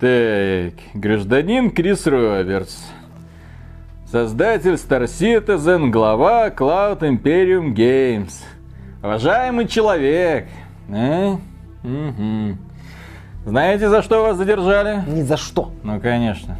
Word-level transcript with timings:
Так, 0.00 0.74
гражданин 0.92 1.70
Крис 1.70 2.04
Робертс. 2.08 2.84
Создатель 4.10 4.72
Star 4.72 5.04
Citizen, 5.04 5.90
глава 5.90 6.48
Cloud 6.48 7.02
Imperium 7.02 7.72
Games. 7.72 8.32
Уважаемый 9.04 9.68
человек. 9.68 10.48
А? 10.90 11.38
Угу. 11.84 12.58
Знаете, 13.46 13.88
за 13.88 14.02
что 14.02 14.22
вас 14.22 14.36
задержали? 14.36 15.04
Ни 15.06 15.22
за 15.22 15.36
что. 15.36 15.70
Ну, 15.84 16.00
конечно. 16.00 16.58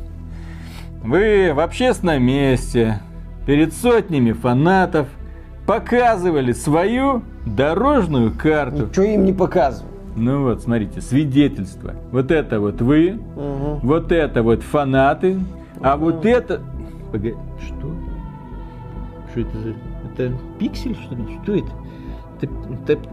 Вы 1.02 1.52
в 1.52 1.58
общественном 1.58 2.22
месте, 2.22 3.00
перед 3.46 3.72
сотнями 3.72 4.30
фанатов, 4.30 5.08
показывали 5.66 6.52
свою 6.52 7.24
дорожную 7.44 8.32
карту. 8.32 8.86
Ничего 8.86 9.04
им 9.06 9.24
не 9.24 9.32
показываю. 9.32 9.93
Ну 10.16 10.42
вот, 10.44 10.62
смотрите, 10.62 11.00
свидетельство. 11.00 11.94
Вот 12.12 12.30
это 12.30 12.60
вот 12.60 12.80
вы, 12.80 13.20
Угу. 13.36 13.80
вот 13.82 14.12
это 14.12 14.42
вот 14.42 14.62
фанаты, 14.62 15.38
а 15.80 15.96
вот 15.96 16.24
это... 16.24 16.60
Погоди, 17.10 17.34
что? 17.60 17.92
Что 19.30 19.40
это 19.40 19.58
за... 19.58 19.74
Это 20.12 20.36
пиксель, 20.58 20.94
что 20.96 21.14
ли? 21.14 21.38
Что 21.42 21.54
это? 21.56 21.72
Это... 22.40 22.92
это- 22.92 23.08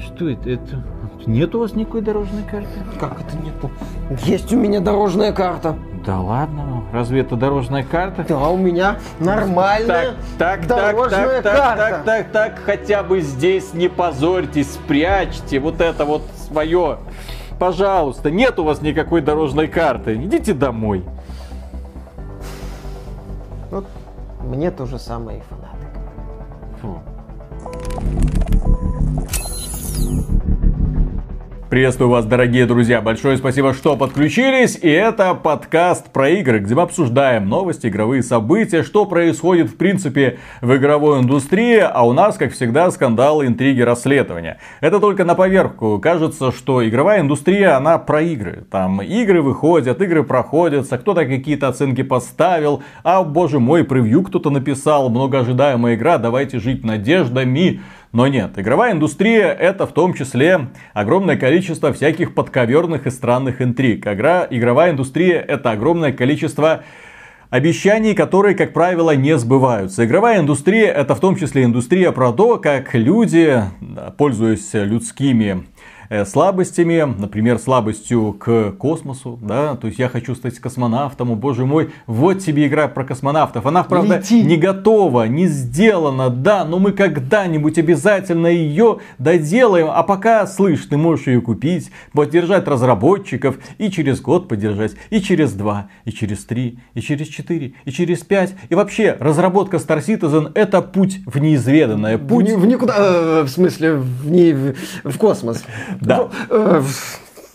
Что 0.00 0.28
это? 0.28 0.50
Это... 0.50 0.82
Нет 1.26 1.54
у 1.54 1.60
вас 1.60 1.74
никакой 1.74 2.00
дорожной 2.00 2.42
карты? 2.42 2.68
Как 2.98 3.20
это 3.20 3.36
нету? 3.36 3.70
Есть 4.24 4.52
у 4.52 4.56
меня 4.56 4.80
дорожная 4.80 5.32
карта. 5.32 5.76
Да 6.04 6.18
ладно, 6.18 6.84
разве 6.92 7.20
это 7.20 7.36
дорожная 7.36 7.84
карта? 7.84 8.24
Да, 8.26 8.48
у 8.48 8.56
меня 8.56 8.96
нормальная 9.18 10.14
Так, 10.38 10.60
так, 10.60 10.66
так, 10.66 10.94
дорожная 10.96 11.42
так, 11.42 11.54
так, 11.54 11.76
карта. 11.76 12.02
так, 12.04 12.04
так, 12.04 12.32
так, 12.32 12.58
хотя 12.64 13.02
бы 13.02 13.20
здесь 13.20 13.74
не 13.74 13.88
позорьтесь, 13.88 14.72
спрячьте 14.72 15.60
вот 15.60 15.82
это 15.82 16.06
вот 16.06 16.22
свое. 16.48 16.98
Пожалуйста, 17.58 18.30
нет 18.30 18.58
у 18.58 18.64
вас 18.64 18.80
никакой 18.80 19.20
дорожной 19.20 19.68
карты. 19.68 20.14
Идите 20.14 20.54
домой. 20.54 21.04
Вот 23.70 23.84
мне 24.42 24.70
то 24.70 24.86
же 24.86 24.98
самое 24.98 25.38
и 25.38 25.42
фанаты. 25.42 25.86
Фу. 26.80 26.98
Приветствую 31.70 32.10
вас, 32.10 32.24
дорогие 32.24 32.66
друзья. 32.66 33.00
Большое 33.00 33.36
спасибо, 33.36 33.74
что 33.74 33.96
подключились. 33.96 34.76
И 34.82 34.88
это 34.88 35.34
подкаст 35.34 36.10
про 36.10 36.28
игры, 36.30 36.58
где 36.58 36.74
мы 36.74 36.82
обсуждаем 36.82 37.48
новости, 37.48 37.86
игровые 37.86 38.24
события, 38.24 38.82
что 38.82 39.06
происходит 39.06 39.68
в 39.70 39.76
принципе 39.76 40.40
в 40.62 40.74
игровой 40.74 41.20
индустрии. 41.20 41.78
А 41.78 42.04
у 42.04 42.12
нас, 42.12 42.38
как 42.38 42.54
всегда, 42.54 42.90
скандалы, 42.90 43.46
интриги, 43.46 43.82
расследования. 43.82 44.58
Это 44.80 44.98
только 44.98 45.24
на 45.24 45.36
поверху. 45.36 46.00
Кажется, 46.02 46.50
что 46.50 46.84
игровая 46.84 47.20
индустрия, 47.20 47.76
она 47.76 47.98
про 47.98 48.20
игры. 48.20 48.64
Там 48.68 49.00
игры 49.00 49.40
выходят, 49.40 50.02
игры 50.02 50.24
проходятся, 50.24 50.98
кто-то 50.98 51.24
какие-то 51.24 51.68
оценки 51.68 52.02
поставил. 52.02 52.82
А, 53.04 53.22
боже 53.22 53.60
мой, 53.60 53.84
превью 53.84 54.24
кто-то 54.24 54.50
написал. 54.50 55.08
Многоожидаемая 55.08 55.94
игра, 55.94 56.18
давайте 56.18 56.58
жить 56.58 56.84
надеждами. 56.84 57.80
Но 58.12 58.26
нет, 58.26 58.58
игровая 58.58 58.92
индустрия 58.92 59.52
это 59.52 59.86
в 59.86 59.92
том 59.92 60.14
числе 60.14 60.70
огромное 60.94 61.36
количество 61.36 61.92
всяких 61.92 62.34
подковерных 62.34 63.06
и 63.06 63.10
странных 63.10 63.62
интриг. 63.62 64.04
Игра, 64.04 64.46
игровая 64.50 64.90
индустрия 64.90 65.40
это 65.40 65.70
огромное 65.70 66.12
количество 66.12 66.82
обещаний, 67.50 68.14
которые, 68.14 68.56
как 68.56 68.72
правило, 68.72 69.14
не 69.14 69.38
сбываются. 69.38 70.04
Игровая 70.04 70.40
индустрия 70.40 70.88
это 70.90 71.14
в 71.14 71.20
том 71.20 71.36
числе 71.36 71.62
индустрия 71.62 72.10
про 72.10 72.32
то, 72.32 72.58
как 72.58 72.94
люди, 72.94 73.62
пользуясь 74.18 74.70
людскими 74.72 75.66
слабостями, 76.26 77.02
например, 77.18 77.58
слабостью 77.58 78.32
к 78.32 78.72
космосу, 78.72 79.38
да, 79.40 79.76
то 79.76 79.86
есть 79.86 79.98
я 80.00 80.08
хочу 80.08 80.34
стать 80.34 80.58
космонавтом, 80.58 81.30
о 81.30 81.36
боже 81.36 81.64
мой, 81.66 81.90
вот 82.06 82.40
тебе 82.40 82.66
игра 82.66 82.88
про 82.88 83.04
космонавтов, 83.04 83.64
она, 83.64 83.84
правда, 83.84 84.16
Лети. 84.16 84.42
не 84.42 84.56
готова, 84.56 85.28
не 85.28 85.46
сделана, 85.46 86.28
да, 86.28 86.64
но 86.64 86.80
мы 86.80 86.92
когда-нибудь 86.92 87.78
обязательно 87.78 88.48
ее 88.48 88.98
доделаем, 89.18 89.86
а 89.88 90.02
пока, 90.02 90.46
слышь, 90.48 90.84
ты 90.86 90.96
можешь 90.96 91.28
ее 91.28 91.40
купить, 91.40 91.90
поддержать 92.12 92.66
разработчиков, 92.66 93.58
и 93.78 93.88
через 93.90 94.20
год 94.20 94.48
поддержать, 94.48 94.92
и 95.10 95.20
через 95.20 95.52
два, 95.52 95.88
и 96.04 96.10
через 96.10 96.44
три, 96.44 96.80
и 96.94 97.00
через 97.00 97.28
четыре, 97.28 97.74
и 97.84 97.92
через 97.92 98.18
пять, 98.20 98.54
и 98.68 98.74
вообще, 98.74 99.16
разработка 99.20 99.76
Star 99.76 100.04
Citizen 100.04 100.50
это 100.54 100.82
путь 100.82 101.20
в 101.24 101.38
неизведанное, 101.38 102.18
В, 102.18 102.26
путь 102.26 102.48
ни- 102.48 102.52
в 102.52 102.66
никуда, 102.66 102.94
э, 102.98 103.42
в 103.44 103.48
смысле, 103.48 103.94
в, 103.94 104.28
не, 104.28 104.52
в, 104.52 104.74
в 105.04 105.16
космос. 105.18 105.62
Да. 106.00 106.24
В- 106.24 106.32
э, 106.50 106.82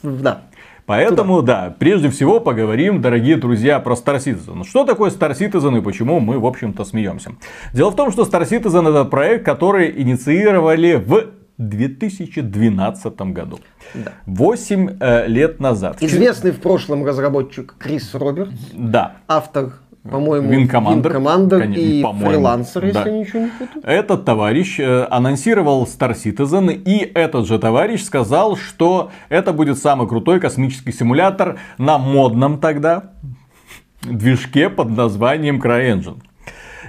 да. 0.04 0.42
Поэтому, 0.86 1.42
да, 1.42 1.76
прежде 1.80 2.10
всего 2.10 2.40
поговорим, 2.40 3.02
дорогие 3.02 3.38
друзья, 3.38 3.80
про 3.80 3.96
Star 3.96 4.18
Citizen. 4.18 4.64
Что 4.66 4.84
такое 4.86 5.10
Star 5.10 5.32
Citizen 5.36 5.80
и 5.80 5.82
почему 5.82 6.20
мы, 6.20 6.38
в 6.40 6.46
общем-то, 6.46 6.86
смеемся? 6.86 7.32
Дело 7.74 7.90
в 7.90 7.96
том, 7.96 8.12
что 8.12 8.22
Star 8.24 8.48
Citizen 8.48 8.88
это 8.88 9.06
проект, 9.06 9.46
который 9.46 10.00
инициировали 10.02 10.94
в 10.96 11.32
2012 11.58 13.22
году. 13.34 13.60
Да. 13.94 14.12
8 14.26 14.98
э, 15.00 15.28
лет 15.28 15.60
назад. 15.60 15.98
Известный 16.02 16.52
в 16.52 16.60
прошлом 16.60 17.06
разработчик 17.06 17.76
Крис 17.80 18.14
Робертс, 18.14 18.54
Да. 18.74 19.16
автор, 19.28 19.74
по-моему. 20.10 20.52
Wing 20.52 20.70
Commander 20.70 21.60
Конечно, 21.60 21.82
и 21.82 22.04
по-моему. 22.04 22.30
фрилансер, 22.32 22.86
если 22.86 23.04
Да. 23.04 23.10
я 23.10 23.18
ничего 23.18 23.40
не 23.40 23.48
путаю. 23.50 23.84
Этот 23.84 24.26
товарищ 24.26 24.80
э, 24.80 25.08
анонсировал 25.10 25.84
Star 25.86 26.14
Citizen, 26.16 26.72
и 26.74 27.12
этот 27.14 27.48
же 27.48 27.58
товарищ 27.60 28.04
сказал, 28.04 28.56
что 28.56 29.12
это 29.30 29.54
будет 29.54 29.78
самый 29.80 30.08
крутой 30.08 30.40
космический 30.40 30.92
симулятор 30.92 31.58
на 31.78 31.98
модном 31.98 32.60
тогда 32.60 33.12
движке 34.04 34.70
под 34.70 34.90
названием 34.92 35.60
CryEngine. 35.62 36.18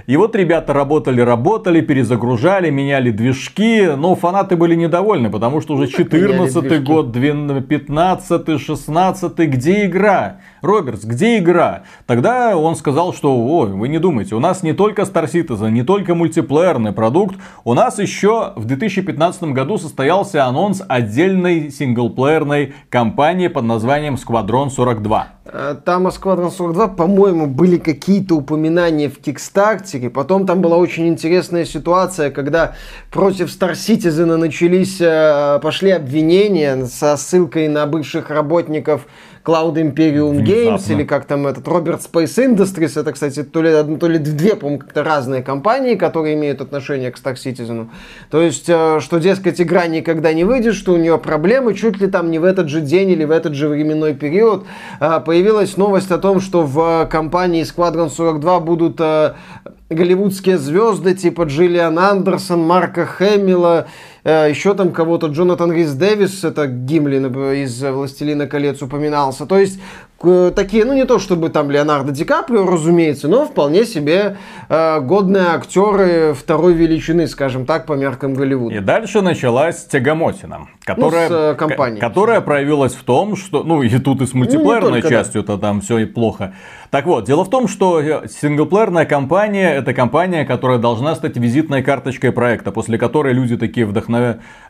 И 0.07 0.15
вот 0.15 0.37
ребята 0.37 0.71
работали, 0.71 1.19
работали, 1.19 1.81
перезагружали, 1.81 2.69
меняли 2.69 3.11
движки, 3.11 3.87
но 3.97 4.15
фанаты 4.15 4.55
были 4.55 4.73
недовольны, 4.73 5.29
потому 5.29 5.59
что 5.59 5.73
уже 5.73 5.87
как 5.87 6.13
меняли 6.13 6.47
14 6.49 6.61
движки? 6.61 6.85
год, 6.85 7.11
15 7.67 8.61
16 8.61 9.37
где 9.37 9.85
игра? 9.85 10.37
Робертс, 10.61 11.03
где 11.03 11.39
игра? 11.39 11.83
Тогда 12.05 12.55
он 12.55 12.77
сказал, 12.77 13.13
что, 13.13 13.37
ой, 13.37 13.73
вы 13.73 13.89
не 13.89 13.99
думайте, 13.99 14.33
у 14.35 14.39
нас 14.39 14.63
не 14.63 14.71
только 14.71 15.01
Star 15.01 15.29
Citizen, 15.29 15.71
не 15.71 15.83
только 15.83 16.15
мультиплеерный 16.15 16.93
продукт, 16.93 17.35
у 17.65 17.73
нас 17.73 17.99
еще 17.99 18.53
в 18.55 18.63
2015 18.63 19.43
году 19.51 19.77
состоялся 19.77 20.45
анонс 20.45 20.81
отдельной 20.87 21.69
синглплеерной 21.69 22.75
кампании 22.89 23.49
под 23.49 23.65
названием 23.65 24.15
Squadron 24.15 24.69
42. 24.69 25.27
Э, 25.45 25.75
Там 25.83 26.07
о 26.07 26.11
Squadron 26.11 26.49
42, 26.49 26.87
по-моему, 26.89 27.47
были 27.47 27.77
какие-то 27.77 28.35
упоминания 28.35 29.09
в 29.09 29.19
Кикстартере. 29.97 30.09
Потом 30.09 30.45
там 30.45 30.61
была 30.61 30.77
очень 30.77 31.07
интересная 31.07 31.65
ситуация, 31.65 32.31
когда 32.31 32.75
против 33.11 33.47
Star 33.47 33.73
Citizen 33.73 34.37
начались, 34.37 34.97
э, 34.99 35.59
пошли 35.61 35.91
обвинения 35.91 36.85
со 36.85 37.17
ссылкой 37.17 37.67
на 37.67 37.85
бывших 37.85 38.29
работников 38.29 39.07
Cloud 39.47 39.75
Imperium 39.75 40.43
Games, 40.43 40.71
Внезапно. 40.71 40.93
или 40.93 41.03
как 41.05 41.23
там 41.23 41.47
этот, 41.47 41.65
Роберт 41.69 42.01
Space 42.01 42.35
Industries, 42.35 42.99
это, 42.99 43.13
кстати, 43.13 43.43
то 43.43 43.61
ли, 43.61 43.97
то 43.97 44.07
ли 44.09 44.19
две, 44.19 44.57
по-моему, 44.57 44.79
как-то 44.79 45.05
разные 45.05 45.41
компании, 45.41 45.95
которые 45.95 46.35
имеют 46.35 46.59
отношение 46.59 47.11
к 47.11 47.17
Star 47.17 47.35
Citizen. 47.35 47.87
То 48.29 48.41
есть, 48.41 48.65
э, 48.67 48.99
что, 48.99 49.19
дескать, 49.19 49.61
игра 49.61 49.87
никогда 49.87 50.33
не 50.33 50.43
выйдет, 50.43 50.75
что 50.75 50.91
у 50.91 50.97
нее 50.97 51.17
проблемы, 51.17 51.75
чуть 51.75 52.01
ли 52.01 52.07
там 52.07 52.29
не 52.29 52.39
в 52.39 52.43
этот 52.43 52.67
же 52.67 52.81
день 52.81 53.09
или 53.11 53.23
в 53.23 53.31
этот 53.31 53.53
же 53.53 53.69
временной 53.69 54.13
период 54.13 54.65
э, 54.99 55.21
появилась 55.25 55.77
новость 55.77 56.11
о 56.11 56.17
том, 56.17 56.41
что 56.41 56.63
в 56.63 57.07
компании 57.09 57.63
Squadron 57.63 58.09
42 58.09 58.59
будут 58.59 58.99
э, 58.99 59.35
голливудские 59.89 60.57
звезды 60.57 61.13
типа 61.13 61.43
Джиллиан 61.43 61.97
Андерсон, 61.97 62.61
Марка 62.61 63.05
Хэмилла, 63.05 63.87
еще 64.29 64.73
там 64.73 64.91
кого-то, 64.91 65.27
Джонатан 65.27 65.71
Рис 65.71 65.93
Дэвис, 65.93 66.43
это 66.43 66.67
Гимли 66.67 67.17
из 67.63 67.81
э, 67.81 67.91
«Властелина 67.91 68.45
колец» 68.45 68.81
упоминался. 68.81 69.45
То 69.45 69.57
есть 69.57 69.79
такие, 70.19 70.83
ну 70.85 70.93
не 70.93 71.05
то 71.05 71.19
чтобы 71.19 71.49
там 71.49 71.69
Леонардо 71.69 72.11
Ди 72.11 72.25
Каприо, 72.25 72.65
разумеется, 72.65 73.27
но 73.27 73.45
вполне 73.45 73.85
себе 73.85 74.37
э, 74.69 74.99
годные 75.01 75.47
актеры 75.47 76.33
второй 76.33 76.73
величины, 76.73 77.27
скажем 77.27 77.65
так, 77.65 77.85
по 77.85 77.93
меркам 77.93 78.33
Голливуда. 78.33 78.75
И 78.75 78.79
дальше 78.79 79.21
началась 79.21 79.85
тягомотина, 79.85 80.67
которая, 80.83 81.29
Ну, 81.29 81.35
с, 81.35 81.39
э, 81.39 81.55
компанией. 81.55 81.99
ко- 81.99 82.07
которая 82.07 82.41
проявилась 82.41 82.93
в 82.93 83.03
том, 83.03 83.35
что, 83.35 83.63
ну 83.63 83.81
и 83.83 83.89
тут 83.99 84.21
и 84.21 84.25
с 84.25 84.33
мультиплеерной 84.33 85.01
только, 85.01 85.09
да. 85.09 85.15
частью-то 85.15 85.57
там 85.57 85.81
все 85.81 85.99
и 85.99 86.05
плохо. 86.05 86.53
Так 86.89 87.05
вот, 87.05 87.25
дело 87.25 87.43
в 87.43 87.49
том, 87.49 87.67
что 87.67 87.99
э, 87.99 88.27
синглплеерная 88.27 89.05
кампания 89.05 89.73
это 89.75 89.93
компания, 89.93 90.45
которая 90.45 90.77
должна 90.79 91.15
стать 91.15 91.37
визитной 91.37 91.83
карточкой 91.83 92.31
проекта, 92.31 92.71
после 92.71 92.97
которой 92.97 93.33
люди 93.33 93.57
такие 93.57 93.85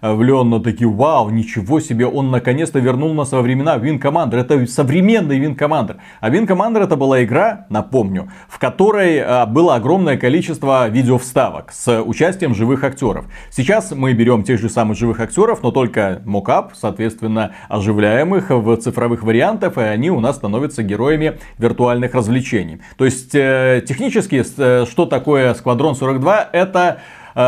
вдохновленно 0.02 0.60
такие, 0.62 0.90
вау, 0.90 1.30
ничего 1.30 1.80
себе, 1.80 2.06
он 2.06 2.32
наконец-то 2.32 2.80
вернул 2.80 3.14
нас 3.14 3.32
во 3.32 3.42
времена 3.42 3.78
Win 3.78 4.02
Commander. 4.02 4.38
Это 4.40 4.66
современный 4.68 5.37
Win 5.40 5.58
Commander. 5.58 5.98
А 6.20 6.30
Win 6.30 6.48
Commander 6.48 6.84
это 6.84 6.96
была 6.96 7.24
игра, 7.24 7.66
напомню, 7.70 8.32
в 8.48 8.60
которой 8.60 9.20
а, 9.20 9.46
было 9.46 9.76
огромное 9.76 10.18
количество 10.18 10.88
видеовставок 10.88 11.72
с 11.72 12.02
участием 12.02 12.56
живых 12.56 12.84
актеров. 12.84 13.26
Сейчас 13.50 13.92
мы 13.92 14.14
берем 14.14 14.44
тех 14.44 14.60
же 14.60 14.70
самых 14.70 14.98
живых 14.98 15.20
актеров, 15.20 15.64
но 15.64 15.72
только 15.72 16.22
мокап, 16.26 16.74
соответственно, 16.76 17.54
оживляемых 17.70 18.50
в 18.50 18.78
цифровых 18.78 19.24
вариантах, 19.24 19.78
и 19.78 19.82
они 19.82 20.12
у 20.12 20.20
нас 20.20 20.38
становятся 20.38 20.84
героями 20.84 21.40
виртуальных 21.58 22.14
развлечений. 22.14 22.82
То 22.98 23.06
есть, 23.06 23.34
э, 23.34 23.84
технически, 23.88 24.44
э, 24.58 24.86
что 24.90 25.06
такое 25.06 25.54
Squadron 25.54 25.96
42? 25.96 26.50
Это 26.52 27.00
э, 27.36 27.42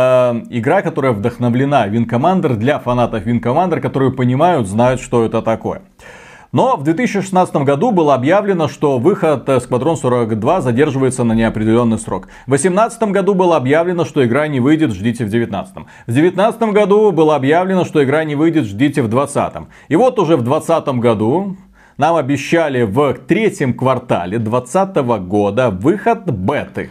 игра, 0.50 0.82
которая 0.82 1.12
вдохновлена 1.14 1.88
Wing 1.88 2.08
Commander 2.08 2.56
для 2.56 2.80
фанатов 2.80 3.26
Wing 3.26 3.42
Commander, 3.42 3.80
которые 3.80 4.12
понимают, 4.12 4.68
знают, 4.68 5.02
что 5.02 5.26
это 5.26 5.42
такое. 5.42 5.82
Но 6.52 6.78
в 6.78 6.84
2016 6.84 7.56
году 7.58 7.92
было 7.92 8.16
объявлено, 8.16 8.68
что 8.68 8.98
выход 8.98 9.48
Squadron 9.48 9.96
42 9.96 10.62
задерживается 10.62 11.24
на 11.24 11.34
неопределенный 11.34 12.00
срок. 12.00 12.28
В 12.48 12.50
2018 12.50 13.04
году 13.12 13.36
было 13.36 13.56
объявлено, 13.56 14.04
что 14.04 14.26
игра 14.26 14.48
не 14.48 14.60
выйдет, 14.60 14.92
ждите 14.94 15.26
в 15.26 15.30
2019. 15.30 15.76
В 15.76 16.12
2019 16.12 16.62
году 16.74 17.12
было 17.12 17.36
объявлено, 17.36 17.86
что 17.86 18.04
игра 18.04 18.24
не 18.24 18.34
выйдет, 18.34 18.66
ждите 18.66 19.04
в 19.04 19.10
2020. 19.10 19.68
И 19.90 19.96
вот 19.96 20.18
уже 20.18 20.38
в 20.38 20.42
2020 20.42 20.88
году 21.00 21.56
нам 21.98 22.16
обещали 22.16 22.82
в 22.82 23.14
третьем 23.28 23.76
квартале 23.76 24.40
2020 24.40 24.96
года 25.28 25.70
выход 25.70 26.26
беты. 26.32 26.90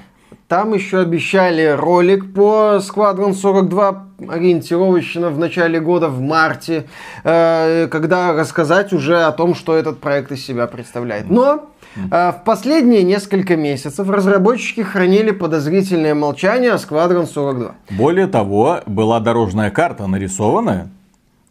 Там 0.48 0.72
еще 0.72 1.00
обещали 1.00 1.76
ролик 1.78 2.32
по 2.32 2.78
Squadron 2.78 3.34
42 3.34 4.06
ориентировочно 4.30 5.28
в 5.28 5.38
начале 5.38 5.78
года, 5.78 6.08
в 6.08 6.22
марте, 6.22 6.86
э, 7.22 7.86
когда 7.90 8.32
рассказать 8.32 8.94
уже 8.94 9.24
о 9.24 9.32
том, 9.32 9.54
что 9.54 9.76
этот 9.76 10.00
проект 10.00 10.32
из 10.32 10.42
себя 10.46 10.66
представляет. 10.66 11.28
Но 11.28 11.66
э, 11.96 12.32
в 12.32 12.44
последние 12.46 13.02
несколько 13.02 13.56
месяцев 13.56 14.08
разработчики 14.08 14.80
хранили 14.80 15.32
подозрительное 15.32 16.14
молчание 16.14 16.72
о 16.72 16.76
Squadron 16.76 17.26
42. 17.26 17.74
Более 17.90 18.26
того, 18.26 18.80
была 18.86 19.20
дорожная 19.20 19.70
карта 19.70 20.06
нарисованная, 20.06 20.88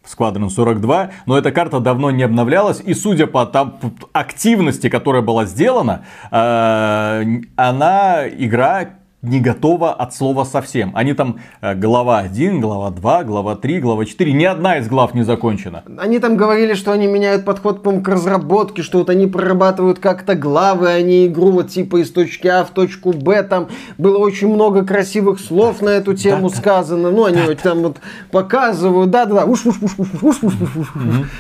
Squadron 0.08 0.50
42, 0.50 1.12
но 1.26 1.38
эта 1.38 1.52
карта 1.52 1.80
давно 1.80 2.12
не 2.12 2.24
обновлялась, 2.24 2.82
и 2.84 2.94
судя 2.94 3.28
по 3.28 3.46
там, 3.46 3.78
активности, 4.14 4.90
которая 4.90 5.22
была 5.22 5.46
сделана, 5.46 6.06
э, 6.32 7.42
она 7.56 8.28
игра 8.28 8.90
не 9.28 9.40
готова 9.40 9.94
от 9.94 10.14
слова 10.14 10.44
совсем. 10.44 10.92
Они 10.96 11.14
там 11.14 11.38
э, 11.62 11.76
глава 11.76 12.20
1, 12.20 12.62
глава 12.62 12.90
2, 12.92 13.24
глава 13.24 13.56
3, 13.56 13.80
глава 13.80 14.06
4. 14.06 14.34
Ни 14.34 14.46
одна 14.46 14.78
из 14.78 14.88
глав 14.88 15.14
не 15.14 15.24
закончена. 15.24 15.84
Они 15.98 16.20
там 16.20 16.38
говорили, 16.38 16.74
что 16.74 16.92
они 16.92 17.08
меняют 17.08 17.46
подход 17.46 17.84
по 17.84 17.92
к 17.92 18.08
разработке, 18.08 18.84
что 18.84 19.00
вот 19.00 19.10
они 19.10 19.28
прорабатывают 19.28 20.00
как-то 20.00 20.36
главы, 20.36 20.90
а 20.90 21.02
не 21.02 21.28
игру 21.28 21.52
вот 21.52 21.70
типа 21.70 22.02
из 22.02 22.12
точки 22.12 22.48
А 22.48 22.64
в 22.64 22.70
точку 22.72 23.14
Б. 23.14 23.44
Там 23.44 23.68
было 23.98 24.18
очень 24.18 24.48
много 24.48 24.86
красивых 24.86 25.40
слов 25.40 25.82
на 25.82 25.90
эту 25.90 26.14
тему 26.14 26.50
да, 26.50 26.56
сказано. 26.56 27.12
Ну, 27.12 27.26
они 27.26 27.38
да, 27.38 27.46
вот 27.48 27.60
там 27.60 27.80
вот 27.80 27.98
показывают. 28.32 29.10
Да-да-да. 29.10 29.46
Уж, 29.46 29.66
уж, 29.66 29.78
уж, 29.82 29.94
уж, 29.98 30.08
уж, 30.22 30.44
уж, 30.44 30.44
уж, 30.44 30.54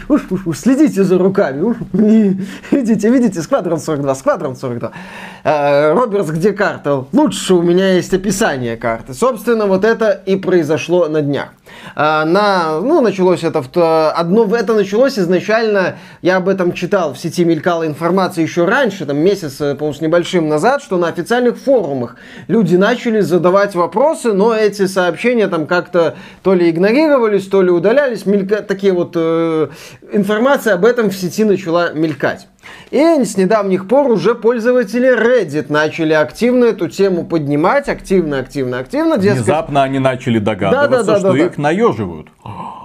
уж, 0.09 0.31
уж, 0.31 0.47
уж, 0.47 0.57
следите 0.57 1.03
за 1.03 1.17
руками. 1.17 1.75
Видите, 2.71 3.09
видите, 3.09 3.41
Сквадрон 3.41 3.79
42, 3.79 4.15
Сквадрон 4.15 4.55
42. 4.55 4.91
Робертс, 5.93 6.29
где 6.31 6.53
карта? 6.53 7.05
Лучше 7.11 7.53
у 7.53 7.61
меня 7.61 7.76
есть 7.83 8.13
описание 8.13 8.77
карты. 8.77 9.13
Собственно, 9.13 9.65
вот 9.65 9.83
это 9.83 10.11
и 10.11 10.35
произошло 10.35 11.07
на 11.07 11.21
днях. 11.21 11.49
А, 11.99 12.25
на, 12.25 12.79
ну, 12.79 13.01
началось 13.01 13.43
это, 13.43 13.63
в, 13.63 14.11
одно, 14.11 14.55
это 14.55 14.75
началось 14.75 15.17
изначально, 15.17 15.97
я 16.21 16.37
об 16.37 16.47
этом 16.47 16.73
читал, 16.73 17.15
в 17.15 17.17
сети 17.17 17.43
мелькала 17.43 17.87
информация 17.87 18.43
еще 18.43 18.65
раньше, 18.65 19.07
там 19.07 19.17
месяц, 19.17 19.59
э, 19.61 19.73
по-моему, 19.73 19.97
с 19.97 20.01
небольшим 20.01 20.47
назад, 20.47 20.83
что 20.83 20.97
на 20.97 21.07
официальных 21.07 21.57
форумах 21.57 22.17
люди 22.47 22.75
начали 22.75 23.21
задавать 23.21 23.73
вопросы, 23.73 24.33
но 24.33 24.53
эти 24.53 24.85
сообщения 24.85 25.47
там 25.47 25.65
как-то 25.65 26.17
то 26.43 26.53
ли 26.53 26.69
игнорировались, 26.69 27.47
то 27.47 27.63
ли 27.63 27.71
удалялись, 27.71 28.27
мелька, 28.27 28.57
такие 28.57 28.93
вот 28.93 29.13
э, 29.15 29.69
информация 30.11 30.75
об 30.75 30.85
этом 30.85 31.09
в 31.09 31.15
сети 31.15 31.45
начала 31.45 31.93
мелькать. 31.93 32.45
И 32.91 32.99
с 32.99 33.37
недавних 33.37 33.87
пор 33.87 34.09
уже 34.09 34.33
пользователи 34.33 35.13
Reddit 35.13 35.65
начали 35.69 36.13
активно 36.13 36.65
эту 36.65 36.87
тему 36.87 37.25
поднимать, 37.25 37.89
активно, 37.89 38.39
активно, 38.39 38.79
активно. 38.79 39.17
Дескать... 39.17 39.41
Внезапно 39.41 39.83
они 39.83 39.99
начали 39.99 40.39
догадываться, 40.39 40.89
да, 40.89 41.03
да, 41.03 41.13
да, 41.13 41.19
что 41.19 41.33
да, 41.33 41.45
их 41.45 41.57
наеживают. 41.87 42.27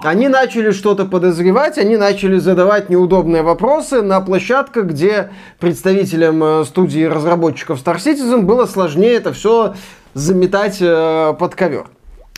Они 0.03 0.27
начали 0.27 0.71
что-то 0.71 1.05
подозревать, 1.05 1.77
они 1.77 1.97
начали 1.97 2.37
задавать 2.37 2.89
неудобные 2.89 3.41
вопросы 3.41 4.01
на 4.01 4.19
площадках, 4.21 4.85
где 4.85 5.29
представителям 5.59 6.43
э, 6.43 6.65
студии 6.65 7.05
разработчиков 7.05 7.81
Star 7.83 7.97
Citizen 7.97 8.41
было 8.41 8.65
сложнее 8.65 9.13
это 9.13 9.31
все 9.31 9.75
заметать 10.13 10.77
э, 10.81 11.33
под 11.39 11.55
ковер. 11.55 11.85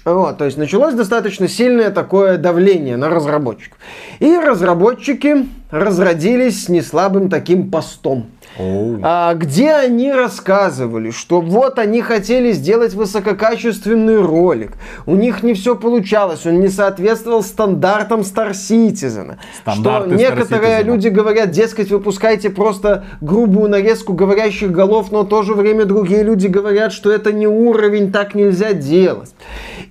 Вот, 0.03 0.37
то 0.37 0.45
есть 0.45 0.57
началось 0.57 0.93
достаточно 0.93 1.47
сильное 1.47 1.89
такое 1.89 2.37
давление 2.37 2.95
на 2.95 3.09
разработчиков. 3.09 3.79
И 4.19 4.37
разработчики 4.37 5.47
разродились 5.71 6.69
неслабым 6.69 7.29
таким 7.29 7.71
постом. 7.71 8.27
А, 8.57 9.33
где 9.33 9.73
они 9.73 10.11
рассказывали, 10.13 11.11
что 11.11 11.41
вот 11.41 11.77
они 11.77 12.01
хотели 12.01 12.51
сделать 12.53 12.93
высококачественный 12.93 14.21
ролик. 14.21 14.73
У 15.05 15.15
них 15.15 15.43
не 15.43 15.53
все 15.53 15.75
получалось, 15.75 16.45
он 16.45 16.59
не 16.59 16.69
соответствовал 16.69 17.43
стандартам 17.43 18.21
Star 18.21 18.51
Citizen. 18.51 19.37
Стандарты 19.61 20.09
что 20.09 20.17
некоторые 20.17 20.79
Star 20.79 20.83
люди 20.83 21.07
говорят, 21.09 21.51
дескать, 21.51 21.91
выпускайте 21.91 22.49
просто 22.49 23.05
грубую 23.21 23.69
нарезку 23.69 24.13
говорящих 24.13 24.71
голов, 24.71 25.11
но 25.11 25.23
в 25.23 25.27
то 25.27 25.43
же 25.43 25.53
время 25.53 25.85
другие 25.85 26.23
люди 26.23 26.47
говорят, 26.47 26.93
что 26.93 27.11
это 27.11 27.33
не 27.33 27.47
уровень, 27.47 28.11
так 28.11 28.35
нельзя 28.35 28.73
делать. 28.73 29.33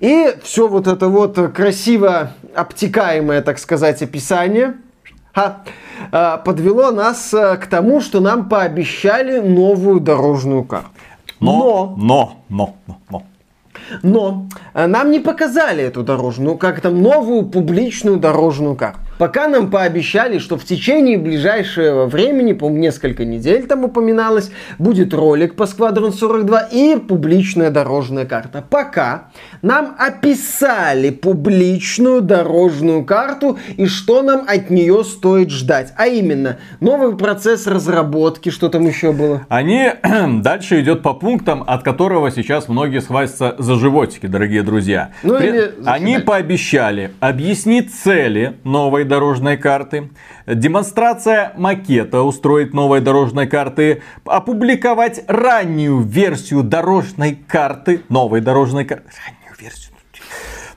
И 0.01 0.35
все 0.43 0.69
вот 0.69 0.87
это 0.87 1.09
вот 1.09 1.39
красиво 1.55 2.31
обтекаемое, 2.55 3.43
так 3.43 3.59
сказать, 3.59 4.03
описание 4.03 4.75
Ха. 5.35 5.63
А, 6.13 6.37
подвело 6.39 6.93
нас 6.93 7.35
э, 7.35 7.57
к 7.57 7.67
тому, 7.67 8.01
что 8.01 8.21
нам 8.21 8.49
пообещали 8.49 9.41
новую 9.41 10.01
дорожную 10.01 10.65
карту. 10.65 10.91
Но, 11.41 11.95
но, 11.99 12.37
но, 12.49 12.77
но, 12.87 12.99
но. 13.11 13.23
Но 14.03 14.47
э, 14.75 14.87
нам 14.87 15.11
не 15.11 15.19
показали 15.19 15.83
эту 15.83 16.05
дорожную, 16.05 16.57
как 16.57 16.81
там 16.81 17.03
новую 17.03 17.47
публичную 17.47 18.19
дорожную 18.19 18.77
карту. 18.77 19.01
Пока 19.19 19.47
нам 19.47 19.71
пообещали, 19.71 20.39
что 20.39 20.57
в 20.57 20.65
течение 20.65 21.19
ближайшего 21.19 22.07
времени, 22.07 22.53
по 22.53 22.69
несколько 22.69 23.25
недель 23.25 23.67
там 23.67 23.85
упоминалось, 23.85 24.51
будет 24.79 25.15
ролик 25.15 25.55
по 25.55 25.65
Squadron 25.65 26.13
42 26.13 26.61
и 26.73 26.97
публичная 26.97 27.71
дорожная 27.71 28.25
карта. 28.25 28.65
Пока 28.69 29.29
нам 29.63 29.95
описали 29.99 31.11
публичную 31.11 32.23
дорожную 32.23 33.05
карту 33.05 33.59
и 33.77 33.87
что 33.87 34.23
нам 34.23 34.45
от 34.49 34.71
нее 34.71 35.05
стоит 35.05 35.51
ждать. 35.51 35.93
А 35.97 36.07
именно, 36.07 36.59
новый 36.81 37.17
процесс 37.17 37.67
разработки, 37.67 38.51
что 38.51 38.69
там 38.69 38.87
еще 38.87 39.13
было? 39.13 39.47
Они 39.49 39.91
дальше 40.43 40.81
идет 40.81 41.03
по 41.03 41.15
пунктам, 41.15 41.63
от 41.67 41.83
которого 41.85 42.31
сейчас 42.31 42.69
многие 42.69 43.01
схватятся 43.01 43.55
за 43.59 43.77
животики, 43.77 44.27
дорогие 44.27 44.63
друзья. 44.63 45.11
Ну, 45.23 45.37
При... 45.39 45.49
или... 45.49 45.75
Они 45.87 46.19
пообещали 46.19 47.13
объяснить 47.21 47.95
цели 47.95 48.55
новой 48.65 49.04
новой 49.05 49.09
дорожной 49.09 49.57
карты, 49.57 50.11
демонстрация 50.47 51.53
макета 51.57 52.23
устроить 52.23 52.73
новой 52.73 53.01
дорожной 53.01 53.47
карты, 53.47 54.03
опубликовать 54.25 55.25
раннюю 55.29 56.01
версию 56.01 56.63
дорожной 56.63 57.39
карты, 57.47 58.03
новой 58.09 58.41
дорожной 58.41 58.85
карты, 58.85 59.11
раннюю 59.27 59.55
версию. 59.61 59.93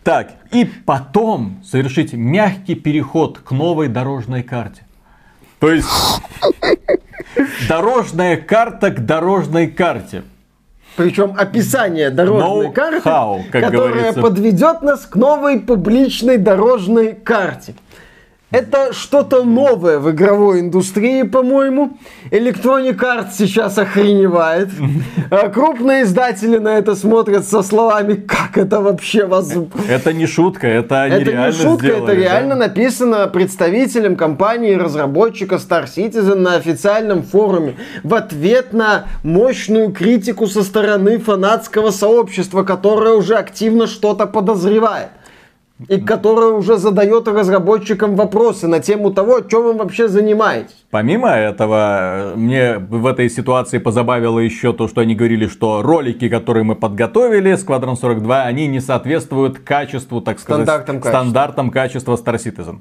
Так, 0.03 0.31
и 0.51 0.65
потом 0.65 1.61
совершить 1.65 2.13
мягкий 2.13 2.75
переход 2.75 3.39
к 3.39 3.51
новой 3.51 3.87
дорожной 3.87 4.43
карте. 4.43 4.83
То 5.59 5.71
есть, 5.71 5.87
дорожная 7.67 8.37
карта 8.37 8.91
к 8.91 9.05
дорожной 9.05 9.67
карте. 9.67 10.23
Причем 10.97 11.35
описание 11.37 12.09
дорожной 12.09 12.67
no 12.67 12.73
карты, 12.73 13.07
how, 13.07 13.43
которая 13.51 13.71
говорится. 13.71 14.21
подведет 14.21 14.81
нас 14.81 15.05
к 15.05 15.15
новой 15.15 15.59
публичной 15.59 16.37
дорожной 16.37 17.13
карте. 17.13 17.75
Это 18.49 18.93
что-то 18.93 19.43
новое 19.43 19.99
в 19.99 20.09
игровой 20.09 20.61
индустрии, 20.61 21.23
по-моему. 21.23 21.97
Electronic 22.31 22.97
Arts 22.97 23.31
сейчас 23.37 23.77
охреневает. 23.77 24.69
А 25.29 25.49
крупные 25.49 26.03
издатели 26.03 26.57
на 26.57 26.77
это 26.77 26.95
смотрят 26.95 27.45
со 27.45 27.61
словами, 27.61 28.13
как 28.13 28.57
это 28.57 28.79
вообще 28.79 29.25
возможно. 29.25 29.69
Это 29.89 30.13
не 30.13 30.25
шутка, 30.25 30.65
это 30.65 31.01
они 31.01 31.23
Это 31.23 31.33
не 31.33 31.51
шутка, 31.51 31.87
сделали, 31.87 32.03
это 32.03 32.13
реально 32.13 32.55
да? 32.55 32.67
написано 32.67 33.27
представителем 33.27 34.15
компании 34.15 34.75
разработчика 34.75 35.55
Star 35.55 35.83
Citizen 35.85 36.35
на 36.35 36.55
официальном 36.55 37.23
форуме 37.23 37.75
в 38.03 38.15
ответ 38.15 38.71
на 38.71 39.07
мощную 39.23 39.91
критику 39.91 40.47
со 40.47 40.63
стороны 40.63 41.19
фанатского 41.19 41.91
сообщества, 41.91 42.63
которое 42.63 43.15
уже 43.15 43.35
активно 43.35 43.87
что-то 43.87 44.25
подозревает 44.25 45.09
и 45.87 45.99
которая 46.01 46.49
уже 46.49 46.77
задает 46.77 47.27
разработчикам 47.27 48.15
вопросы 48.15 48.67
на 48.67 48.79
тему 48.79 49.11
того, 49.11 49.41
чем 49.41 49.63
вы 49.63 49.73
вообще 49.73 50.07
занимаетесь. 50.07 50.85
Помимо 50.89 51.29
этого, 51.29 52.33
мне 52.35 52.77
в 52.79 53.05
этой 53.05 53.29
ситуации 53.29 53.77
позабавило 53.77 54.39
еще 54.39 54.73
то, 54.73 54.87
что 54.87 55.01
они 55.01 55.13
говорили, 55.13 55.47
что 55.47 55.83
ролики, 55.83 56.29
которые 56.29 56.63
мы 56.63 56.75
подготовили, 56.75 57.53
Squadron 57.53 57.95
42, 57.95 58.43
они 58.43 58.67
не 58.67 58.79
соответствуют 58.79 59.59
качеству, 59.59 60.21
так 60.21 60.39
сказать, 60.39 60.63
стандартам 60.63 60.95
качества, 60.95 61.19
стандартам 61.19 61.69
качества 61.69 62.13
Star 62.15 62.35
Citizen. 62.37 62.77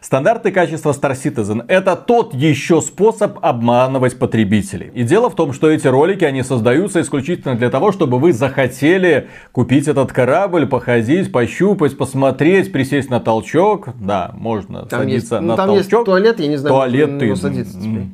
Стандарты 0.00 0.52
качества 0.52 0.90
Star 0.90 1.12
Citizen 1.12 1.64
это 1.66 1.96
тот 1.96 2.32
еще 2.32 2.80
способ 2.80 3.38
обманывать 3.42 4.18
потребителей. 4.18 4.92
И 4.94 5.02
дело 5.02 5.30
в 5.30 5.34
том, 5.34 5.52
что 5.52 5.68
эти 5.68 5.88
ролики, 5.88 6.24
они 6.24 6.44
создаются 6.44 7.00
исключительно 7.00 7.56
для 7.56 7.70
того, 7.70 7.90
чтобы 7.90 8.18
вы 8.20 8.32
захотели 8.32 9.28
купить 9.50 9.88
этот 9.88 10.12
корабль, 10.12 10.66
походить, 10.66 11.32
пощупать, 11.32 11.96
посмотреть, 11.96 12.35
присесть 12.72 13.10
на 13.10 13.20
толчок. 13.20 13.88
Да, 14.00 14.32
можно 14.34 14.86
там 14.86 15.00
садиться 15.00 15.36
есть, 15.36 15.46
на 15.46 15.56
там 15.56 15.68
толчок. 15.68 15.92
Есть 15.92 16.04
туалет, 16.04 16.40
я 16.40 16.46
не 16.46 16.56
знаю, 16.56 16.74
туалет 16.74 17.18
ты, 17.18 17.36
садиться 17.36 17.78
теперь 17.78 18.06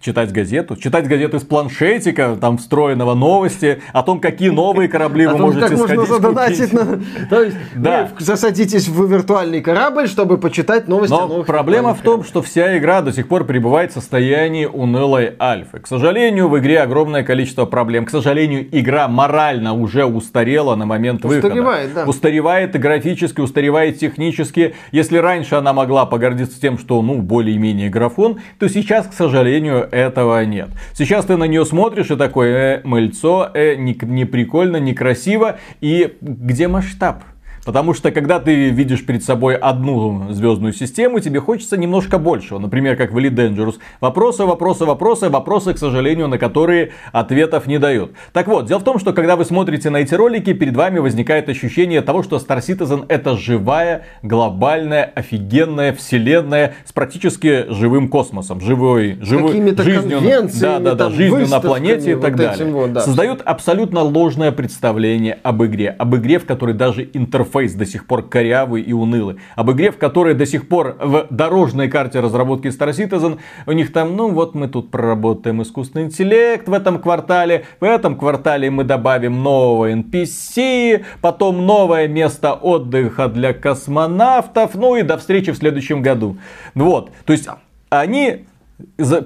читать 0.00 0.32
газету, 0.32 0.76
читать 0.76 1.06
газету 1.06 1.36
из 1.36 1.42
планшетика, 1.42 2.36
там 2.40 2.56
встроенного 2.58 3.14
новости, 3.14 3.82
о 3.92 4.02
том, 4.02 4.20
какие 4.20 4.48
новые 4.48 4.88
корабли 4.88 5.26
вы 5.26 5.36
можете 5.36 5.68
как 5.68 5.78
можно 5.78 6.06
задонатить 6.06 6.72
на... 6.72 7.00
То 7.28 7.42
есть, 7.42 7.56
да. 7.76 8.08
вы 8.18 8.24
засадитесь 8.24 8.88
в 8.88 9.10
виртуальный 9.10 9.60
корабль, 9.60 10.08
чтобы 10.08 10.38
почитать 10.38 10.88
новости 10.88 11.12
Но 11.12 11.44
проблема 11.44 11.94
в 11.94 12.00
том, 12.00 12.24
что 12.24 12.40
вся 12.40 12.78
игра 12.78 13.02
до 13.02 13.12
сих 13.12 13.28
пор 13.28 13.44
пребывает 13.44 13.90
в 13.90 13.94
состоянии 13.94 14.64
унылой 14.64 15.34
альфы. 15.38 15.80
К 15.80 15.86
сожалению, 15.86 16.48
в 16.48 16.58
игре 16.58 16.80
огромное 16.80 17.22
количество 17.22 17.66
проблем. 17.66 18.06
К 18.06 18.10
сожалению, 18.10 18.66
игра 18.72 19.06
морально 19.06 19.74
уже 19.74 20.04
устарела 20.04 20.74
на 20.76 20.86
момент 20.86 21.24
устаревает, 21.24 21.88
выхода. 21.88 22.04
Да. 22.04 22.10
Устаревает 22.10 22.74
и 22.74 22.78
графически, 22.78 23.40
устаревает 23.40 23.98
технически. 23.98 24.74
Если 24.92 25.18
раньше 25.18 25.56
она 25.56 25.74
могла 25.74 26.06
погордиться 26.06 26.58
тем, 26.58 26.78
что, 26.78 27.02
ну, 27.02 27.20
более-менее 27.20 27.90
графон, 27.90 28.38
то 28.58 28.68
сейчас, 28.68 29.06
к 29.06 29.12
сожалению, 29.12 29.89
этого 29.90 30.44
нет. 30.44 30.70
Сейчас 30.94 31.24
ты 31.26 31.36
на 31.36 31.44
нее 31.44 31.64
смотришь 31.64 32.10
и 32.10 32.16
такой, 32.16 32.48
э, 32.50 32.80
мыльцо, 32.84 33.50
э, 33.54 33.74
не, 33.76 33.98
не 34.02 34.24
прикольно, 34.24 34.78
не 34.78 34.94
красиво. 34.94 35.58
И 35.80 36.16
где 36.20 36.68
масштаб? 36.68 37.22
Потому 37.64 37.94
что 37.94 38.10
когда 38.10 38.40
ты 38.40 38.70
видишь 38.70 39.04
перед 39.04 39.22
собой 39.22 39.54
одну 39.54 40.32
звездную 40.32 40.72
систему, 40.72 41.20
тебе 41.20 41.40
хочется 41.40 41.76
немножко 41.76 42.18
большего. 42.18 42.58
Например, 42.58 42.96
как 42.96 43.12
в 43.12 43.18
Elite 43.18 43.34
Dangerous. 43.34 43.74
Вопросы, 44.00 44.44
вопросы, 44.44 44.84
вопросы, 44.84 45.28
вопросы, 45.28 45.74
к 45.74 45.78
сожалению, 45.78 46.28
на 46.28 46.38
которые 46.38 46.92
ответов 47.12 47.66
не 47.66 47.78
дают. 47.78 48.12
Так 48.32 48.48
вот, 48.48 48.66
дело 48.66 48.78
в 48.78 48.84
том, 48.84 48.98
что 48.98 49.12
когда 49.12 49.36
вы 49.36 49.44
смотрите 49.44 49.90
на 49.90 49.98
эти 49.98 50.14
ролики, 50.14 50.52
перед 50.52 50.74
вами 50.74 50.98
возникает 50.98 51.48
ощущение 51.48 52.00
того, 52.00 52.22
что 52.22 52.36
Star 52.36 52.60
Citizen 52.60 53.04
это 53.08 53.36
живая, 53.36 54.06
глобальная, 54.22 55.04
офигенная 55.14 55.92
вселенная 55.92 56.74
с 56.84 56.92
практически 56.92 57.66
живым 57.68 58.08
космосом, 58.08 58.60
живой, 58.60 59.18
живой 59.20 59.52
жизнью, 59.52 60.20
да, 60.60 60.78
да, 60.78 60.94
да, 60.94 61.10
жизнью 61.10 61.48
на 61.48 61.60
планете 61.60 62.12
и 62.12 62.14
так 62.14 62.32
вот 62.32 62.40
далее. 62.40 62.72
Вот, 62.72 62.92
да. 62.92 63.00
Создают 63.00 63.42
абсолютно 63.42 64.00
ложное 64.00 64.52
представление 64.52 65.38
об 65.42 65.62
игре, 65.64 65.94
об 65.98 66.16
игре, 66.16 66.38
в 66.38 66.46
которой 66.46 66.74
даже 66.74 67.08
интерфейс 67.12 67.49
интерфейс 67.50 67.74
до 67.74 67.86
сих 67.86 68.06
пор 68.06 68.28
корявый 68.28 68.82
и 68.82 68.92
унылый. 68.92 69.36
Об 69.56 69.70
игре, 69.70 69.90
в 69.90 69.98
которой 69.98 70.34
до 70.34 70.46
сих 70.46 70.68
пор 70.68 70.96
в 71.00 71.26
дорожной 71.30 71.88
карте 71.88 72.20
разработки 72.20 72.68
Star 72.68 72.90
Citizen 72.90 73.38
у 73.66 73.72
них 73.72 73.92
там, 73.92 74.16
ну 74.16 74.30
вот 74.30 74.54
мы 74.54 74.68
тут 74.68 74.90
проработаем 74.90 75.62
искусственный 75.62 76.06
интеллект 76.06 76.68
в 76.68 76.72
этом 76.72 77.00
квартале, 77.00 77.64
в 77.80 77.84
этом 77.84 78.16
квартале 78.16 78.70
мы 78.70 78.84
добавим 78.84 79.42
нового 79.42 79.92
NPC, 79.92 81.04
потом 81.20 81.66
новое 81.66 82.08
место 82.08 82.54
отдыха 82.54 83.28
для 83.28 83.52
космонавтов, 83.52 84.74
ну 84.74 84.96
и 84.96 85.02
до 85.02 85.16
встречи 85.18 85.52
в 85.52 85.56
следующем 85.56 86.02
году. 86.02 86.36
Вот, 86.74 87.10
то 87.24 87.32
есть 87.32 87.48
они 87.90 88.46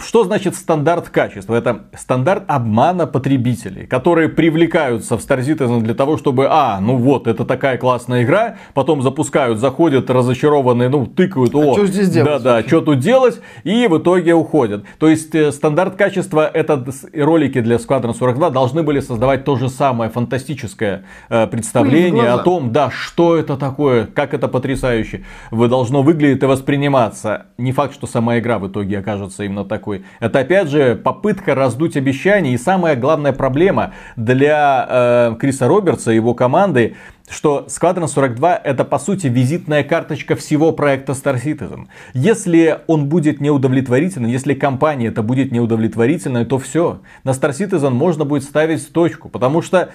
что 0.01 0.25
значит 0.25 0.55
стандарт 0.55 1.09
качества? 1.09 1.55
Это 1.55 1.85
стандарт 1.97 2.45
обмана 2.47 3.07
потребителей, 3.07 3.87
которые 3.87 4.29
привлекаются 4.29 5.17
в 5.17 5.21
Star 5.21 5.41
Citizen 5.41 5.81
для 5.81 5.95
того, 5.95 6.17
чтобы, 6.17 6.47
а, 6.51 6.81
ну 6.81 6.97
вот, 6.97 7.27
это 7.27 7.45
такая 7.45 7.79
классная 7.79 8.25
игра, 8.25 8.57
потом 8.75 9.03
запускают, 9.03 9.59
заходят 9.59 10.11
разочарованные, 10.11 10.89
ну, 10.89 11.07
тыкают, 11.07 11.55
о, 11.55 11.73
а 11.73 11.75
что 11.75 11.87
здесь 11.87 12.11
делать? 12.11 12.43
Да, 12.43 12.63
да, 12.63 12.67
что 12.67 12.81
тут 12.81 12.99
делать, 12.99 13.41
и 13.65 13.87
в 13.87 13.99
итоге 13.99 14.35
уходят. 14.35 14.85
То 14.99 15.09
есть, 15.09 15.35
э, 15.35 15.53
стандарт 15.53 15.97
качества, 15.97 16.51
это 16.53 16.85
ролики 17.15 17.61
для 17.61 17.77
Squadron 17.77 18.15
42 18.15 18.51
должны 18.51 18.83
были 18.83 19.01
создавать 19.01 19.45
то 19.45 19.57
же 19.57 19.69
самое 19.69 20.11
фантастическое 20.11 21.05
э, 21.29 21.47
представление 21.47 22.29
о 22.29 22.39
том, 22.39 22.73
да, 22.73 22.91
что 22.91 23.37
это 23.37 23.57
такое, 23.57 24.07
как 24.07 24.35
это 24.35 24.49
потрясающе. 24.49 25.25
Вы 25.51 25.69
должно 25.69 26.03
выглядеть 26.03 26.43
и 26.43 26.47
восприниматься. 26.47 27.47
Не 27.59 27.73
факт, 27.73 27.95
что 27.95 28.07
сама 28.07 28.39
игра 28.39 28.59
в 28.59 28.69
итоге 28.69 28.99
окажется 28.99 29.44
именно 29.45 29.65
такой. 29.65 30.05
Это 30.21 30.41
опять 30.41 30.69
же 30.69 30.97
попытка 30.97 31.55
раздуть 31.55 31.97
обещания. 31.97 32.55
И 32.55 32.59
самая 32.59 32.97
главная 32.97 33.33
проблема 33.33 33.95
для 34.17 34.87
э, 34.89 35.37
Криса 35.39 35.69
Робертса 35.69 36.13
и 36.13 36.17
его 36.17 36.35
команды, 36.35 36.97
что 37.29 37.67
Squadron 37.69 38.07
42 38.07 38.57
это 38.57 38.85
по 38.85 38.99
сути 38.99 39.29
визитная 39.29 39.83
карточка 39.83 40.37
всего 40.37 40.73
проекта 40.73 41.13
Star 41.13 41.43
Citizen. 41.43 41.87
Если 42.13 42.81
он 42.87 43.09
будет 43.09 43.41
неудовлетворительным, 43.41 44.31
если 44.31 44.55
компания 44.55 45.09
это 45.09 45.23
будет 45.23 45.51
неудовлетворительной, 45.51 46.45
то 46.45 46.59
все. 46.59 47.01
На 47.25 47.31
Star 47.31 47.51
Citizen 47.51 47.91
можно 47.91 48.25
будет 48.25 48.45
ставить 48.45 48.93
точку, 48.93 49.29
потому 49.29 49.63
что 49.63 49.91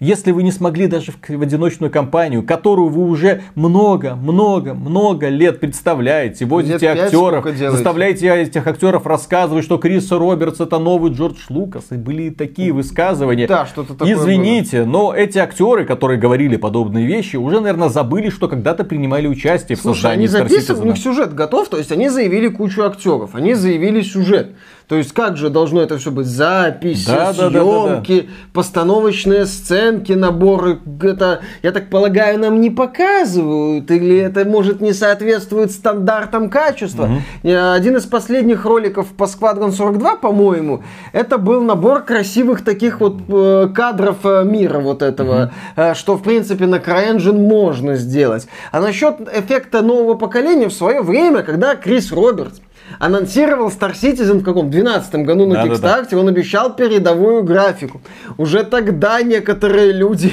если 0.00 0.32
вы 0.32 0.42
не 0.42 0.50
смогли 0.50 0.86
даже 0.86 1.12
в, 1.12 1.28
в 1.28 1.42
одиночную 1.42 1.90
компанию, 1.90 2.42
которую 2.42 2.88
вы 2.88 3.04
уже 3.04 3.42
много, 3.54 4.16
много, 4.16 4.72
много 4.72 5.28
лет 5.28 5.60
представляете, 5.60 6.46
возите 6.46 6.92
лет 6.92 6.98
актеров, 6.98 7.46
заставляете 7.54 8.28
этих 8.34 8.66
актеров 8.66 9.06
рассказывать, 9.06 9.64
что 9.64 9.76
Крис 9.76 10.10
Робертс 10.10 10.60
это 10.60 10.78
новый 10.78 11.12
Джордж 11.12 11.38
Лукас, 11.50 11.84
и 11.90 11.96
были 11.96 12.30
такие 12.30 12.72
высказывания. 12.72 13.46
Да, 13.46 13.66
что-то 13.66 13.94
такое 13.94 14.14
Извините, 14.14 14.84
было. 14.84 14.90
но 14.90 15.14
эти 15.14 15.38
актеры, 15.38 15.84
которые 15.84 16.18
говорили 16.18 16.56
подобные 16.56 17.06
вещи, 17.06 17.36
уже, 17.36 17.60
наверное, 17.60 17.90
забыли, 17.90 18.30
что 18.30 18.48
когда-то 18.48 18.84
принимали 18.84 19.26
участие 19.26 19.76
в 19.76 19.82
Слушай, 19.82 19.96
создании 19.96 20.18
они 20.18 20.26
записывали, 20.28 20.80
у 20.80 20.84
них 20.86 20.98
сюжет 20.98 21.34
готов, 21.34 21.68
то 21.68 21.76
есть 21.76 21.92
они 21.92 22.08
заявили 22.08 22.48
кучу 22.48 22.82
актеров, 22.82 23.34
они 23.34 23.52
заявили 23.52 24.00
сюжет. 24.00 24.52
То 24.90 24.96
есть 24.96 25.12
как 25.12 25.36
же 25.36 25.50
должно 25.50 25.80
это 25.80 25.98
все 25.98 26.10
быть? 26.10 26.26
Записи, 26.26 27.06
да, 27.06 27.32
съемки, 27.32 28.20
да, 28.22 28.26
да, 28.26 28.32
постановочные 28.52 29.46
сценки, 29.46 30.10
наборы. 30.10 30.80
Это, 31.00 31.42
я 31.62 31.70
так 31.70 31.90
полагаю, 31.90 32.40
нам 32.40 32.60
не 32.60 32.70
показывают. 32.70 33.88
Или 33.88 34.16
это 34.16 34.44
может 34.44 34.80
не 34.80 34.92
соответствует 34.92 35.70
стандартам 35.70 36.50
качества. 36.50 37.04
Угу. 37.04 37.52
Один 37.52 37.98
из 37.98 38.06
последних 38.06 38.64
роликов 38.64 39.06
по 39.16 39.24
Squadron 39.24 39.70
42, 39.70 40.16
по-моему, 40.16 40.82
это 41.12 41.38
был 41.38 41.62
набор 41.62 42.02
красивых 42.02 42.64
таких 42.64 42.98
вот 42.98 43.18
э, 43.28 43.68
кадров 43.72 44.16
э, 44.24 44.42
мира 44.42 44.80
вот 44.80 45.02
этого, 45.02 45.52
угу. 45.76 45.94
что 45.94 46.16
в 46.16 46.22
принципе 46.24 46.66
на 46.66 46.80
CryEngine 46.80 47.38
можно 47.38 47.94
сделать. 47.94 48.48
А 48.72 48.80
насчет 48.80 49.20
эффекта 49.32 49.82
нового 49.82 50.16
поколения 50.16 50.68
в 50.68 50.72
свое 50.72 51.00
время, 51.00 51.44
когда 51.44 51.76
Крис 51.76 52.10
Робертс 52.10 52.60
анонсировал 53.00 53.68
Star 53.68 53.92
Citizen 53.92 54.40
в 54.40 54.44
каком? 54.44 54.70
12 54.70 55.14
году 55.24 55.46
на 55.46 55.54
да, 55.54 55.76
да, 55.76 56.02
да. 56.02 56.18
он 56.18 56.28
обещал 56.28 56.76
передовую 56.76 57.42
графику. 57.42 58.00
Уже 58.36 58.62
тогда 58.62 59.22
некоторые 59.22 59.90
люди 59.92 60.32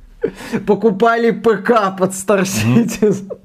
покупали 0.66 1.30
ПК 1.30 1.96
под 1.96 2.10
Star 2.10 2.42
Citizen. 2.42 3.28
Mm-hmm. 3.28 3.38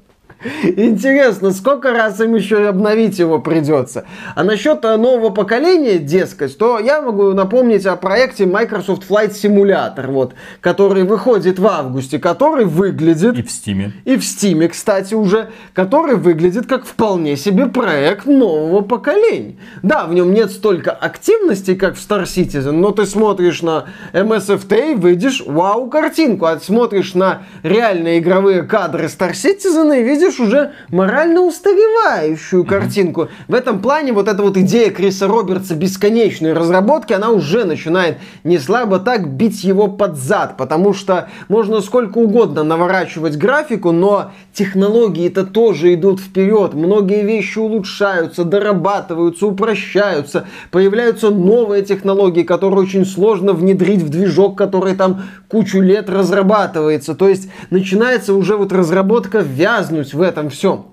Интересно, 0.64 1.50
сколько 1.50 1.92
раз 1.92 2.18
им 2.20 2.34
еще 2.34 2.66
обновить 2.66 3.18
его 3.18 3.40
придется? 3.40 4.06
А 4.34 4.42
насчет 4.42 4.84
э, 4.84 4.96
нового 4.96 5.30
поколения, 5.30 5.98
дескать, 5.98 6.56
то 6.56 6.78
я 6.78 7.02
могу 7.02 7.32
напомнить 7.34 7.84
о 7.84 7.96
проекте 7.96 8.46
Microsoft 8.46 9.08
Flight 9.08 9.32
Simulator, 9.32 10.10
вот, 10.10 10.34
который 10.62 11.04
выходит 11.04 11.58
в 11.58 11.66
августе, 11.66 12.18
который 12.18 12.64
выглядит... 12.64 13.38
И 13.38 13.42
в 13.42 13.50
Стиме. 13.50 13.92
И 14.06 14.16
в 14.16 14.24
Стиме, 14.24 14.68
кстати, 14.68 15.12
уже, 15.12 15.50
который 15.74 16.16
выглядит 16.16 16.66
как 16.66 16.86
вполне 16.86 17.36
себе 17.36 17.66
проект 17.66 18.24
нового 18.24 18.80
поколения. 18.80 19.56
Да, 19.82 20.06
в 20.06 20.14
нем 20.14 20.32
нет 20.32 20.50
столько 20.50 20.92
активности, 20.92 21.74
как 21.74 21.96
в 21.96 21.98
Star 21.98 22.24
Citizen, 22.24 22.72
но 22.72 22.92
ты 22.92 23.04
смотришь 23.04 23.60
на 23.60 23.86
MSFT 24.14 24.92
и 24.92 24.98
видишь 24.98 25.42
вау 25.44 25.90
картинку, 25.90 26.46
а 26.46 26.58
смотришь 26.58 27.12
на 27.12 27.42
реальные 27.62 28.20
игровые 28.20 28.62
кадры 28.62 29.04
Star 29.06 29.32
Citizen 29.32 29.98
и 29.98 30.02
видишь 30.02 30.29
видишь 30.30 30.40
уже 30.40 30.72
морально 30.90 31.42
устаревающую 31.42 32.64
картинку. 32.64 33.28
В 33.48 33.54
этом 33.54 33.80
плане 33.80 34.12
вот 34.12 34.28
эта 34.28 34.42
вот 34.42 34.56
идея 34.56 34.90
Криса 34.90 35.26
Робертса 35.26 35.74
бесконечной 35.74 36.52
разработки, 36.52 37.12
она 37.12 37.30
уже 37.30 37.64
начинает 37.64 38.18
не 38.44 38.58
слабо 38.58 38.98
так 38.98 39.28
бить 39.28 39.64
его 39.64 39.88
под 39.88 40.16
зад, 40.16 40.56
потому 40.56 40.92
что 40.92 41.28
можно 41.48 41.80
сколько 41.80 42.18
угодно 42.18 42.62
наворачивать 42.62 43.36
графику, 43.36 43.92
но 43.92 44.30
технологии-то 44.52 45.46
тоже 45.46 45.94
идут 45.94 46.20
вперед. 46.20 46.74
Многие 46.74 47.24
вещи 47.24 47.58
улучшаются, 47.58 48.44
дорабатываются, 48.44 49.46
упрощаются, 49.46 50.46
появляются 50.70 51.30
новые 51.30 51.82
технологии, 51.82 52.42
которые 52.42 52.80
очень 52.80 53.04
сложно 53.04 53.52
внедрить 53.52 54.02
в 54.02 54.08
движок, 54.08 54.56
который 54.56 54.94
там 54.94 55.22
кучу 55.48 55.80
лет 55.80 56.08
разрабатывается. 56.08 57.14
То 57.14 57.28
есть 57.28 57.48
начинается 57.70 58.34
уже 58.34 58.56
вот 58.56 58.72
разработка 58.72 59.38
вязнуть 59.38 60.14
в 60.14 60.19
этом 60.22 60.50
всем. 60.50 60.86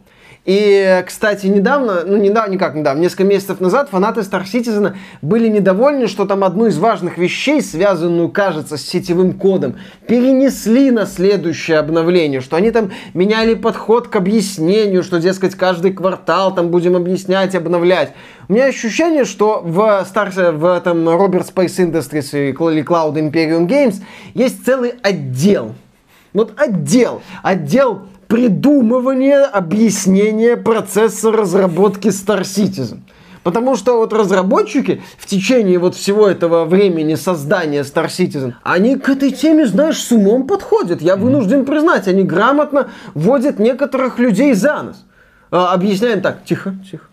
И, 0.47 1.03
кстати, 1.05 1.45
недавно, 1.47 2.03
ну 2.05 2.15
недавно, 2.15 2.53
никак 2.53 2.73
недавно, 2.73 3.01
несколько 3.01 3.25
месяцев 3.25 3.59
назад 3.59 3.89
фанаты 3.89 4.21
Star 4.21 4.45
Citizen 4.45 4.95
были 5.21 5.49
недовольны, 5.49 6.07
что 6.07 6.25
там 6.25 6.45
одну 6.45 6.67
из 6.67 6.77
важных 6.77 7.17
вещей, 7.17 7.61
связанную, 7.61 8.29
кажется, 8.29 8.77
с 8.77 8.81
сетевым 8.81 9.33
кодом, 9.33 9.75
перенесли 10.07 10.89
на 10.89 11.05
следующее 11.05 11.79
обновление, 11.79 12.39
что 12.39 12.55
они 12.55 12.71
там 12.71 12.91
меняли 13.13 13.55
подход 13.55 14.07
к 14.07 14.15
объяснению, 14.15 15.03
что, 15.03 15.19
дескать, 15.19 15.55
каждый 15.55 15.91
квартал 15.91 16.55
там 16.55 16.69
будем 16.69 16.95
объяснять, 16.95 17.53
обновлять. 17.53 18.13
У 18.47 18.53
меня 18.53 18.67
ощущение, 18.67 19.25
что 19.25 19.61
в, 19.61 19.79
Star, 20.09 20.53
в 20.53 20.65
этом 20.65 21.09
Robert 21.09 21.45
Space 21.53 21.75
Industries 21.91 22.31
или 22.31 22.85
Cloud 22.85 23.15
Imperium 23.15 23.67
Games 23.67 23.95
есть 24.33 24.65
целый 24.65 24.93
отдел. 25.03 25.75
Вот 26.31 26.53
отдел. 26.55 27.21
Отдел 27.43 28.03
придумывание, 28.27 29.39
объяснение 29.39 30.57
процесса 30.57 31.31
разработки 31.31 32.07
Star 32.07 32.41
Citizen. 32.41 32.99
Потому 33.43 33.77
что 33.77 33.97
вот 33.97 34.11
разработчики 34.11 35.01
в 35.17 35.25
течение 35.25 35.79
вот 35.79 35.95
всего 35.95 36.27
этого 36.27 36.65
времени 36.65 37.15
создания 37.15 37.81
Star 37.83 38.07
Citizen, 38.07 38.55
они 38.63 38.97
к 38.97 39.07
этой 39.07 39.31
теме, 39.31 39.65
знаешь, 39.65 40.01
с 40.01 40.11
умом 40.11 40.47
подходят. 40.47 41.01
Я 41.01 41.15
вынужден 41.15 41.63
признать, 41.63 42.09
они 42.09 42.23
грамотно 42.23 42.89
вводят 43.13 43.57
некоторых 43.57 44.19
людей 44.19 44.53
за 44.53 44.83
нос. 44.83 45.05
А, 45.49 45.73
объясняем 45.73 46.21
так, 46.21 46.43
тихо, 46.43 46.75
тихо. 46.91 47.05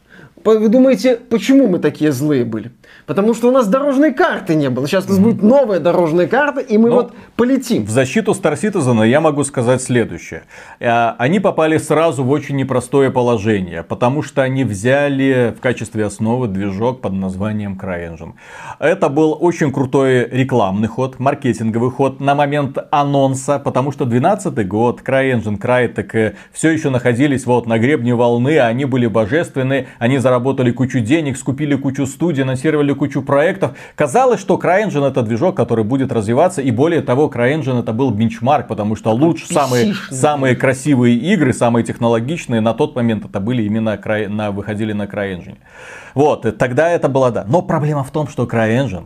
Вы 0.45 0.69
думаете, 0.69 1.17
почему 1.17 1.69
мы 1.69 1.79
такие 1.79 2.11
злые 2.11 2.45
были? 2.45 2.73
Потому 3.07 3.35
что 3.35 3.49
у 3.49 3.51
нас 3.51 3.67
дорожной 3.67 4.13
карты 4.13 4.55
не 4.55 4.71
было. 4.71 4.87
Сейчас 4.87 5.07
у 5.07 5.11
нас 5.11 5.19
будет 5.19 5.43
новая 5.43 5.81
дорожная 5.81 6.27
карта, 6.27 6.61
и 6.61 6.79
мы 6.79 6.89
Но 6.91 6.97
вот 6.97 7.13
полетим. 7.37 7.85
В 7.85 7.91
защиту 7.91 8.33
Star 8.33 8.55
Citizen 8.55 9.07
я 9.07 9.21
могу 9.21 9.45
сказать 9.45 9.83
следующее. 9.83 10.45
Э, 10.81 11.11
они 11.19 11.41
попали 11.41 11.79
сразу 11.79 12.25
в 12.25 12.31
очень 12.31 12.57
непростое 12.57 13.11
положение, 13.11 13.83
потому 13.83 14.23
что 14.23 14.43
они 14.43 14.65
взяли 14.65 15.55
в 15.57 15.61
качестве 15.61 16.05
основы 16.05 16.49
движок 16.49 17.01
под 17.01 17.13
названием 17.13 17.79
CryEngine. 17.81 18.33
Это 18.79 19.09
был 19.09 19.37
очень 19.39 19.73
крутой 19.73 20.29
рекламный 20.31 20.89
ход, 20.89 21.19
маркетинговый 21.19 21.91
ход 21.91 22.21
на 22.21 22.35
момент 22.35 22.79
анонса, 22.91 23.59
потому 23.59 23.93
что 23.93 24.05
2012 24.05 24.67
год, 24.67 25.03
CryEngine, 25.03 25.59
Crytek 25.59 26.35
все 26.53 26.71
еще 26.71 26.91
находились 26.91 27.47
вот 27.47 27.67
на 27.67 27.79
гребне 27.79 28.15
волны, 28.15 28.59
они 28.59 28.85
были 28.85 29.07
божественны, 29.07 29.89
они 29.99 30.19
заработали 30.19 30.71
кучу 30.71 31.01
денег, 31.01 31.37
скупили 31.37 31.75
кучу 31.75 32.07
студий, 32.07 32.45
анонсировали 32.75 32.93
кучу 32.93 33.23
проектов. 33.23 33.73
Казалось, 33.97 34.41
что 34.41 34.57
CryEngine 34.57 35.07
это 35.09 35.23
движок, 35.23 35.57
который 35.57 35.85
будет 35.85 36.13
развиваться. 36.13 36.63
И 36.63 36.71
более 36.71 37.01
того, 37.03 37.29
CryEngine 37.29 37.81
это 37.81 37.93
был 37.93 38.11
бенчмарк, 38.11 38.69
потому 38.69 38.97
что 38.97 39.13
лучше 39.13 39.53
самые, 39.53 39.95
самые 40.11 40.57
красивые 40.57 41.17
игры, 41.17 41.53
самые 41.53 41.85
технологичные 41.85 42.61
на 42.61 42.75
тот 42.75 42.97
момент 42.97 43.25
это 43.25 43.41
были 43.41 43.63
именно 43.63 43.99
на, 44.29 44.51
выходили 44.51 44.93
на 44.93 45.05
CryEngine. 45.05 45.57
Вот, 46.15 46.59
тогда 46.59 46.91
это 46.91 47.09
было 47.09 47.31
да. 47.31 47.45
Но 47.49 47.63
проблема 47.63 48.05
в 48.05 48.11
том, 48.11 48.29
что 48.29 48.45
CryEngine 48.45 49.05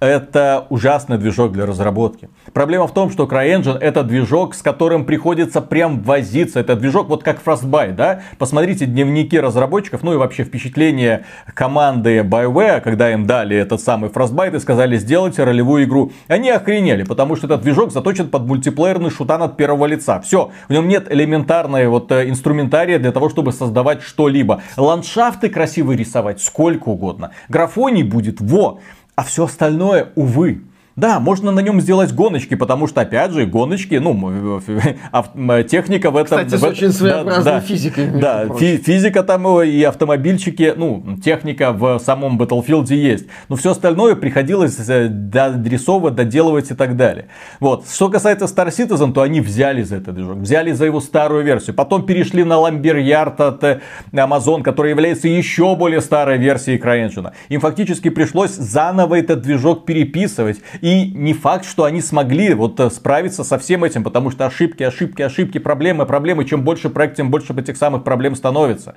это 0.00 0.66
ужасный 0.70 1.18
движок 1.18 1.52
для 1.52 1.66
разработки. 1.66 2.28
Проблема 2.52 2.86
в 2.86 2.94
том, 2.94 3.10
что 3.10 3.24
CryEngine 3.24 3.78
это 3.78 4.02
движок, 4.02 4.54
с 4.54 4.62
которым 4.62 5.04
приходится 5.04 5.60
прям 5.60 6.00
возиться. 6.00 6.60
Это 6.60 6.74
движок 6.74 7.08
вот 7.08 7.22
как 7.22 7.38
Frostbite, 7.44 7.94
да? 7.94 8.22
Посмотрите 8.38 8.86
дневники 8.86 9.38
разработчиков, 9.38 10.02
ну 10.02 10.14
и 10.14 10.16
вообще 10.16 10.44
впечатление 10.44 11.26
команды 11.54 12.18
BioWare, 12.20 12.80
когда 12.80 13.12
им 13.12 13.26
дали 13.26 13.56
этот 13.56 13.80
самый 13.80 14.10
Frostbite 14.10 14.56
и 14.56 14.60
сказали 14.60 14.96
сделайте 14.96 15.44
ролевую 15.44 15.84
игру. 15.84 16.12
Они 16.28 16.50
охренели, 16.50 17.02
потому 17.02 17.36
что 17.36 17.46
этот 17.46 17.62
движок 17.62 17.92
заточен 17.92 18.30
под 18.30 18.46
мультиплеерный 18.46 19.10
шутан 19.10 19.42
от 19.42 19.56
первого 19.56 19.86
лица. 19.86 20.20
Все, 20.20 20.50
в 20.68 20.72
нем 20.72 20.88
нет 20.88 21.12
элементарной 21.12 21.88
вот 21.88 22.10
э, 22.10 22.28
инструментария 22.28 22.98
для 22.98 23.12
того, 23.12 23.28
чтобы 23.28 23.52
создавать 23.52 24.02
что-либо. 24.02 24.62
Ландшафты 24.76 25.50
красивые 25.50 25.98
рисовать 25.98 26.40
сколько 26.40 26.88
угодно. 26.88 27.32
Графоний 27.48 28.02
будет, 28.02 28.40
во! 28.40 28.80
А 29.20 29.22
все 29.22 29.44
остальное, 29.44 30.12
увы, 30.14 30.62
да, 30.96 31.20
можно 31.20 31.50
на 31.50 31.60
нем 31.60 31.80
сделать 31.80 32.12
гоночки, 32.12 32.54
потому 32.54 32.86
что, 32.86 33.00
опять 33.00 33.32
же, 33.32 33.46
гоночки, 33.46 33.94
ну, 33.94 34.60
техника 35.68 36.10
в 36.10 36.16
этом... 36.16 36.38
Кстати, 36.46 36.54
в, 36.54 36.58
с 36.58 36.62
очень 36.62 36.92
своеобразной 36.92 37.44
да, 37.44 37.60
физикой. 37.60 38.06
Да, 38.08 38.46
фи, 38.54 38.76
физика 38.76 39.22
там 39.22 39.62
и 39.62 39.82
автомобильчики, 39.82 40.74
ну, 40.76 41.16
техника 41.22 41.72
в 41.72 41.98
самом 42.00 42.40
Battlefield 42.40 42.92
есть. 42.92 43.26
Но 43.48 43.56
все 43.56 43.70
остальное 43.70 44.14
приходилось 44.16 44.76
э, 44.88 45.08
дорисовывать, 45.08 46.14
доделывать 46.14 46.70
и 46.70 46.74
так 46.74 46.96
далее. 46.96 47.28
Вот. 47.60 47.86
Что 47.88 48.08
касается 48.08 48.46
Star 48.46 48.68
Citizen, 48.68 49.12
то 49.12 49.22
они 49.22 49.40
взяли 49.40 49.82
за 49.82 49.96
этот 49.96 50.14
движок, 50.14 50.38
взяли 50.38 50.72
за 50.72 50.86
его 50.86 51.00
старую 51.00 51.44
версию. 51.44 51.76
Потом 51.76 52.04
перешли 52.04 52.44
на 52.44 52.54
Lamberyard 52.54 53.40
от 53.42 53.64
э, 53.64 53.80
Amazon, 54.12 54.62
который 54.62 54.90
является 54.90 55.28
еще 55.28 55.76
более 55.76 56.00
старой 56.00 56.38
версией 56.38 56.78
CryEngine. 56.78 57.32
Им 57.48 57.60
фактически 57.60 58.10
пришлось 58.10 58.52
заново 58.52 59.18
этот 59.18 59.42
движок 59.42 59.86
переписывать. 59.86 60.58
И 60.80 61.10
не 61.14 61.32
факт, 61.34 61.64
что 61.64 61.84
они 61.84 62.00
смогли 62.00 62.54
вот 62.54 62.80
э, 62.80 62.90
справиться 62.90 63.44
со 63.44 63.58
всем 63.58 63.84
этим, 63.84 64.02
потому 64.02 64.30
что 64.30 64.46
ошибки, 64.46 64.82
ошибки, 64.82 65.22
ошибки, 65.22 65.58
проблемы, 65.58 66.06
проблемы. 66.06 66.44
Чем 66.44 66.62
больше 66.62 66.88
проект, 66.88 67.16
тем 67.16 67.30
больше 67.30 67.52
этих 67.52 67.76
самых 67.76 68.04
проблем 68.04 68.34
становится. 68.34 68.94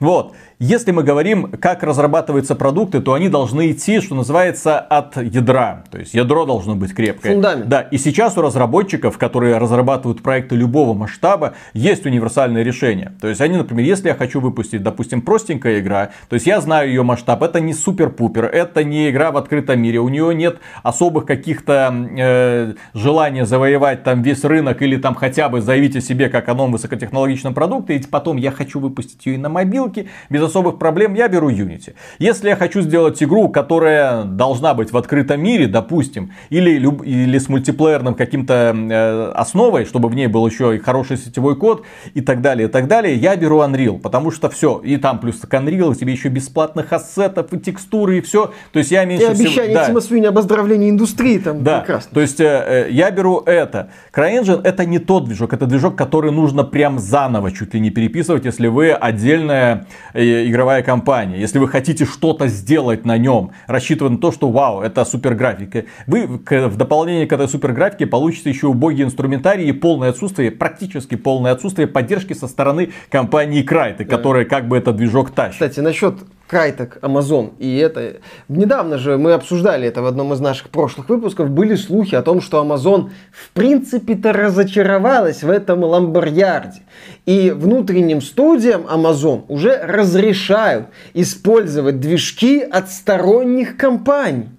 Вот. 0.00 0.34
Если 0.58 0.90
мы 0.90 1.02
говорим, 1.02 1.52
как 1.60 1.82
разрабатываются 1.82 2.54
продукты, 2.54 3.00
то 3.00 3.12
они 3.12 3.28
должны 3.28 3.72
идти, 3.72 4.00
что 4.00 4.14
называется, 4.14 4.78
от 4.78 5.16
ядра. 5.18 5.84
То 5.90 5.98
есть 5.98 6.14
ядро 6.14 6.46
должно 6.46 6.74
быть 6.74 6.94
крепкое. 6.94 7.34
Фундамент. 7.34 7.68
Да, 7.68 7.82
и 7.82 7.98
сейчас 7.98 8.38
у 8.38 8.40
разработчиков, 8.40 9.18
которые 9.18 9.58
разрабатывают 9.58 10.22
проекты 10.22 10.56
любого 10.56 10.94
масштаба, 10.94 11.54
есть 11.74 12.06
универсальное 12.06 12.62
решение. 12.62 13.12
То 13.20 13.28
есть 13.28 13.42
они, 13.42 13.58
например, 13.58 13.84
если 13.84 14.08
я 14.08 14.14
хочу 14.14 14.40
выпустить, 14.40 14.82
допустим, 14.82 15.20
простенькая 15.20 15.80
игра, 15.80 16.10
то 16.30 16.34
есть 16.34 16.46
я 16.46 16.60
знаю 16.62 16.88
ее 16.88 17.02
масштаб, 17.02 17.42
это 17.42 17.60
не 17.60 17.74
супер-пупер, 17.74 18.46
это 18.46 18.82
не 18.82 19.10
игра 19.10 19.32
в 19.32 19.36
открытом 19.36 19.80
мире, 19.80 19.98
у 19.98 20.08
нее 20.08 20.34
нет 20.34 20.58
особых 20.82 21.25
каких-то 21.26 21.94
э, 22.16 22.74
желания 22.94 23.44
завоевать 23.44 24.02
там 24.02 24.22
весь 24.22 24.44
рынок 24.44 24.80
или 24.82 24.96
там 24.96 25.14
хотя 25.14 25.48
бы 25.48 25.60
заявить 25.60 25.96
о 25.96 26.00
себе 26.00 26.28
как 26.28 26.48
о 26.48 26.54
новом 26.54 26.72
высокотехнологичном 26.72 27.54
продукте, 27.54 27.96
и 27.96 28.06
потом 28.06 28.36
я 28.36 28.50
хочу 28.50 28.80
выпустить 28.80 29.26
ее 29.26 29.34
и 29.34 29.38
на 29.38 29.48
мобилке, 29.48 30.08
без 30.30 30.42
особых 30.42 30.78
проблем 30.78 31.14
я 31.14 31.28
беру 31.28 31.50
Unity. 31.50 31.94
Если 32.18 32.48
я 32.48 32.56
хочу 32.56 32.80
сделать 32.80 33.22
игру, 33.22 33.48
которая 33.48 34.24
должна 34.24 34.74
быть 34.74 34.92
в 34.92 34.96
открытом 34.96 35.42
мире, 35.42 35.66
допустим, 35.66 36.32
или, 36.50 36.70
или 37.04 37.38
с 37.38 37.48
мультиплеерным 37.48 38.14
каким-то 38.14 38.74
э, 38.74 39.32
основой, 39.34 39.84
чтобы 39.84 40.08
в 40.08 40.14
ней 40.14 40.26
был 40.26 40.46
еще 40.46 40.76
и 40.76 40.78
хороший 40.78 41.16
сетевой 41.16 41.56
код 41.56 41.84
и 42.14 42.20
так 42.20 42.40
далее, 42.40 42.68
и 42.68 42.70
так 42.70 42.88
далее, 42.88 43.16
я 43.16 43.36
беру 43.36 43.60
Unreal, 43.60 43.98
потому 43.98 44.30
что 44.30 44.48
все, 44.48 44.80
и 44.84 44.96
там 44.96 45.18
плюс 45.18 45.36
к 45.36 45.52
Unreal 45.52 45.94
тебе 45.94 46.12
еще 46.12 46.28
бесплатных 46.28 46.92
ассетов 46.92 47.52
и 47.52 47.58
текстуры 47.58 48.18
и 48.18 48.20
все, 48.20 48.52
то 48.72 48.78
есть 48.78 48.90
я 48.90 49.04
меньше 49.04 49.26
и 49.26 49.34
всего... 49.34 49.48
обещание 49.48 49.74
да. 49.74 49.86
Тима 49.86 50.00
Свини 50.00 50.26
об 50.26 50.38
оздоровлении 50.38 50.90
индустрии 50.90 51.15
там 51.38 51.62
да. 51.62 51.80
прекрасно. 51.80 52.10
То 52.14 52.20
есть 52.20 52.40
э, 52.40 52.44
э, 52.44 52.90
я 52.90 53.10
беру 53.10 53.40
это. 53.40 53.90
CryEngine 54.12 54.60
это 54.62 54.84
не 54.84 54.98
тот 54.98 55.24
движок, 55.24 55.52
это 55.52 55.66
движок, 55.66 55.96
который 55.96 56.32
нужно 56.32 56.64
прям 56.64 56.98
заново 56.98 57.50
чуть 57.52 57.74
ли 57.74 57.80
не 57.80 57.90
переписывать, 57.90 58.44
если 58.44 58.68
вы 58.68 58.92
отдельная 58.92 59.86
э, 60.12 60.46
игровая 60.46 60.82
компания. 60.82 61.38
Если 61.38 61.58
вы 61.58 61.68
хотите 61.68 62.04
что-то 62.04 62.48
сделать 62.48 63.04
на 63.04 63.18
нем, 63.18 63.50
рассчитывая 63.66 64.12
на 64.12 64.18
то, 64.18 64.32
что 64.32 64.50
вау, 64.50 64.80
это 64.80 65.04
супер 65.04 65.34
графика. 65.34 65.84
Вы 66.06 66.26
в 66.26 66.76
дополнение 66.76 67.26
к 67.26 67.32
этой 67.32 67.48
супер 67.48 67.72
графике 67.72 68.06
получите 68.06 68.50
еще 68.50 68.68
убогий 68.68 69.04
инструментарий 69.04 69.68
и 69.68 69.72
полное 69.72 70.10
отсутствие, 70.10 70.50
практически 70.50 71.14
полное 71.14 71.52
отсутствие 71.52 71.88
поддержки 71.88 72.32
со 72.32 72.48
стороны 72.48 72.90
компании 73.10 73.62
да. 74.04 74.16
которая 74.16 74.44
как 74.44 74.68
бы 74.68 74.76
этот 74.76 74.96
движок 74.96 75.30
тащит. 75.30 75.54
Кстати, 75.54 75.80
насчет 75.80 76.16
Крайтек, 76.46 76.98
Amazon. 77.02 77.52
И 77.58 77.76
это... 77.76 78.16
Недавно 78.48 78.98
же 78.98 79.18
мы 79.18 79.32
обсуждали 79.32 79.88
это 79.88 80.02
в 80.02 80.06
одном 80.06 80.32
из 80.32 80.40
наших 80.40 80.70
прошлых 80.70 81.08
выпусков. 81.08 81.50
Были 81.50 81.74
слухи 81.74 82.14
о 82.14 82.22
том, 82.22 82.40
что 82.40 82.62
Amazon 82.62 83.10
в 83.32 83.50
принципе-то 83.50 84.32
разочаровалась 84.32 85.42
в 85.42 85.50
этом 85.50 85.82
ламбарьярде. 85.82 86.82
И 87.24 87.50
внутренним 87.50 88.20
студиям 88.20 88.82
Amazon 88.82 89.44
уже 89.48 89.76
разрешают 89.76 90.86
использовать 91.14 92.00
движки 92.00 92.60
от 92.60 92.90
сторонних 92.90 93.76
компаний. 93.76 94.55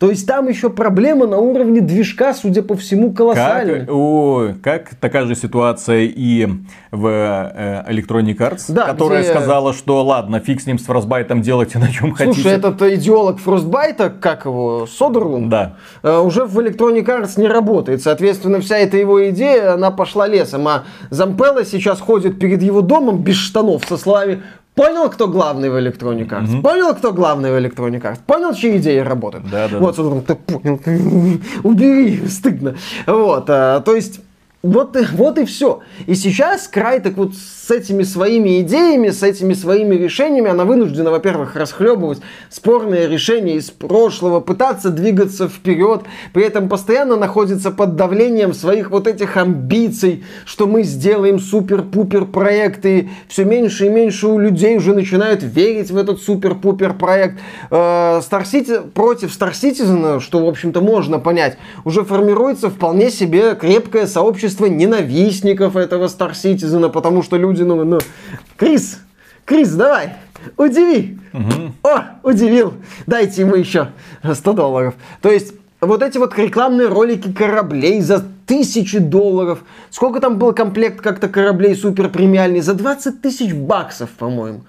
То 0.00 0.08
есть 0.08 0.26
там 0.26 0.48
еще 0.48 0.70
проблема 0.70 1.26
на 1.26 1.36
уровне 1.36 1.82
движка, 1.82 2.32
судя 2.32 2.62
по 2.62 2.74
всему, 2.74 3.12
колоссальная. 3.12 3.80
Как, 3.80 3.90
о, 3.94 4.54
как 4.62 4.94
такая 4.94 5.26
же 5.26 5.34
ситуация 5.34 6.04
и 6.04 6.48
в 6.90 7.06
э, 7.06 7.84
Electronic 7.92 8.38
Arts, 8.38 8.64
Да, 8.72 8.86
которая 8.86 9.20
где- 9.20 9.28
сказала, 9.30 9.74
что 9.74 10.02
ладно, 10.02 10.40
фиг 10.40 10.62
с 10.62 10.66
ним 10.66 10.78
с 10.78 10.88
Frostbite, 10.88 11.38
делайте 11.42 11.78
на 11.78 11.92
чем 11.92 12.16
Слушай, 12.16 12.28
хотите. 12.28 12.48
этот 12.48 12.80
идеолог 12.80 13.40
Фростбайта, 13.40 14.08
как 14.08 14.46
его, 14.46 14.86
Содерлунд, 14.86 15.50
Да. 15.50 15.74
э, 16.02 16.18
уже 16.18 16.46
в 16.46 16.58
Electronic 16.58 17.04
Arts 17.04 17.38
не 17.38 17.46
работает. 17.46 18.00
Соответственно, 18.00 18.60
вся 18.62 18.78
эта 18.78 18.96
его 18.96 19.28
идея, 19.28 19.74
она 19.74 19.90
пошла 19.90 20.26
лесом. 20.26 20.66
А 20.66 20.84
Зампелла 21.10 21.66
сейчас 21.66 22.00
ходит 22.00 22.38
перед 22.38 22.62
его 22.62 22.80
домом 22.80 23.18
без 23.22 23.36
штанов 23.36 23.84
со 23.86 23.98
словами 23.98 24.42
Понял, 24.80 25.10
кто 25.10 25.28
главный 25.28 25.68
в 25.68 25.76
Electronic 25.76 26.28
Arts? 26.28 26.62
Понял, 26.62 26.94
кто 26.94 27.12
главный 27.12 27.50
в 27.50 27.54
Electronic 27.54 28.00
Arts? 28.00 28.20
Понял, 28.26 28.54
чьи 28.54 28.78
идеи 28.78 28.96
работают? 29.00 29.50
Да, 29.50 29.68
да, 29.68 29.78
Вот, 29.78 29.94
Содерлунд, 29.94 30.24
ты 30.24 30.34
понял, 30.36 30.80
убери, 31.64 32.26
стыдно. 32.26 32.76
Вот, 33.06 33.44
а, 33.50 33.80
то 33.80 33.94
есть... 33.94 34.20
Вот, 34.62 34.94
вот 35.12 35.38
и 35.38 35.46
все. 35.46 35.80
И 36.06 36.14
сейчас 36.14 36.68
Край 36.68 37.00
так 37.00 37.16
вот 37.16 37.32
с 37.34 37.70
этими 37.70 38.02
своими 38.02 38.60
идеями, 38.60 39.08
с 39.08 39.22
этими 39.22 39.54
своими 39.54 39.94
решениями, 39.94 40.50
она 40.50 40.66
вынуждена, 40.66 41.10
во-первых, 41.10 41.56
расхлебывать 41.56 42.20
спорные 42.50 43.08
решения 43.08 43.54
из 43.54 43.70
прошлого, 43.70 44.40
пытаться 44.40 44.90
двигаться 44.90 45.48
вперед, 45.48 46.02
при 46.34 46.44
этом 46.44 46.68
постоянно 46.68 47.16
находится 47.16 47.70
под 47.70 47.96
давлением 47.96 48.52
своих 48.52 48.90
вот 48.90 49.06
этих 49.06 49.38
амбиций, 49.38 50.24
что 50.44 50.66
мы 50.66 50.82
сделаем 50.82 51.40
супер-пупер 51.40 52.26
проект, 52.26 52.84
и 52.84 53.08
все 53.28 53.46
меньше 53.46 53.86
и 53.86 53.88
меньше 53.88 54.26
у 54.26 54.38
людей 54.38 54.76
уже 54.76 54.92
начинают 54.92 55.42
верить 55.42 55.90
в 55.90 55.96
этот 55.96 56.20
супер-пупер 56.20 56.92
проект. 56.92 57.38
Э, 57.70 58.20
Star 58.20 58.44
City, 58.44 58.90
против 58.90 59.30
Star 59.30 59.52
Citizen, 59.52 60.20
что, 60.20 60.44
в 60.44 60.48
общем-то, 60.48 60.82
можно 60.82 61.18
понять, 61.18 61.56
уже 61.86 62.04
формируется 62.04 62.68
вполне 62.68 63.10
себе 63.10 63.54
крепкое 63.54 64.06
сообщество 64.06 64.49
ненавистников 64.58 65.76
этого 65.76 66.06
Star 66.06 66.32
Citizen, 66.32 66.90
потому 66.90 67.22
что 67.22 67.36
люди, 67.36 67.62
ну, 67.62 67.84
ну, 67.84 67.98
Крис, 68.56 69.00
Крис, 69.44 69.72
давай, 69.74 70.14
удиви. 70.56 71.18
О, 71.82 72.02
удивил. 72.22 72.74
Дайте 73.06 73.42
ему 73.42 73.56
еще 73.56 73.88
100 74.22 74.52
долларов. 74.52 74.94
То 75.20 75.30
есть, 75.30 75.54
вот 75.80 76.02
эти 76.02 76.18
вот 76.18 76.36
рекламные 76.38 76.88
ролики 76.88 77.32
кораблей 77.32 78.00
за 78.00 78.24
тысячи 78.46 78.98
долларов. 78.98 79.64
Сколько 79.90 80.20
там 80.20 80.38
был 80.38 80.52
комплект 80.52 81.00
как-то 81.00 81.28
кораблей 81.28 81.74
супер 81.74 82.10
премиальный? 82.10 82.60
За 82.60 82.74
20 82.74 83.22
тысяч 83.22 83.54
баксов, 83.54 84.10
по-моему. 84.10 84.64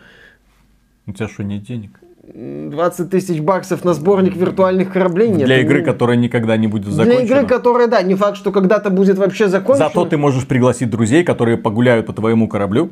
У 1.08 1.12
тебя 1.12 1.28
что, 1.28 1.44
нет 1.44 1.64
денег? 1.64 2.01
20 2.34 3.10
тысяч 3.10 3.42
баксов 3.42 3.84
на 3.84 3.94
сборник 3.94 4.36
виртуальных 4.36 4.94
кораблей 4.94 5.30
нет. 5.30 5.46
Для 5.46 5.60
игры, 5.62 5.80
Ну, 5.80 5.86
которая 5.86 6.18
никогда 6.18 6.56
не 6.58 6.68
будет 6.68 6.86
Для 6.86 7.06
закончена. 7.06 7.26
игры, 7.26 7.46
которая, 7.46 7.88
да, 7.88 8.02
не 8.02 8.16
факт, 8.16 8.38
что 8.38 8.52
когда-то 8.52 8.90
будет 8.90 9.18
вообще 9.18 9.48
закончена. 9.48 9.88
Зато 9.88 10.06
ты 10.06 10.18
можешь 10.18 10.48
пригласить 10.48 10.90
друзей, 10.90 11.24
которые 11.24 11.58
погуляют 11.58 12.06
по 12.06 12.14
твоему 12.14 12.48
кораблю. 12.48 12.92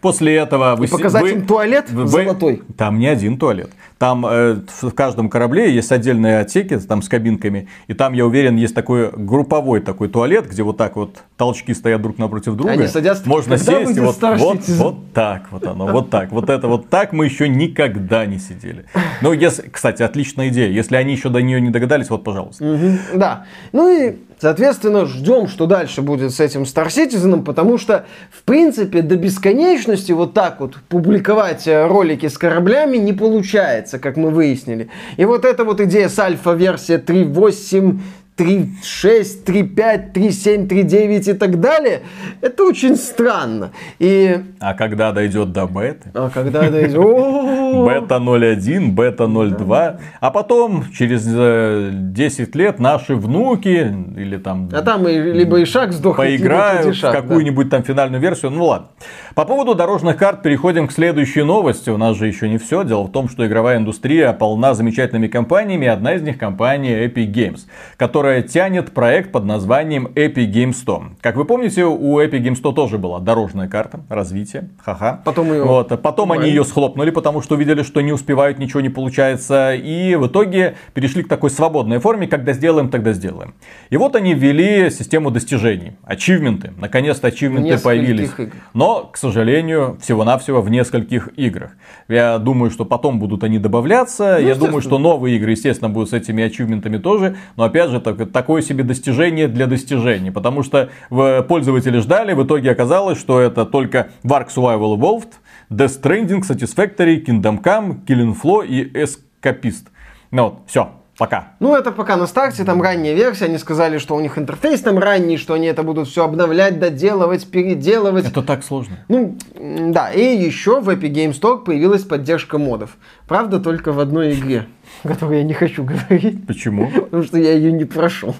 После 0.00 0.36
этого 0.36 0.76
вы... 0.76 0.86
И 0.86 0.88
показать 0.88 1.22
вы- 1.22 1.30
им 1.32 1.46
туалет 1.46 1.90
вы- 1.90 2.06
золотой. 2.06 2.62
Там 2.76 2.98
не 2.98 3.06
один 3.06 3.38
туалет. 3.38 3.70
Там 3.98 4.26
э, 4.26 4.56
в 4.82 4.90
каждом 4.90 5.30
корабле 5.30 5.74
есть 5.74 5.90
отдельные 5.90 6.40
отсеки 6.40 6.78
там 6.78 7.00
с 7.00 7.08
кабинками. 7.08 7.68
И 7.86 7.94
там, 7.94 8.12
я 8.12 8.26
уверен, 8.26 8.56
есть 8.56 8.74
такой 8.74 9.10
групповой 9.10 9.80
такой 9.80 10.08
туалет, 10.08 10.48
где 10.50 10.62
вот 10.62 10.76
так 10.76 10.96
вот 10.96 11.22
толчки 11.38 11.72
стоят 11.72 12.02
друг 12.02 12.18
напротив 12.18 12.56
друга. 12.56 12.72
Они 12.72 12.86
садятся, 12.86 13.26
Можно 13.26 13.56
«Когда 13.56 13.84
сесть 13.84 13.96
и 13.96 14.00
вот, 14.00 14.20
вот, 14.20 14.58
Citizen?» 14.58 14.76
вот 14.76 15.12
так 15.14 15.50
вот 15.50 15.66
оно, 15.66 15.86
вот 15.86 16.10
так. 16.10 16.30
Вот 16.30 16.50
это 16.50 16.68
вот 16.68 16.90
так 16.90 17.12
мы 17.12 17.24
еще 17.24 17.48
никогда 17.48 18.26
не 18.26 18.38
сидели. 18.38 18.84
Ну, 19.22 19.32
если, 19.32 19.62
кстати, 19.62 20.02
отличная 20.02 20.48
идея. 20.48 20.70
Если 20.70 20.96
они 20.96 21.12
еще 21.12 21.30
до 21.30 21.40
нее 21.40 21.60
не 21.60 21.70
догадались, 21.70 22.10
вот, 22.10 22.22
пожалуйста. 22.22 22.98
Да. 23.14 23.46
Ну 23.72 23.88
и, 23.88 24.16
соответственно, 24.40 25.06
ждем, 25.06 25.48
что 25.48 25.66
дальше 25.66 26.02
будет 26.02 26.32
с 26.32 26.40
этим 26.40 26.62
Star 26.62 26.88
Citizen, 26.88 27.42
потому 27.42 27.78
что, 27.78 28.06
в 28.30 28.42
принципе, 28.42 29.02
до 29.02 29.16
бесконечности 29.16 30.12
вот 30.12 30.34
так 30.34 30.60
вот 30.60 30.76
публиковать 30.88 31.66
э, 31.66 31.86
ролики 31.86 32.26
с 32.28 32.38
кораблями 32.38 32.96
не 32.96 33.12
получается, 33.12 33.98
как 33.98 34.16
мы 34.16 34.30
выяснили. 34.30 34.88
И 35.16 35.24
вот 35.24 35.44
эта 35.44 35.64
вот 35.64 35.80
идея 35.80 36.08
с 36.08 36.18
альфа-версия 36.18 36.98
3.8 36.98 37.98
3.6, 38.36 39.44
3.5, 39.46 40.12
3.7, 40.12 40.68
3.9 40.68 41.30
и 41.30 41.32
так 41.32 41.58
далее, 41.58 42.02
это 42.42 42.64
очень 42.64 42.96
странно. 42.96 43.70
И 43.98 44.38
А 44.60 44.74
когда 44.74 45.12
дойдет 45.12 45.52
до 45.52 45.66
беты, 45.66 46.10
а 46.14 46.28
когда 46.28 46.70
дойдет... 46.70 46.96
Бета 47.86 48.16
0.1, 48.16 48.90
бета 48.92 49.24
0.2, 49.24 50.00
а 50.20 50.30
потом 50.30 50.84
через 50.92 51.26
э, 51.26 51.90
10 51.92 52.54
лет 52.54 52.78
наши 52.78 53.14
внуки 53.14 53.94
или 54.16 54.36
там 54.36 54.68
А 54.72 54.82
там 54.82 55.06
либо 55.06 55.62
Ишак 55.62 55.92
сдохнет, 55.92 56.26
поиграют 56.26 56.96
в 56.96 57.00
какую-нибудь 57.00 57.70
там 57.70 57.82
финальную 57.82 58.20
версию. 58.20 58.50
Ну 58.50 58.66
ладно. 58.66 58.88
По 59.36 59.44
поводу 59.44 59.74
дорожных 59.74 60.16
карт 60.16 60.40
переходим 60.40 60.88
к 60.88 60.92
следующей 60.92 61.42
новости. 61.42 61.90
У 61.90 61.98
нас 61.98 62.16
же 62.16 62.26
еще 62.26 62.48
не 62.48 62.56
все. 62.56 62.84
Дело 62.84 63.02
в 63.02 63.12
том, 63.12 63.28
что 63.28 63.46
игровая 63.46 63.76
индустрия 63.76 64.32
полна 64.32 64.72
замечательными 64.72 65.26
компаниями. 65.26 65.86
Одна 65.86 66.14
из 66.14 66.22
них 66.22 66.38
компания 66.38 67.04
Epic 67.06 67.30
Games, 67.34 67.66
которая 67.98 68.40
тянет 68.40 68.94
проект 68.94 69.32
под 69.32 69.44
названием 69.44 70.06
Epic 70.06 70.50
Games 70.50 70.72
100. 70.72 71.02
Как 71.20 71.36
вы 71.36 71.44
помните, 71.44 71.84
у 71.84 72.18
Epic 72.18 72.40
Games 72.40 72.54
100 72.54 72.72
тоже 72.72 72.96
была 72.96 73.20
дорожная 73.20 73.68
карта 73.68 74.00
развития. 74.08 74.70
Ха-ха. 74.82 75.20
Потом 75.22 75.52
её 75.52 75.66
Вот. 75.66 76.00
Потом 76.00 76.32
они 76.32 76.48
ее 76.48 76.64
схлопнули, 76.64 77.10
потому 77.10 77.42
что 77.42 77.56
увидели, 77.56 77.82
что 77.82 78.00
не 78.00 78.12
успевают, 78.12 78.58
ничего 78.58 78.80
не 78.80 78.88
получается. 78.88 79.74
И 79.74 80.14
в 80.14 80.28
итоге 80.28 80.76
перешли 80.94 81.22
к 81.22 81.28
такой 81.28 81.50
свободной 81.50 81.98
форме, 81.98 82.26
когда 82.26 82.54
сделаем, 82.54 82.88
тогда 82.88 83.12
сделаем. 83.12 83.52
И 83.90 83.98
вот 83.98 84.16
они 84.16 84.32
ввели 84.32 84.88
систему 84.88 85.30
достижений. 85.30 85.92
Ачивменты. 86.04 86.72
Наконец-то 86.78 87.26
ачивменты 87.28 87.64
Нескольких 87.64 87.84
появились. 87.84 88.30
игр. 88.38 88.52
Но, 88.72 89.10
к 89.12 89.25
сожалению, 89.30 89.98
всего-навсего 90.00 90.60
в 90.62 90.70
нескольких 90.70 91.28
играх. 91.36 91.72
Я 92.08 92.38
думаю, 92.38 92.70
что 92.70 92.84
потом 92.84 93.18
будут 93.18 93.44
они 93.44 93.58
добавляться. 93.58 94.38
Я 94.40 94.54
думаю, 94.54 94.80
что 94.82 94.98
новые 94.98 95.36
игры, 95.36 95.52
естественно, 95.52 95.88
будут 95.88 96.10
с 96.10 96.12
этими 96.12 96.42
ачивментами 96.44 96.98
тоже. 96.98 97.36
Но, 97.56 97.64
опять 97.64 97.90
же, 97.90 98.00
так- 98.00 98.30
такое 98.32 98.62
себе 98.62 98.84
достижение 98.84 99.48
для 99.48 99.66
достижений. 99.66 100.30
Потому 100.30 100.62
что 100.62 100.90
в- 101.10 101.42
пользователи 101.42 101.98
ждали, 101.98 102.32
в 102.34 102.44
итоге 102.44 102.70
оказалось, 102.70 103.18
что 103.18 103.40
это 103.40 103.64
только 103.66 104.08
Wark 104.24 104.48
Survival 104.54 104.96
Evolved, 104.98 105.32
Death 105.70 106.00
Stranding, 106.02 106.42
Satisfactory, 106.42 107.24
Kingdom 107.24 107.62
Come, 107.62 108.04
Killing 108.06 108.36
Floor 108.40 108.66
и 108.66 108.84
Escapist. 108.92 109.86
Ну 110.30 110.44
вот, 110.44 110.58
все, 110.66 110.90
пока. 111.16 111.54
Ну, 111.60 111.74
это 111.74 111.92
пока 111.92 112.16
на 112.16 112.26
старте, 112.26 112.64
там 112.64 112.82
ранняя 112.82 113.14
версия, 113.14 113.46
они 113.46 113.58
сказали, 113.58 113.98
что 113.98 114.14
у 114.14 114.20
них 114.20 114.38
интерфейс 114.38 114.80
там 114.80 114.98
ранний, 114.98 115.38
что 115.38 115.54
они 115.54 115.66
это 115.66 115.82
будут 115.82 116.08
все 116.08 116.24
обновлять, 116.24 116.78
доделывать, 116.78 117.50
переделывать. 117.50 118.26
Это 118.26 118.42
так 118.42 118.64
сложно. 118.64 118.98
Ну, 119.08 119.36
да, 119.54 120.10
и 120.10 120.36
еще 120.36 120.80
в 120.80 120.88
Epic 120.88 121.12
Games 121.12 121.40
Store 121.40 121.64
появилась 121.64 122.02
поддержка 122.02 122.58
модов. 122.58 122.96
Правда, 123.26 123.60
только 123.60 123.92
в 123.92 124.00
одной 124.00 124.34
игре, 124.34 124.66
о 125.04 125.08
которой 125.08 125.38
я 125.38 125.44
не 125.44 125.54
хочу 125.54 125.84
говорить, 125.84 126.46
Почему? 126.46 126.90
потому 126.90 127.22
что 127.22 127.38
я 127.38 127.52
ее 127.52 127.72
не 127.72 127.84
прошел. 127.84 128.34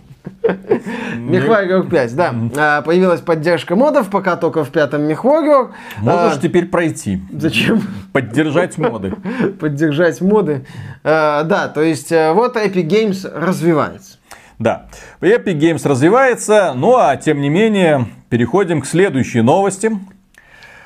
Мехварриор 1.17 1.87
5, 1.87 2.17
да. 2.17 2.35
А, 2.57 2.83
Появилась 2.83 3.21
поддержка 3.21 3.77
модов, 3.77 4.11
пока 4.11 4.37
только 4.37 4.65
в 4.65 4.71
пятом 4.71 5.03
Мехварриор. 5.03 5.73
Можешь 5.99 6.37
А, 6.37 6.41
теперь 6.41 6.67
пройти. 6.67 7.21
Зачем? 7.33 7.83
Поддержать 8.13 8.79
моды. 8.79 9.15
Поддержать 9.61 10.21
моды. 10.21 10.65
А, 11.05 11.43
Да, 11.45 11.69
то 11.69 11.83
есть 11.83 12.13
э, 12.13 12.33
вот 12.33 12.57
Epic 12.57 12.87
Games 12.87 13.29
развивается. 13.33 14.19
Да, 14.59 14.87
Epic 15.21 15.59
Games 15.59 15.87
развивается, 15.87 16.73
ну 16.75 16.97
а 16.97 17.17
тем 17.17 17.41
не 17.43 17.51
менее, 17.51 18.07
переходим 18.31 18.81
к 18.81 18.87
следующей 18.87 19.43
новости. 19.43 19.91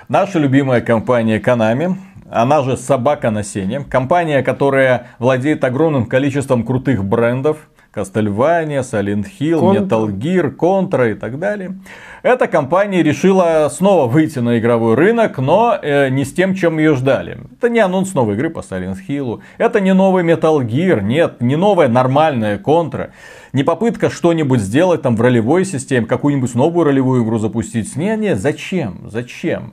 Наша 0.09 0.41
любимая 0.41 0.81
компания 0.81 1.39
Konami, 1.39 1.95
она 2.31 2.63
же 2.63 2.77
Собака 2.77 3.31
на 3.31 3.43
сене, 3.43 3.81
компания, 3.81 4.43
которая 4.43 5.09
владеет 5.19 5.65
огромным 5.65 6.07
количеством 6.07 6.65
крутых 6.65 7.05
брендов, 7.05 7.69
Castlevania, 7.93 8.83
Silent 8.83 9.27
Hill, 9.41 9.61
Contra. 9.61 9.89
Metal 9.89 10.07
Gear, 10.17 10.57
Contra 10.57 11.11
и 11.11 11.15
так 11.15 11.41
далее. 11.41 11.77
Эта 12.23 12.47
компания 12.47 13.03
решила 13.03 13.69
снова 13.73 14.07
выйти 14.07 14.39
на 14.39 14.59
игровой 14.61 14.95
рынок, 14.95 15.39
но 15.39 15.77
э, 15.81 16.09
не 16.11 16.25
с 16.25 16.33
тем, 16.33 16.55
чем 16.55 16.79
ее 16.79 16.95
ждали. 16.95 17.39
Это 17.59 17.69
не 17.69 17.81
анонс 17.81 18.15
новой 18.15 18.35
игры 18.35 18.51
по 18.51 18.61
Silent 18.61 18.99
Hill, 19.09 19.41
это 19.59 19.81
не 19.81 19.93
новый 19.93 20.23
Metal 20.23 20.65
Gear, 20.65 21.03
нет, 21.03 21.41
не 21.41 21.57
новая 21.57 21.89
нормальная 21.89 22.59
Contra, 22.59 23.11
не 23.53 23.65
попытка 23.65 24.09
что-нибудь 24.09 24.61
сделать 24.61 25.03
там 25.03 25.17
в 25.17 25.21
ролевой 25.21 25.65
системе, 25.65 26.07
какую-нибудь 26.07 26.55
новую 26.55 26.85
ролевую 26.85 27.25
игру 27.25 27.39
запустить. 27.39 27.97
Не, 27.97 28.17
не, 28.17 28.37
зачем, 28.37 29.09
зачем? 29.11 29.73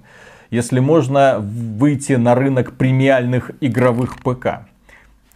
Если 0.50 0.80
можно 0.80 1.38
выйти 1.40 2.14
на 2.14 2.36
рынок 2.36 2.74
премиальных 2.74 3.52
игровых 3.62 4.18
ПК. 4.24 4.68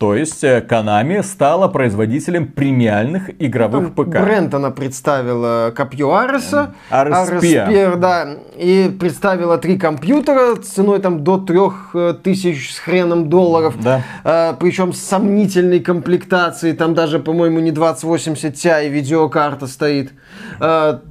То 0.02 0.16
есть 0.16 0.44
э, 0.44 0.66
Konami 0.68 1.22
стала 1.22 1.68
производителем 1.68 2.48
премиальных 2.48 3.30
игровых 3.40 3.94
Там 3.94 4.06
ПК. 4.06 4.20
Бренд 4.20 4.52
она 4.52 4.72
представила 4.72 5.72
копье 5.76 6.12
Ареса. 6.16 6.74
Арес 6.90 7.30
Spear. 7.30 7.70
Spear, 7.70 7.96
да. 7.98 8.30
И 8.58 8.92
представила 9.00 9.60
три 9.60 9.78
компьютера 9.78 10.56
ценой 10.56 11.02
там 11.02 11.24
до 11.24 11.38
трех 11.38 11.92
э, 11.94 12.16
тысяч 12.16 12.74
с 12.74 12.80
хреном 12.80 13.30
долларов. 13.30 13.76
Да. 13.80 14.02
А, 14.24 14.54
причем 14.54 14.92
с 14.92 14.98
сомнительной 14.98 15.82
комплектацией. 15.82 16.76
Там 16.76 16.96
даже, 16.96 17.20
по-моему, 17.20 17.60
не 17.60 17.70
2080 17.70 18.56
Ti 18.56 18.90
видеокарта 18.90 19.68
стоит. 19.68 20.14
А, 20.60 21.02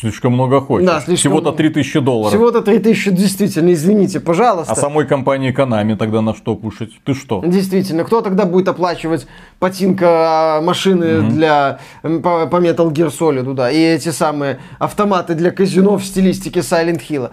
Слишком 0.00 0.32
много 0.32 0.60
хочешь. 0.60 0.86
Да, 0.86 1.00
слишком 1.00 1.16
Всего-то 1.16 1.42
много. 1.50 1.56
3000 1.58 2.00
долларов. 2.00 2.32
всего-то 2.32 2.62
3000, 2.62 3.10
действительно, 3.10 3.72
извините, 3.72 4.20
пожалуйста. 4.20 4.72
А 4.72 4.76
самой 4.76 5.06
компании 5.06 5.54
Konami 5.54 5.96
тогда 5.96 6.22
на 6.22 6.34
что 6.34 6.56
кушать? 6.56 6.92
Ты 7.04 7.12
что? 7.14 7.42
Действительно, 7.44 8.04
кто 8.04 8.22
тогда 8.22 8.46
будет 8.46 8.68
оплачивать 8.68 9.26
потинка 9.58 10.06
а, 10.58 10.60
машины 10.62 11.22
для 11.22 11.78
м, 12.02 12.22
по, 12.22 12.46
по 12.46 12.56
Metal 12.56 12.90
Gear 12.90 13.10
Solid, 13.10 13.52
да, 13.54 13.70
и 13.70 13.76
эти 13.78 14.08
самые 14.08 14.60
автоматы 14.78 15.34
для 15.34 15.50
казино 15.50 15.98
в 15.98 16.04
стилистике 16.04 16.60
Silent 16.60 17.02
Hill. 17.08 17.30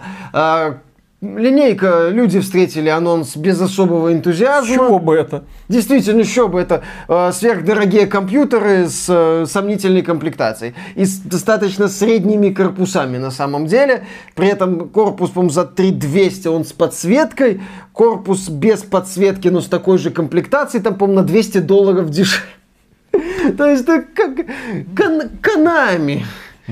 Линейка, 1.20 2.08
люди 2.08 2.40
встретили 2.40 2.88
анонс 2.88 3.36
без 3.36 3.60
особого 3.60 4.10
энтузиазма. 4.10 4.74
чего 4.74 4.98
бы 4.98 5.14
это? 5.14 5.44
Действительно, 5.68 6.20
еще 6.20 6.48
бы 6.48 6.58
это 6.58 6.82
э, 7.08 7.30
сверхдорогие 7.34 8.06
компьютеры 8.06 8.88
с 8.88 9.04
э, 9.06 9.44
сомнительной 9.46 10.00
комплектацией 10.00 10.74
и 10.94 11.04
с 11.04 11.18
достаточно 11.18 11.88
средними 11.88 12.48
корпусами 12.48 13.18
на 13.18 13.30
самом 13.30 13.66
деле. 13.66 14.06
При 14.34 14.48
этом 14.48 14.88
корпус, 14.88 15.28
по-моему, 15.28 15.52
за 15.52 15.66
3200 15.66 16.48
он 16.48 16.64
с 16.64 16.72
подсветкой, 16.72 17.60
корпус 17.92 18.48
без 18.48 18.82
подсветки, 18.82 19.48
но 19.48 19.60
с 19.60 19.66
такой 19.66 19.98
же 19.98 20.10
комплектацией, 20.10 20.82
там, 20.82 20.94
по-моему, 20.94 21.20
на 21.20 21.26
200 21.26 21.58
долларов 21.58 22.08
дешевле. 22.08 22.48
То 23.58 23.66
есть, 23.66 23.82
это 23.82 24.02
как 24.14 24.36
Кон- 24.96 25.32
Konami. 25.42 26.22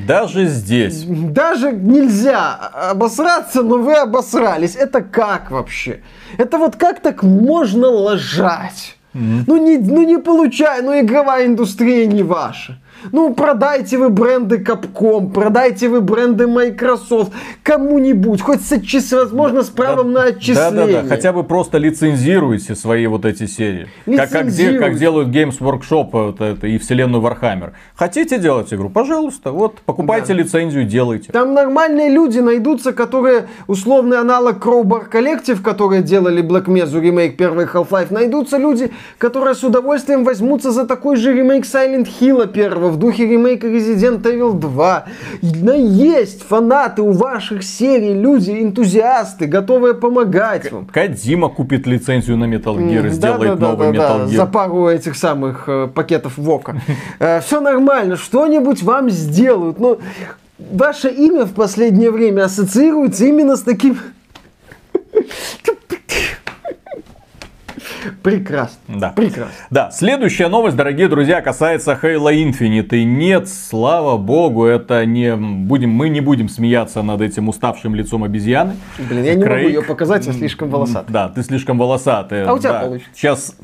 Даже 0.07 0.47
здесь. 0.47 1.05
Даже 1.05 1.73
нельзя 1.73 2.55
обосраться, 2.55 3.63
но 3.63 3.79
вы 3.79 3.95
обосрались. 3.95 4.77
Это 4.77 5.01
как 5.01 5.51
вообще? 5.51 6.03
Это 6.37 6.59
вот 6.59 6.77
как 6.77 7.01
так 7.01 7.23
можно 7.23 7.89
лажать? 7.89 8.98
Ну 9.47 9.57
не, 9.57 9.79
ну 9.79 10.03
не 10.03 10.19
получай, 10.19 10.83
ну 10.83 10.99
игровая 11.01 11.47
индустрия 11.47 12.07
не 12.07 12.23
ваша. 12.23 12.79
Ну 13.13 13.33
продайте 13.33 13.97
вы 13.97 14.09
бренды 14.09 14.57
Capcom, 14.57 15.33
продайте 15.33 15.89
вы 15.89 16.01
бренды 16.01 16.49
Microsoft 16.49 17.31
кому-нибудь, 17.63 18.41
хоть 18.41 18.61
с 18.63 18.73
отчис- 18.73 19.15
возможно 19.15 19.63
с 19.63 19.69
правом 19.69 20.13
на 20.13 20.25
отчисление. 20.25 20.71
Да-да-да, 20.87 21.09
хотя 21.09 21.33
бы 21.33 21.45
просто 21.45 21.79
лицензируйте 21.79 22.75
свои 22.75 23.07
вот 23.07 23.25
эти 23.25 23.47
серии. 23.47 23.87
Как, 24.05 24.31
как, 24.31 24.49
де- 24.51 24.79
как 24.81 24.99
делают 24.99 25.29
Games 25.29 25.59
Workshop 25.61 26.09
вот 26.13 26.41
это, 26.41 26.67
и 26.67 26.77
вселенную 26.79 27.23
Warhammer. 27.23 27.71
Хотите 27.95 28.39
делать 28.39 28.75
игру? 28.75 28.91
Пожалуйста, 28.91 29.53
вот, 29.53 29.81
покупайте 29.85 30.35
Да. 30.35 30.43
лицензию, 30.43 30.85
делайте. 30.85 31.31
Там 31.33 31.55
нормальные 31.55 32.09
люди 32.11 32.41
найдутся, 32.41 32.93
которые 32.93 33.47
условный 33.69 34.19
аналог 34.19 34.59
Crowbar 34.65 35.09
Collective, 35.09 35.63
которые 35.63 36.03
делали 36.03 36.43
Black 36.43 36.65
Mesa 36.67 37.01
ремейк 37.01 37.37
первый 37.37 37.67
Half-Life, 37.67 38.09
найдутся 38.13 38.57
люди, 38.59 38.91
которые 39.17 39.55
с 39.55 39.65
удовольствием 39.65 40.25
возьмутся 40.25 40.71
за 40.71 40.87
такой 40.87 41.17
же 41.17 41.33
ремейк 41.33 41.65
Silent 41.65 42.09
Hill 42.21 42.47
первого 42.49 42.91
в 42.91 42.99
духе 42.99 43.27
ремейка 43.27 43.67
Resident 43.67 44.23
Evil 44.23 44.53
2. 44.55 45.05
Но 45.43 45.73
есть 45.73 46.43
фанаты 46.43 47.03
у 47.03 47.13
ваших 47.13 47.63
серий, 47.63 48.13
люди, 48.13 48.51
энтузиасты, 48.51 49.47
готовые 49.47 49.95
помогать 49.95 50.71
вам. 50.71 50.87
Кадима 50.87 51.49
купит 51.49 51.87
лицензию 51.87 52.37
на 52.37 52.45
Metal 52.45 52.77
Gear 52.77 53.07
и 53.07 53.11
сделает 53.11 53.59
новый 53.59 53.89
Metal 53.89 54.27
Gear. 54.27 54.37
За 54.37 54.47
пару 54.47 54.89
этих 54.89 55.17
самых 55.17 55.65
э, 55.67 55.89
пакетов 55.93 56.37
Вока. 56.37 56.81
Все 57.45 57.61
нормально, 57.61 58.17
что-нибудь 58.17 58.83
вам 58.83 59.11
сделают. 59.11 59.79
Но 59.79 59.99
ваше 60.59 61.09
имя 61.09 61.45
в 61.45 61.53
последнее 61.53 62.11
время 62.11 62.45
ассоциируется 62.45 63.25
именно 63.25 63.57
с 63.57 63.63
таким... 63.63 63.99
Прекрасно. 68.23 68.79
Да. 68.89 69.11
Прекрасно. 69.11 69.55
Да, 69.71 69.91
следующая 69.91 70.49
новость, 70.49 70.77
дорогие 70.77 71.09
друзья, 71.09 71.41
касается 71.41 71.99
Halo 72.01 72.33
Infinite. 72.33 72.97
И 72.97 73.05
нет, 73.05 73.49
слава 73.49 74.17
богу, 74.17 74.65
это 74.65 75.05
не 75.07 75.35
будем, 75.37 75.91
мы 75.91 76.09
не 76.09 76.21
будем 76.21 76.49
смеяться 76.49 77.03
над 77.03 77.21
этим 77.21 77.49
уставшим 77.49 77.95
лицом 77.95 78.25
обезьяны. 78.25 78.77
Блин, 78.99 79.25
я 79.25 79.35
не 79.35 79.41
могу 79.41 79.55
Крейг. 79.55 79.69
ее 79.69 79.83
показать, 79.83 80.27
я 80.27 80.33
слишком 80.33 80.71
волосатый. 80.71 81.13
Да, 81.13 81.29
ты 81.29 81.43
слишком 81.43 81.79
волосатый. 81.79 82.45
А 82.45 82.53
у 82.53 82.59
тебя 82.59 82.73
да. 82.73 82.81
получится. 82.81 83.11
Сейчас. 83.15 83.57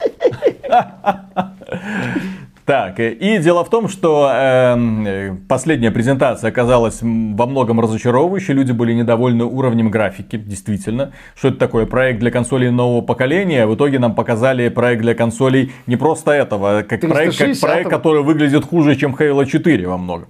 Так, 2.64 3.00
э, 3.00 3.12
и 3.12 3.38
дело 3.38 3.64
в 3.64 3.70
том, 3.70 3.88
что 3.88 4.30
эм, 4.32 5.04
э, 5.04 5.36
последняя 5.48 5.90
презентация 5.90 6.48
оказалась 6.48 7.00
во 7.02 7.46
многом 7.46 7.80
разочаровывающей. 7.80 8.54
Люди 8.54 8.70
были 8.70 8.92
недовольны 8.92 9.44
уровнем 9.44 9.90
графики, 9.90 10.36
действительно. 10.36 11.12
Что 11.34 11.48
это 11.48 11.58
такое? 11.58 11.86
Проект 11.86 12.20
для 12.20 12.30
консолей 12.30 12.70
нового 12.70 13.00
поколения. 13.00 13.66
В 13.66 13.74
итоге 13.74 13.98
нам 13.98 14.14
показали 14.14 14.68
проект 14.68 15.02
для 15.02 15.14
консолей 15.14 15.72
не 15.88 15.96
просто 15.96 16.30
этого, 16.30 16.78
а 16.78 16.82
как 16.84 17.00
проект, 17.00 17.36
как 17.36 17.48
360-го. 17.48 17.66
проект, 17.66 17.90
который 17.90 18.22
выглядит 18.22 18.64
хуже, 18.64 18.94
чем 18.94 19.16
Halo 19.16 19.44
4 19.44 19.88
во 19.88 19.98
многом. 19.98 20.28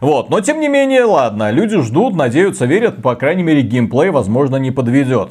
Вот, 0.00 0.30
но 0.30 0.40
тем 0.40 0.60
не 0.60 0.68
менее, 0.68 1.04
ладно, 1.04 1.50
люди 1.50 1.80
ждут, 1.80 2.14
надеются, 2.14 2.66
верят, 2.66 3.02
по 3.02 3.16
крайней 3.16 3.42
мере, 3.42 3.62
геймплей, 3.62 4.10
возможно, 4.10 4.56
не 4.56 4.70
подведет. 4.70 5.30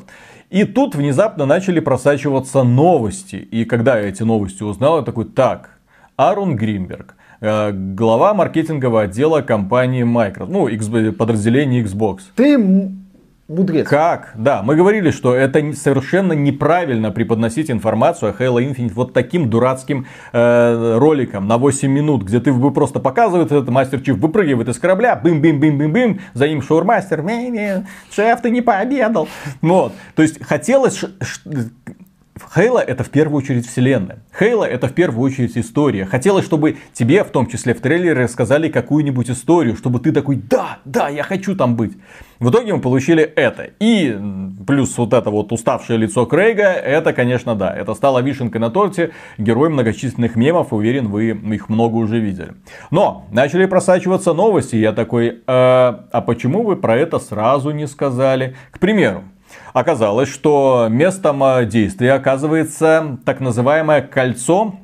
И 0.49 0.65
тут 0.65 0.95
внезапно 0.95 1.45
начали 1.45 1.79
просачиваться 1.79 2.63
новости. 2.63 3.35
И 3.37 3.63
когда 3.63 3.97
я 3.97 4.09
эти 4.09 4.23
новости 4.23 4.63
узнал, 4.63 4.97
я 4.97 5.03
такой, 5.03 5.23
так, 5.23 5.80
Арон 6.15 6.55
Гринберг, 6.55 7.15
э, 7.39 7.71
глава 7.71 8.33
маркетингового 8.33 9.03
отдела 9.03 9.41
компании 9.41 10.03
Microsoft, 10.03 10.51
ну, 10.51 11.13
подразделение 11.13 11.83
Xbox. 11.83 12.19
Ты 12.35 12.57
мудрец. 13.51 13.87
Как? 13.87 14.31
Да, 14.35 14.61
мы 14.63 14.75
говорили, 14.75 15.11
что 15.11 15.35
это 15.35 15.73
совершенно 15.73 16.33
неправильно 16.33 17.11
преподносить 17.11 17.69
информацию 17.69 18.29
о 18.31 18.41
Halo 18.41 18.57
Infinite 18.57 18.93
вот 18.93 19.13
таким 19.13 19.49
дурацким 19.49 20.07
э, 20.31 20.97
роликом 20.97 21.47
на 21.47 21.57
8 21.57 21.91
минут, 21.91 22.23
где 22.23 22.39
ты 22.39 22.51
вы 22.51 22.71
просто 22.71 22.99
показывает 22.99 23.51
этот 23.51 23.69
мастер 23.69 24.01
Чиф 24.01 24.17
выпрыгивает 24.17 24.69
из 24.69 24.79
корабля, 24.79 25.19
бым-бим-бим-бим-бим, 25.21 26.21
за 26.33 26.47
ним 26.47 26.61
шаурмастер, 26.61 27.21
«Ми-ми, 27.21 27.85
шеф, 28.11 28.41
ты 28.41 28.49
не 28.49 28.61
пообедал. 28.61 29.27
Вот, 29.61 29.93
то 30.15 30.21
есть 30.21 30.43
хотелось... 30.43 31.03
Хейла 32.53 32.79
это 32.79 33.03
в 33.03 33.09
первую 33.09 33.41
очередь 33.41 33.67
вселенная. 33.67 34.19
Хейла 34.37 34.65
это 34.65 34.87
в 34.87 34.93
первую 34.93 35.25
очередь 35.25 35.57
история. 35.57 36.05
Хотелось, 36.05 36.45
чтобы 36.45 36.77
тебе, 36.93 37.23
в 37.23 37.29
том 37.29 37.47
числе 37.47 37.73
в 37.73 37.81
трейлере, 37.81 38.23
рассказали 38.23 38.69
какую-нибудь 38.69 39.29
историю, 39.29 39.75
чтобы 39.75 39.99
ты 39.99 40.11
такой, 40.11 40.35
да, 40.35 40.79
да, 40.85 41.09
я 41.09 41.23
хочу 41.23 41.55
там 41.55 41.75
быть. 41.75 41.97
В 42.39 42.49
итоге 42.49 42.73
мы 42.73 42.81
получили 42.81 43.23
это. 43.23 43.69
И 43.79 44.17
плюс 44.65 44.97
вот 44.97 45.13
это 45.13 45.29
вот 45.29 45.51
уставшее 45.51 45.99
лицо 45.99 46.25
Крейга, 46.25 46.63
это, 46.63 47.13
конечно, 47.13 47.55
да. 47.55 47.71
Это 47.71 47.93
стало 47.93 48.19
вишенкой 48.19 48.59
на 48.59 48.71
торте, 48.71 49.11
герой 49.37 49.69
многочисленных 49.69 50.35
мемов, 50.35 50.73
уверен, 50.73 51.07
вы 51.07 51.29
их 51.29 51.69
много 51.69 51.95
уже 51.97 52.19
видели. 52.19 52.53
Но 52.89 53.27
начали 53.31 53.65
просачиваться 53.65 54.33
новости, 54.33 54.75
я 54.75 54.91
такой, 54.91 55.27
«Э, 55.29 55.33
а 55.45 56.23
почему 56.25 56.63
вы 56.63 56.77
про 56.77 56.97
это 56.97 57.19
сразу 57.19 57.71
не 57.71 57.87
сказали? 57.87 58.55
К 58.71 58.79
примеру, 58.79 59.23
Оказалось, 59.73 60.29
что 60.29 60.87
местом 60.89 61.43
э, 61.43 61.65
действия 61.65 62.13
оказывается 62.13 63.17
так 63.25 63.39
называемое 63.39 64.01
кольцо 64.01 64.75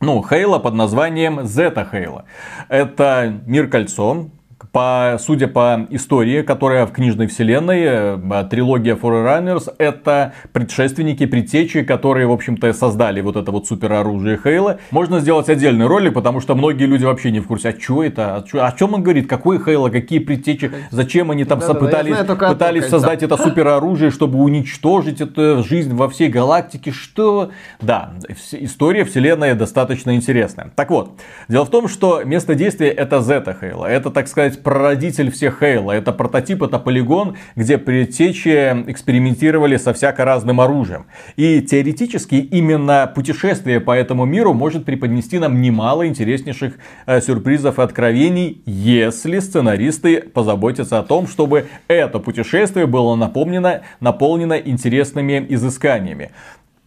ну, 0.00 0.22
Хейла 0.22 0.58
под 0.58 0.74
названием 0.74 1.46
Зета 1.46 1.86
Хейла. 1.90 2.24
Это 2.68 3.40
мир 3.46 3.68
кольцо, 3.68 4.28
по, 4.76 5.16
судя 5.18 5.48
по 5.48 5.86
истории, 5.88 6.42
которая 6.42 6.84
в 6.84 6.92
книжной 6.92 7.28
вселенной, 7.28 7.80
э, 7.82 8.44
трилогия 8.50 8.94
Forerunners, 8.94 9.72
это 9.78 10.34
предшественники, 10.52 11.24
предтечи, 11.24 11.82
которые, 11.82 12.26
в 12.26 12.32
общем-то, 12.32 12.70
создали 12.74 13.22
вот 13.22 13.36
это 13.36 13.52
вот 13.52 13.66
супероружие 13.66 14.36
Хейла. 14.36 14.78
Можно 14.90 15.20
сделать 15.20 15.48
отдельный 15.48 15.86
ролик, 15.86 16.12
потому 16.12 16.42
что 16.42 16.54
многие 16.54 16.84
люди 16.84 17.06
вообще 17.06 17.30
не 17.30 17.40
в 17.40 17.46
курсе, 17.46 17.70
а 17.70 17.80
что 17.80 18.04
это, 18.04 18.36
а 18.36 18.42
чё- 18.42 18.62
о 18.62 18.70
чем 18.72 18.92
он 18.92 19.02
говорит, 19.02 19.30
какой 19.30 19.58
Хейла, 19.58 19.88
какие 19.88 20.18
предтечи, 20.18 20.70
зачем 20.90 21.30
они 21.30 21.46
там 21.46 21.60
я 21.66 21.72
пытались, 21.72 22.14
знаю 22.18 22.36
пытались 22.36 22.82
кольцо. 22.82 22.98
создать 22.98 23.22
это 23.22 23.38
супероружие, 23.38 24.10
чтобы 24.10 24.40
уничтожить 24.40 25.22
эту 25.22 25.64
жизнь 25.66 25.94
во 25.94 26.10
всей 26.10 26.28
галактике, 26.28 26.90
что... 26.90 27.50
Да, 27.80 28.12
история 28.52 29.06
вселенной 29.06 29.54
достаточно 29.54 30.14
интересная. 30.14 30.70
Так 30.76 30.90
вот, 30.90 31.18
дело 31.48 31.64
в 31.64 31.70
том, 31.70 31.88
что 31.88 32.24
место 32.24 32.54
действия 32.54 32.90
это 32.90 33.22
Зета 33.22 33.56
Хейла. 33.58 33.86
Это, 33.86 34.10
так 34.10 34.28
сказать, 34.28 34.65
прародитель 34.66 35.30
всех 35.30 35.60
Хейла. 35.60 35.92
Это 35.92 36.10
прототип, 36.10 36.60
это 36.60 36.80
полигон, 36.80 37.36
где 37.54 37.78
предтечи 37.78 38.48
экспериментировали 38.88 39.76
со 39.76 39.94
всяко 39.94 40.24
разным 40.24 40.60
оружием. 40.60 41.06
И 41.36 41.60
теоретически 41.60 42.34
именно 42.34 43.08
путешествие 43.14 43.78
по 43.78 43.92
этому 43.92 44.24
миру 44.24 44.54
может 44.54 44.84
преподнести 44.84 45.38
нам 45.38 45.62
немало 45.62 46.08
интереснейших 46.08 46.78
э, 47.06 47.20
сюрпризов 47.20 47.78
и 47.78 47.82
откровений, 47.82 48.60
если 48.66 49.38
сценаристы 49.38 50.20
позаботятся 50.20 50.98
о 50.98 51.04
том, 51.04 51.28
чтобы 51.28 51.68
это 51.86 52.18
путешествие 52.18 52.86
было 52.88 53.14
наполнено, 53.14 53.82
наполнено 54.00 54.54
интересными 54.54 55.46
изысканиями. 55.48 56.32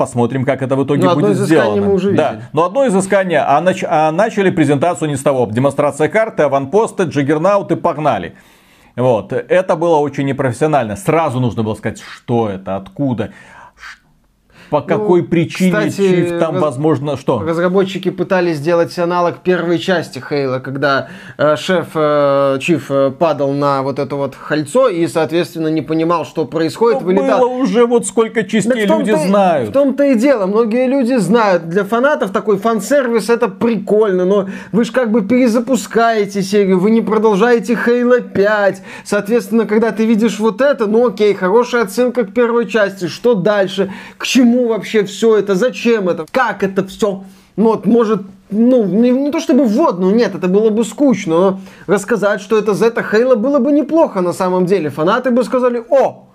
Посмотрим, 0.04 0.46
как 0.46 0.62
это 0.62 0.78
в 0.78 0.86
итоге 0.86 1.04
Ну, 1.04 1.10
одно 1.10 1.28
будет 1.28 1.38
сделано. 1.38 1.82
мы 1.82 1.94
уже 1.94 2.14
да. 2.14 2.30
видели. 2.32 2.46
Но 2.54 2.64
одно 2.64 2.88
изыскание, 2.88 3.42
а, 3.46 3.62
нач- 3.62 3.86
а 3.86 4.14
начали 4.14 4.50
презентацию 4.50 5.10
не 5.10 5.18
с 5.18 5.22
того. 5.22 5.46
Демонстрация 5.52 6.08
карты, 6.08 6.44
аванпосты, 6.44 7.04
джиггернауты, 7.04 7.76
погнали. 7.76 8.34
Вот. 8.96 9.34
Это 9.34 9.76
было 9.76 9.98
очень 9.98 10.24
непрофессионально. 10.26 10.96
Сразу 10.96 11.42
нужно 11.42 11.64
было 11.64 11.76
сказать, 11.76 12.00
что 12.00 12.48
это, 12.48 12.78
откуда, 12.78 13.32
по 14.70 14.82
какой 14.82 15.24
причине, 15.24 15.72
Ну, 15.72 15.90
кстати, 15.90 16.08
чиф 16.08 16.40
там, 16.40 16.56
раз- 16.56 16.64
возможно, 16.64 17.18
что. 17.18 17.40
Разработчики 17.42 18.10
пытались 18.10 18.58
сделать 18.58 18.98
аналог 19.00 19.40
первой 19.40 19.80
части 19.80 20.20
Хейла, 20.20 20.60
когда 20.60 21.08
э, 21.38 21.56
шеф 21.56 21.88
э, 21.96 22.58
Чиф 22.62 22.88
э, 22.90 23.12
падал 23.18 23.52
на 23.54 23.82
вот 23.82 24.00
это 24.00 24.16
вот 24.16 24.36
кольцо 24.36 24.90
и, 24.90 25.08
соответственно, 25.08 25.68
не 25.70 25.82
понимал, 25.82 26.26
что 26.26 26.46
происходит, 26.46 27.02
Ну, 27.02 27.08
вылетал. 27.08 27.40
Было 27.40 27.50
уже 27.64 27.86
вот 27.86 28.06
сколько 28.06 28.44
частей 28.44 28.88
том-то 28.88 29.12
люди 29.12 29.28
знают. 29.28 29.70
В 29.70 29.72
том-то 29.74 30.04
и 30.04 30.16
дело. 30.16 30.46
Многие 30.46 30.88
люди 30.88 31.16
знают. 31.18 31.68
Для 31.70 31.84
фанатов 31.84 32.32
такой 32.32 32.58
фан-сервис 32.58 33.30
это 33.30 33.48
прикольно, 33.48 34.26
но 34.26 34.48
вы 34.72 34.84
же 34.86 34.92
как 34.92 35.12
бы 35.12 35.22
перезапускаете 35.22 36.42
серию, 36.42 36.80
вы 36.80 36.92
не 36.92 37.02
продолжаете 37.02 37.76
Хейла 37.76 38.20
5. 38.22 38.82
Соответственно, 39.04 39.66
когда 39.66 39.92
ты 39.92 40.06
видишь 40.06 40.40
вот 40.40 40.62
это, 40.62 40.86
ну 40.88 41.08
окей, 41.08 41.34
хорошая 41.34 41.84
отсылка 41.84 42.26
к 42.26 42.34
первой 42.34 42.68
части. 42.68 43.08
Что 43.08 43.34
дальше? 43.34 43.92
К 44.18 44.26
чему 44.26 44.59
вообще 44.68 45.04
все 45.04 45.38
это? 45.38 45.56
Зачем 45.56 46.10
это? 46.10 46.26
Как 46.32 46.64
это 46.64 46.86
все? 46.86 47.24
Ну, 47.56 47.66
вот, 47.66 47.86
может, 47.86 48.22
ну, 48.50 48.86
не, 48.86 49.12
не 49.12 49.32
то 49.32 49.40
чтобы 49.40 49.66
вводную, 49.66 50.16
нет, 50.16 50.34
это 50.34 50.48
было 50.48 50.70
бы 50.70 50.86
скучно, 50.86 51.38
но 51.38 51.60
рассказать, 51.88 52.42
что 52.42 52.58
это 52.58 52.74
Зета 52.74 53.04
Хейла 53.04 53.36
было 53.36 53.60
бы 53.60 53.72
неплохо 53.72 54.22
на 54.22 54.34
самом 54.34 54.66
деле. 54.66 54.90
Фанаты 54.90 55.32
бы 55.32 55.44
сказали, 55.44 55.84
о, 55.90 56.29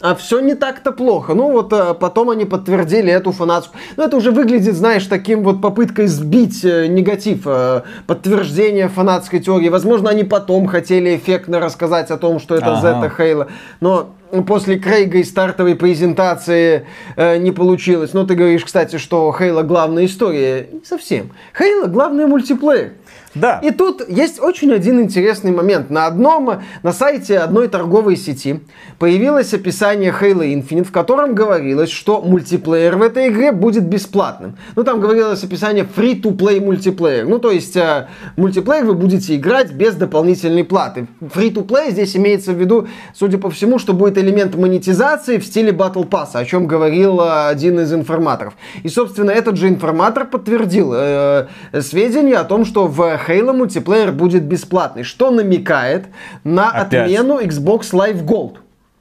а 0.00 0.14
все 0.14 0.40
не 0.40 0.54
так-то 0.54 0.92
плохо. 0.92 1.34
Ну 1.34 1.52
вот 1.52 1.72
э, 1.72 1.94
потом 1.94 2.30
они 2.30 2.44
подтвердили 2.44 3.12
эту 3.12 3.32
фанатскую. 3.32 3.80
Ну 3.96 4.04
это 4.04 4.16
уже 4.16 4.30
выглядит, 4.30 4.74
знаешь, 4.74 5.06
таким 5.06 5.42
вот 5.42 5.60
попыткой 5.60 6.06
сбить 6.06 6.64
э, 6.64 6.86
негатив, 6.86 7.42
э, 7.44 7.82
подтверждение 8.06 8.88
фанатской 8.88 9.40
теории. 9.40 9.68
Возможно, 9.68 10.10
они 10.10 10.24
потом 10.24 10.66
хотели 10.66 11.16
эффектно 11.16 11.60
рассказать 11.60 12.10
о 12.10 12.16
том, 12.16 12.40
что 12.40 12.54
это 12.54 12.78
Ага. 12.78 12.80
Зета 12.80 13.14
Хейла. 13.14 13.48
Но 13.80 14.14
после 14.46 14.78
Крейга 14.78 15.18
и 15.18 15.24
стартовой 15.24 15.74
презентации 15.74 16.86
э, 17.16 17.36
не 17.38 17.52
получилось. 17.52 18.12
Ну 18.12 18.26
ты 18.26 18.34
говоришь, 18.34 18.64
кстати, 18.64 18.96
что 18.96 19.34
Хейла 19.36 19.62
главная 19.62 20.06
история. 20.06 20.68
Не 20.72 20.84
совсем. 20.84 21.30
Хейла 21.56 21.86
главный 21.86 22.26
мультиплеер. 22.26 22.92
Да. 23.34 23.60
И 23.62 23.70
тут 23.70 24.08
есть 24.08 24.40
очень 24.40 24.72
один 24.72 25.00
интересный 25.00 25.52
момент. 25.52 25.88
На 25.88 26.06
одном, 26.06 26.62
на 26.82 26.92
сайте 26.92 27.38
одной 27.38 27.68
торговой 27.68 28.16
сети 28.16 28.60
появилось 28.98 29.54
описание 29.54 30.12
Halo 30.12 30.42
Infinite, 30.42 30.84
в 30.84 30.90
котором 30.90 31.34
говорилось, 31.34 31.90
что 31.90 32.22
мультиплеер 32.22 32.96
в 32.96 33.02
этой 33.02 33.28
игре 33.28 33.52
будет 33.52 33.84
бесплатным. 33.84 34.56
Ну, 34.74 34.82
там 34.82 35.00
говорилось 35.00 35.44
описание 35.44 35.86
free-to-play 35.96 36.60
мультиплеер. 36.60 37.26
Ну, 37.26 37.38
то 37.38 37.52
есть, 37.52 37.76
э, 37.76 38.08
мультиплеер 38.36 38.84
вы 38.84 38.94
будете 38.94 39.36
играть 39.36 39.72
без 39.72 39.94
дополнительной 39.94 40.64
платы. 40.64 41.06
Free-to-play 41.20 41.92
здесь 41.92 42.16
имеется 42.16 42.52
в 42.52 42.56
виду, 42.56 42.88
судя 43.14 43.38
по 43.38 43.48
всему, 43.50 43.78
что 43.78 43.92
будет 43.92 44.18
элемент 44.18 44.56
монетизации 44.56 45.38
в 45.38 45.44
стиле 45.44 45.70
Battle 45.70 46.08
Pass, 46.08 46.30
о 46.34 46.44
чем 46.44 46.66
говорил 46.66 47.20
э, 47.20 47.48
один 47.48 47.78
из 47.78 47.92
информаторов. 47.92 48.54
И, 48.82 48.88
собственно, 48.88 49.30
этот 49.30 49.56
же 49.56 49.68
информатор 49.68 50.26
подтвердил 50.26 50.92
э, 50.94 51.46
сведения 51.80 52.36
о 52.36 52.44
том, 52.44 52.64
что 52.64 52.88
в 52.88 53.19
Halo 53.26 53.52
мультиплеер 53.52 54.12
будет 54.12 54.44
бесплатный, 54.44 55.02
что 55.02 55.30
намекает 55.30 56.06
на 56.44 56.70
Опять. 56.70 57.04
отмену 57.04 57.40
Xbox 57.40 57.92
Live 57.92 58.24
Gold. 58.24 58.56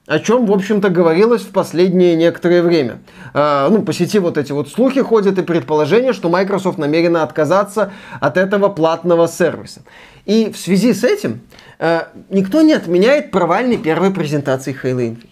О 0.10 0.18
чем, 0.18 0.48
в 0.48 0.52
общем-то, 0.52 0.90
говорилось 0.90 1.44
в 1.44 1.52
последнее 1.52 2.16
некоторое 2.16 2.64
время. 2.64 2.98
Э, 3.36 3.68
ну, 3.70 3.84
по 3.84 3.94
сети 3.94 4.18
вот 4.18 4.40
эти 4.40 4.52
вот 4.52 4.68
слухи 4.68 5.02
ходят 5.04 5.38
и 5.38 5.44
предположения, 5.44 6.14
что 6.14 6.30
Microsoft 6.30 6.80
намерена 6.80 7.22
отказаться 7.22 7.94
от 8.20 8.38
этого 8.38 8.70
платного 8.70 9.28
сервиса. 9.28 9.82
И 10.26 10.52
в 10.52 10.58
связи 10.58 10.94
с 10.94 11.04
этим 11.04 11.42
э, 11.78 12.06
никто 12.32 12.64
не 12.64 12.74
отменяет 12.74 13.30
провальной 13.30 13.78
первой 13.78 14.12
презентации 14.12 14.76
Halo 14.84 15.12
Infinite. 15.12 15.28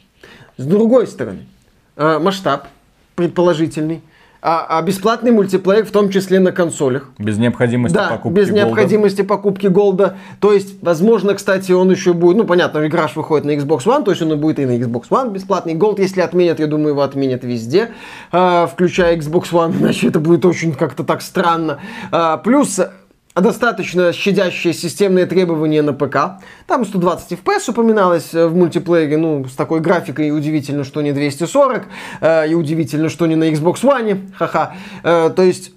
С 0.57 0.65
другой 0.65 1.07
стороны, 1.07 1.47
э, 1.95 2.19
масштаб 2.19 2.67
предположительный, 3.15 4.03
а, 4.49 4.65
а 4.77 4.81
бесплатный 4.81 5.31
мультиплеер, 5.31 5.85
в 5.85 5.91
том 5.91 6.09
числе 6.09 6.39
на 6.39 6.53
консолях, 6.53 7.09
Без 7.17 7.37
необходимости 7.37 7.93
да, 7.93 8.07
покупки 8.07 8.37
без 8.37 8.47
голда. 8.47 8.63
необходимости 8.63 9.21
покупки 9.21 9.67
голда. 9.67 10.15
То 10.39 10.53
есть, 10.53 10.81
возможно, 10.81 11.33
кстати, 11.33 11.73
он 11.73 11.91
еще 11.91 12.13
будет, 12.13 12.37
ну, 12.37 12.45
понятно, 12.45 12.87
игра 12.87 13.09
ж 13.09 13.17
выходит 13.17 13.45
на 13.45 13.51
Xbox 13.51 13.79
One, 13.79 14.05
то 14.05 14.11
есть 14.11 14.21
он 14.23 14.31
и 14.31 14.35
будет 14.37 14.59
и 14.59 14.65
на 14.65 14.77
Xbox 14.77 15.09
One 15.09 15.33
бесплатный. 15.33 15.73
Голд, 15.73 15.99
если 15.99 16.21
отменят, 16.21 16.61
я 16.61 16.67
думаю, 16.67 16.91
его 16.91 17.01
отменят 17.01 17.43
везде, 17.43 17.89
э, 18.31 18.67
включая 18.71 19.17
Xbox 19.17 19.51
One, 19.51 19.77
иначе 19.81 20.07
это 20.07 20.21
будет 20.21 20.45
очень 20.45 20.73
как-то 20.73 21.03
так 21.03 21.21
странно. 21.21 21.79
Э, 22.13 22.37
плюс 22.41 22.79
достаточно 23.41 24.13
щадящие 24.13 24.73
системные 24.73 25.25
требования 25.25 25.81
на 25.81 25.93
ПК. 25.93 26.41
Там 26.65 26.85
120 26.85 27.39
FPS 27.39 27.69
упоминалось 27.69 28.33
э, 28.33 28.47
в 28.47 28.55
мультиплеере, 28.55 29.17
ну, 29.17 29.45
с 29.45 29.53
такой 29.53 29.79
графикой 29.79 30.31
удивительно, 30.31 30.83
что 30.83 31.01
не 31.01 31.11
240, 31.11 31.83
э, 32.21 32.49
и 32.49 32.53
удивительно, 32.53 33.09
что 33.09 33.27
не 33.27 33.35
на 33.35 33.49
Xbox 33.51 33.81
One, 33.83 34.31
ха-ха. 34.37 34.75
Э, 35.03 35.29
то 35.35 35.43
есть 35.43 35.71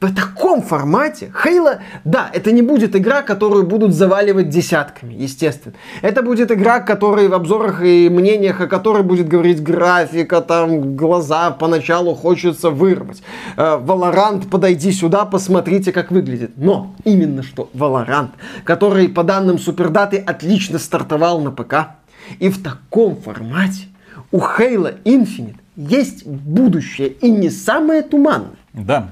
в 0.00 0.14
таком 0.14 0.62
формате 0.62 1.30
Хейла, 1.42 1.80
да, 2.04 2.30
это 2.32 2.52
не 2.52 2.62
будет 2.62 2.96
игра, 2.96 3.20
которую 3.20 3.66
будут 3.66 3.92
заваливать 3.92 4.48
десятками, 4.48 5.12
естественно. 5.12 5.74
Это 6.00 6.22
будет 6.22 6.50
игра, 6.50 6.80
которой 6.80 7.28
в 7.28 7.34
обзорах 7.34 7.82
и 7.84 8.08
мнениях, 8.08 8.62
о 8.62 8.66
которой 8.66 9.02
будет 9.02 9.28
говорить 9.28 9.62
графика, 9.62 10.40
там, 10.40 10.96
глаза 10.96 11.50
поначалу 11.50 12.14
хочется 12.14 12.70
вырвать. 12.70 13.22
Э, 13.58 13.78
Valorant, 13.78 14.48
подойди 14.48 14.90
сюда, 14.90 15.26
посмотрите, 15.26 15.92
как 15.92 16.10
выглядит. 16.10 16.52
Но 16.56 16.94
именно 17.04 17.42
что 17.42 17.68
Valorant, 17.74 18.30
который 18.64 19.06
по 19.08 19.22
данным 19.22 19.58
SuperData 19.58 20.06
'ы 20.06 20.16
отлично 20.16 20.78
стартовал 20.78 21.42
на 21.42 21.50
ПК, 21.50 21.96
и 22.38 22.48
в 22.48 22.62
таком 22.62 23.16
формате 23.16 23.88
у 24.32 24.38
Halo 24.38 24.96
Infinite 25.04 25.56
есть 25.76 26.26
будущее, 26.26 27.08
и 27.08 27.30
не 27.30 27.50
самое 27.50 28.00
туманное. 28.00 28.56
Да. 28.72 29.10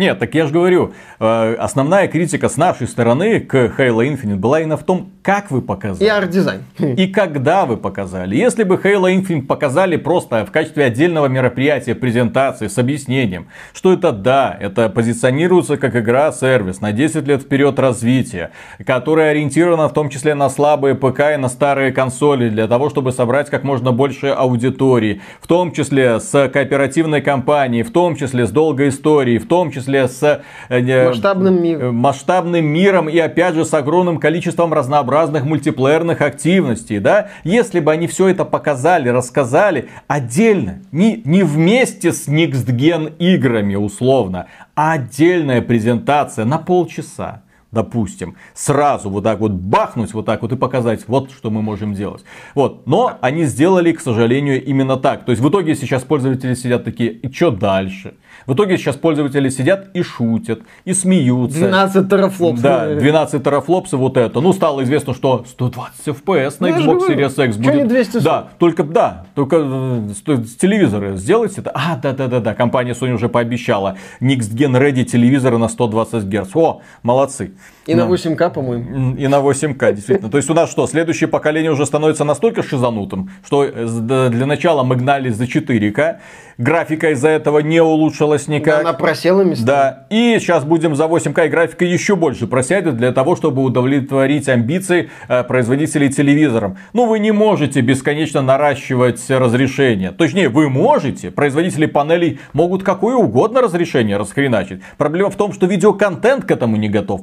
Нет, 0.00 0.18
так 0.18 0.34
я 0.34 0.46
же 0.46 0.52
говорю, 0.54 0.94
основная 1.20 2.08
критика 2.08 2.48
с 2.48 2.56
нашей 2.56 2.86
стороны 2.86 3.40
к 3.40 3.54
Halo 3.54 3.98
Infinite 3.98 4.36
была 4.36 4.60
именно 4.60 4.78
в 4.78 4.84
том, 4.84 5.10
как 5.22 5.50
вы 5.50 5.58
И 5.58 5.62
показали. 5.62 6.08
арт-дизайн. 6.08 6.62
И 6.78 7.08
когда 7.08 7.66
вы 7.66 7.76
показали. 7.76 8.36
Если 8.36 8.64
бы 8.64 8.76
Halo 8.76 9.14
Infinite 9.14 9.42
показали 9.42 9.96
просто 9.96 10.46
в 10.46 10.50
качестве 10.50 10.84
отдельного 10.84 11.26
мероприятия, 11.26 11.94
презентации 11.94 12.68
с 12.68 12.78
объяснением, 12.78 13.48
что 13.74 13.92
это 13.92 14.12
да, 14.12 14.56
это 14.58 14.88
позиционируется 14.88 15.76
как 15.76 15.94
игра-сервис 15.94 16.80
на 16.80 16.92
10 16.92 17.26
лет 17.28 17.42
вперед 17.42 17.78
развития, 17.78 18.50
которая 18.86 19.32
ориентирована 19.32 19.88
в 19.88 19.92
том 19.92 20.08
числе 20.08 20.34
на 20.34 20.48
слабые 20.48 20.94
ПК 20.94 21.34
и 21.34 21.36
на 21.36 21.50
старые 21.50 21.92
консоли, 21.92 22.48
для 22.48 22.66
того, 22.66 22.88
чтобы 22.88 23.12
собрать 23.12 23.50
как 23.50 23.62
можно 23.62 23.92
больше 23.92 24.28
аудитории, 24.28 25.20
в 25.42 25.46
том 25.46 25.72
числе 25.72 26.18
с 26.18 26.48
кооперативной 26.48 27.20
кампанией, 27.20 27.82
в 27.82 27.92
том 27.92 28.16
числе 28.16 28.46
с 28.46 28.50
долгой 28.50 28.88
историей, 28.88 29.38
в 29.38 29.46
том 29.46 29.70
числе 29.70 30.08
с 30.08 30.42
э, 30.70 30.80
Масштабным 31.10 31.62
миром. 31.62 31.82
э, 31.82 31.90
масштабным 31.92 32.64
миром 32.66 33.08
и 33.08 33.18
опять 33.18 33.54
же 33.54 33.64
с 33.64 33.74
огромным 33.74 34.18
количеством 34.18 34.72
разнообразных 34.72 35.44
мультиплеерных 35.44 36.20
активностей, 36.20 36.98
да, 36.98 37.28
если 37.44 37.80
бы 37.80 37.92
они 37.92 38.06
все 38.06 38.28
это 38.28 38.44
показали, 38.44 39.08
рассказали 39.08 39.88
отдельно, 40.06 40.80
не, 40.92 41.22
не 41.24 41.42
вместе 41.42 42.12
с 42.12 42.28
Next 42.28 42.66
Gen 42.66 43.16
играми 43.18 43.74
условно, 43.74 44.46
а 44.74 44.92
отдельная 44.92 45.62
презентация 45.62 46.44
на 46.44 46.58
полчаса 46.58 47.42
допустим, 47.72 48.36
сразу 48.54 49.10
вот 49.10 49.24
так 49.24 49.40
вот 49.40 49.52
бахнуть, 49.52 50.12
вот 50.12 50.26
так 50.26 50.42
вот 50.42 50.52
и 50.52 50.56
показать, 50.56 51.04
вот 51.06 51.30
что 51.30 51.50
мы 51.50 51.62
можем 51.62 51.94
делать. 51.94 52.24
Вот, 52.54 52.86
но 52.86 53.16
они 53.20 53.44
сделали, 53.44 53.92
к 53.92 54.00
сожалению, 54.00 54.62
именно 54.64 54.96
так. 54.96 55.24
То 55.24 55.30
есть 55.30 55.42
в 55.42 55.48
итоге 55.48 55.74
сейчас 55.74 56.02
пользователи 56.02 56.54
сидят 56.54 56.84
такие, 56.84 57.12
и 57.12 57.32
что 57.32 57.50
дальше? 57.50 58.14
В 58.50 58.54
итоге 58.54 58.78
сейчас 58.78 58.96
пользователи 58.96 59.48
сидят 59.48 59.90
и 59.94 60.02
шутят, 60.02 60.62
и 60.84 60.92
смеются. 60.92 61.60
12 61.60 62.08
терафлопсов. 62.08 62.60
Да, 62.64 62.94
12 62.96 63.44
терафлопс 63.44 63.92
и 63.92 63.96
вот 63.96 64.16
это. 64.16 64.40
Ну, 64.40 64.52
стало 64.52 64.82
известно, 64.82 65.14
что 65.14 65.44
120 65.48 66.08
FPS 66.08 66.56
на 66.58 66.70
Ну, 66.70 66.76
Xbox 66.76 67.08
Series 67.08 67.46
X 67.46 67.56
будет. 67.58 67.74
не 67.76 67.84
240? 67.84 68.24
Да, 68.24 68.48
только, 68.58 68.82
да, 68.82 69.26
только 69.36 69.56
э, 69.60 70.08
с, 70.12 70.48
с 70.48 70.56
телевизора 70.56 71.14
сделайте 71.14 71.60
это. 71.60 71.70
А, 71.72 71.94
да-да-да-да, 71.94 72.54
компания 72.54 72.90
Sony 72.90 73.12
уже 73.12 73.28
пообещала. 73.28 73.96
Next 74.20 74.52
Gen 74.52 74.76
Ready 74.76 75.04
телевизоры 75.04 75.56
на 75.56 75.68
120 75.68 76.24
Гц. 76.24 76.50
О, 76.56 76.80
молодцы. 77.04 77.52
И 77.86 77.94
ну, 77.94 78.06
на 78.06 78.14
8К, 78.14 78.52
по-моему. 78.52 79.16
И 79.16 79.26
на 79.26 79.36
8К, 79.36 79.92
действительно. 79.92 80.30
То 80.30 80.36
есть 80.36 80.50
у 80.50 80.54
нас 80.54 80.70
что, 80.70 80.86
следующее 80.86 81.28
поколение 81.28 81.72
уже 81.72 81.86
становится 81.86 82.24
настолько 82.24 82.62
шизанутым, 82.62 83.30
что 83.44 83.66
для 83.66 84.46
начала 84.46 84.82
мы 84.82 84.96
гнали 84.96 85.30
за 85.30 85.44
4К, 85.44 86.18
графика 86.58 87.10
из-за 87.10 87.28
этого 87.28 87.60
не 87.60 87.82
улучшилась 87.82 88.48
никак. 88.48 88.82
Да, 88.82 88.90
она 88.90 88.92
просела 88.92 89.42
местами. 89.42 89.66
Да, 89.66 90.06
и 90.10 90.36
сейчас 90.38 90.64
будем 90.64 90.94
за 90.94 91.04
8К, 91.04 91.46
и 91.46 91.48
графика 91.48 91.84
еще 91.84 92.16
больше 92.16 92.46
просядет 92.46 92.96
для 92.96 93.12
того, 93.12 93.34
чтобы 93.34 93.62
удовлетворить 93.62 94.48
амбиции 94.48 95.10
э, 95.28 95.42
производителей 95.44 96.10
телевизоров. 96.10 96.76
Ну, 96.92 97.06
вы 97.06 97.18
не 97.18 97.32
можете 97.32 97.80
бесконечно 97.80 98.42
наращивать 98.42 99.28
разрешение. 99.30 100.12
Точнее, 100.12 100.48
вы 100.48 100.68
можете, 100.68 101.30
производители 101.30 101.86
панелей 101.86 102.38
могут 102.52 102.82
какое 102.82 103.16
угодно 103.16 103.62
разрешение 103.62 104.18
расхреначить. 104.18 104.82
Проблема 104.98 105.30
в 105.30 105.36
том, 105.36 105.52
что 105.52 105.66
видеоконтент 105.66 106.44
к 106.44 106.50
этому 106.50 106.76
не 106.76 106.88
готов. 106.88 107.22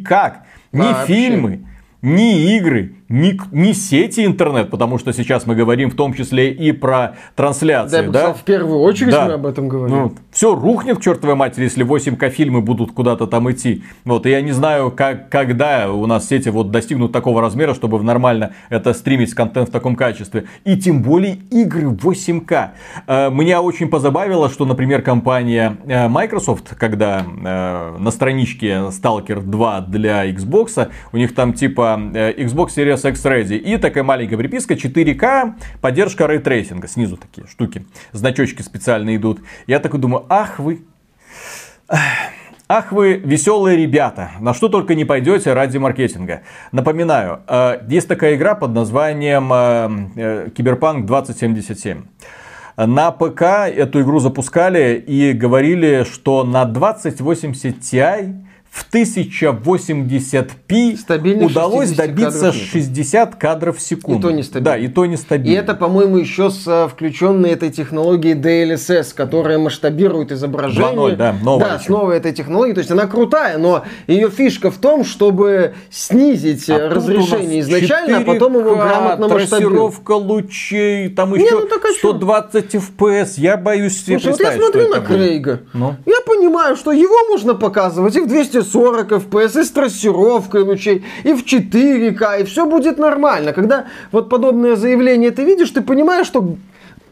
Никак. 0.00 0.46
Ни 0.72 0.78
Вообще. 0.80 1.06
фильмы, 1.06 1.66
ни 2.02 2.56
игры, 2.56 2.94
не, 3.08 3.38
не 3.52 3.72
сети 3.72 4.24
интернет, 4.24 4.70
потому 4.70 4.98
что 4.98 5.12
сейчас 5.12 5.46
мы 5.46 5.54
говорим 5.54 5.90
в 5.90 5.94
том 5.94 6.12
числе 6.12 6.50
и 6.50 6.72
про 6.72 7.16
трансляции. 7.34 8.06
Да, 8.06 8.28
да? 8.28 8.32
в 8.32 8.42
первую 8.42 8.80
очередь 8.80 9.12
да. 9.12 9.26
мы 9.26 9.32
об 9.34 9.46
этом 9.46 9.68
говорим. 9.68 9.96
Ну, 9.96 10.14
все 10.32 10.54
рухнет 10.54 10.98
к 10.98 11.02
чертовой 11.02 11.36
матери, 11.36 11.64
если 11.64 11.86
8К 11.86 12.30
фильмы 12.30 12.62
будут 12.62 12.92
куда-то 12.92 13.26
там 13.26 13.50
идти. 13.50 13.84
Вот, 14.04 14.26
и 14.26 14.30
я 14.30 14.40
не 14.40 14.52
знаю, 14.52 14.90
как, 14.90 15.28
когда 15.28 15.92
у 15.92 16.06
нас 16.06 16.26
сети 16.28 16.48
вот 16.48 16.70
достигнут 16.70 17.12
такого 17.12 17.40
размера, 17.40 17.74
чтобы 17.74 18.02
нормально 18.02 18.52
это 18.70 18.92
стримить 18.92 19.34
контент 19.34 19.68
в 19.68 19.72
таком 19.72 19.94
качестве. 19.94 20.46
И 20.64 20.76
тем 20.76 21.02
более 21.02 21.36
игры 21.50 21.86
8К. 21.88 22.70
Э, 23.06 23.30
меня 23.30 23.62
очень 23.62 23.88
позабавило, 23.88 24.50
что, 24.50 24.64
например, 24.64 25.02
компания 25.02 25.76
э, 25.86 26.08
Microsoft, 26.08 26.74
когда 26.76 27.24
э, 27.24 27.96
на 27.98 28.10
страничке 28.10 28.90
Stalker 28.90 29.40
2 29.40 29.80
для 29.82 30.28
Xbox, 30.30 30.88
у 31.12 31.16
них 31.16 31.34
там 31.34 31.52
типа 31.52 32.00
Xbox 32.12 32.68
Series 32.76 32.95
Series 32.96 33.10
X 33.10 33.24
Ready. 33.24 33.56
И 33.56 33.76
такая 33.76 34.04
маленькая 34.04 34.36
приписка 34.36 34.74
4К, 34.74 35.54
поддержка 35.80 36.26
ray 36.26 36.41
tracing 36.41 36.78
а. 36.78 36.88
Снизу 36.88 37.16
такие 37.16 37.46
штуки, 37.46 37.86
значочки 38.12 38.62
специально 38.62 39.14
идут. 39.16 39.40
Я 39.66 39.78
такой 39.78 40.00
думаю, 40.00 40.24
ах 40.28 40.58
вы... 40.58 40.82
Ах 42.68 42.90
вы 42.90 43.14
веселые 43.14 43.76
ребята, 43.76 44.32
на 44.40 44.52
что 44.52 44.68
только 44.68 44.96
не 44.96 45.04
пойдете 45.04 45.52
ради 45.52 45.78
маркетинга. 45.78 46.42
Напоминаю, 46.72 47.42
э, 47.46 47.78
есть 47.88 48.08
такая 48.08 48.34
игра 48.34 48.56
под 48.56 48.72
названием 48.72 49.52
э, 49.52 50.10
э, 50.16 50.50
Киберпанк 50.50 51.06
2077. 51.06 52.02
На 52.76 53.12
ПК 53.12 53.42
эту 53.42 54.02
игру 54.02 54.18
запускали 54.18 54.96
и 54.96 55.32
говорили, 55.32 56.02
что 56.02 56.42
на 56.42 56.64
2080 56.64 57.78
Ti 57.78 58.46
в 58.76 58.92
1080p 58.92 61.44
удалось 61.44 61.92
добиться 61.92 62.52
кадров 62.52 62.54
60 62.54 63.34
кадров 63.36 63.78
в 63.78 63.80
секунду. 63.80 64.18
И 64.18 64.22
то 64.30 64.36
нестабильно. 64.36 64.70
Да, 64.70 64.76
и 64.76 64.88
то 64.88 65.06
нестабильно. 65.06 65.54
И 65.54 65.56
это, 65.56 65.72
по-моему, 65.74 66.18
еще 66.18 66.50
с 66.50 66.66
э, 66.66 66.86
включенной 66.88 67.52
этой 67.52 67.70
технологией 67.70 68.36
DLSS, 68.36 69.14
которая 69.14 69.56
масштабирует 69.58 70.30
изображение. 70.30 70.92
2.0, 70.92 71.16
да, 71.16 71.34
новая. 71.42 71.70
Да, 71.70 71.78
с 71.78 71.88
новой 71.88 72.18
этой 72.18 72.34
технологией. 72.34 72.74
То 72.74 72.80
есть 72.80 72.90
она 72.90 73.06
крутая, 73.06 73.56
но 73.56 73.84
ее 74.06 74.28
фишка 74.28 74.70
в 74.70 74.76
том, 74.76 75.06
чтобы 75.06 75.72
снизить 75.88 76.68
а 76.68 76.90
разрешение 76.90 77.60
изначально, 77.60 78.18
а 78.18 78.20
потом 78.20 78.58
его 78.58 78.76
грамотно 78.76 79.28
масштабировать. 79.28 80.06
лучей, 80.06 81.08
там 81.08 81.34
еще 81.34 81.44
Не, 81.44 81.50
ну, 81.52 81.66
так, 81.66 81.82
а 81.82 81.92
120 81.92 82.74
FPS. 82.74 83.36
Я 83.38 83.56
боюсь 83.56 84.04
себе 84.04 84.18
Слушай, 84.18 84.36
представить, 84.36 84.60
вот 84.60 84.74
я 84.74 84.82
смотрю 84.82 84.94
на 84.94 85.00
Крейга. 85.00 85.60
Ну? 85.72 85.96
Я 86.04 86.20
понимаю, 86.26 86.76
что 86.76 86.92
его 86.92 87.26
можно 87.30 87.54
показывать 87.54 88.16
и 88.16 88.20
в 88.20 88.26
200 88.26 88.65
40 88.72 89.12
FPS, 89.12 89.60
и 89.60 89.64
с 89.64 89.70
трассировкой 89.70 90.62
лучей, 90.62 91.04
и 91.24 91.32
в 91.32 91.44
4К, 91.44 92.40
и 92.40 92.44
все 92.44 92.66
будет 92.66 92.98
нормально. 92.98 93.52
Когда 93.52 93.86
вот 94.12 94.28
подобное 94.28 94.76
заявление 94.76 95.30
ты 95.30 95.44
видишь, 95.44 95.70
ты 95.70 95.80
понимаешь, 95.80 96.26
что 96.26 96.56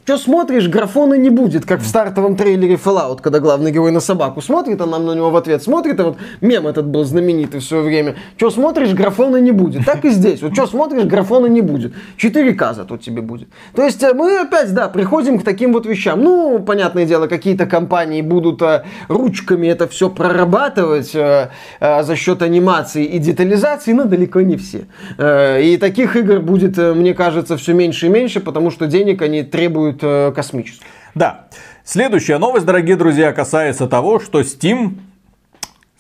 что 0.04 0.18
смотришь, 0.18 0.68
графона 0.68 1.14
не 1.14 1.30
будет, 1.30 1.64
как 1.64 1.80
в 1.80 1.86
стартовом 1.86 2.36
трейлере 2.36 2.74
Fallout, 2.74 3.22
когда 3.22 3.40
главный 3.40 3.72
герой 3.72 3.90
на 3.90 4.00
собаку 4.00 4.42
смотрит, 4.42 4.78
а 4.82 4.86
нам 4.86 5.06
на 5.06 5.12
него 5.12 5.30
в 5.30 5.36
ответ 5.36 5.62
смотрит, 5.62 5.98
а 5.98 6.04
вот 6.04 6.18
мем 6.42 6.66
этот 6.66 6.86
был 6.86 7.04
знаменитый 7.04 7.60
в 7.60 7.64
свое 7.64 7.82
время. 7.82 8.16
Что 8.36 8.50
смотришь, 8.50 8.92
графона 8.92 9.38
не 9.38 9.50
будет. 9.50 9.86
Так 9.86 10.04
и 10.04 10.10
здесь. 10.10 10.42
Вот 10.42 10.52
что 10.52 10.66
смотришь, 10.66 11.04
графона 11.04 11.46
не 11.46 11.62
будет. 11.62 11.94
4К 12.18 12.74
зато 12.74 12.98
тебе 12.98 13.22
будет. 13.22 13.48
То 13.74 13.82
есть 13.82 14.02
э, 14.02 14.12
мы 14.12 14.40
опять, 14.40 14.74
да, 14.74 14.88
приходим 14.88 15.38
к 15.38 15.42
таким 15.42 15.72
вот 15.72 15.86
вещам. 15.86 16.22
Ну, 16.22 16.58
понятное 16.58 17.06
дело, 17.06 17.26
какие-то 17.26 17.64
компании 17.64 18.20
будут 18.20 18.60
а, 18.60 18.84
ручками 19.08 19.68
это 19.68 19.88
все 19.88 20.10
прорабатывать 20.10 21.12
а, 21.16 21.48
а, 21.80 22.02
за 22.02 22.14
счет 22.14 22.42
анимации 22.42 23.06
и 23.06 23.18
детализации, 23.18 23.94
но 23.94 24.04
далеко 24.04 24.42
не 24.42 24.58
все. 24.58 24.84
А, 25.16 25.58
и 25.58 25.78
таких 25.78 26.14
игр 26.16 26.40
будет, 26.40 26.76
мне 26.76 27.14
кажется, 27.14 27.56
все 27.56 27.72
меньше 27.72 28.06
и 28.06 28.08
меньше, 28.10 28.40
потому 28.40 28.70
что 28.70 28.86
денег 28.86 29.22
они 29.22 29.42
требуют 29.42 29.93
э, 30.02 30.32
космической. 30.34 30.86
Да. 31.14 31.46
Следующая 31.84 32.38
новость, 32.38 32.66
дорогие 32.66 32.96
друзья, 32.96 33.32
касается 33.32 33.86
того, 33.86 34.18
что 34.18 34.40
Steam 34.40 34.98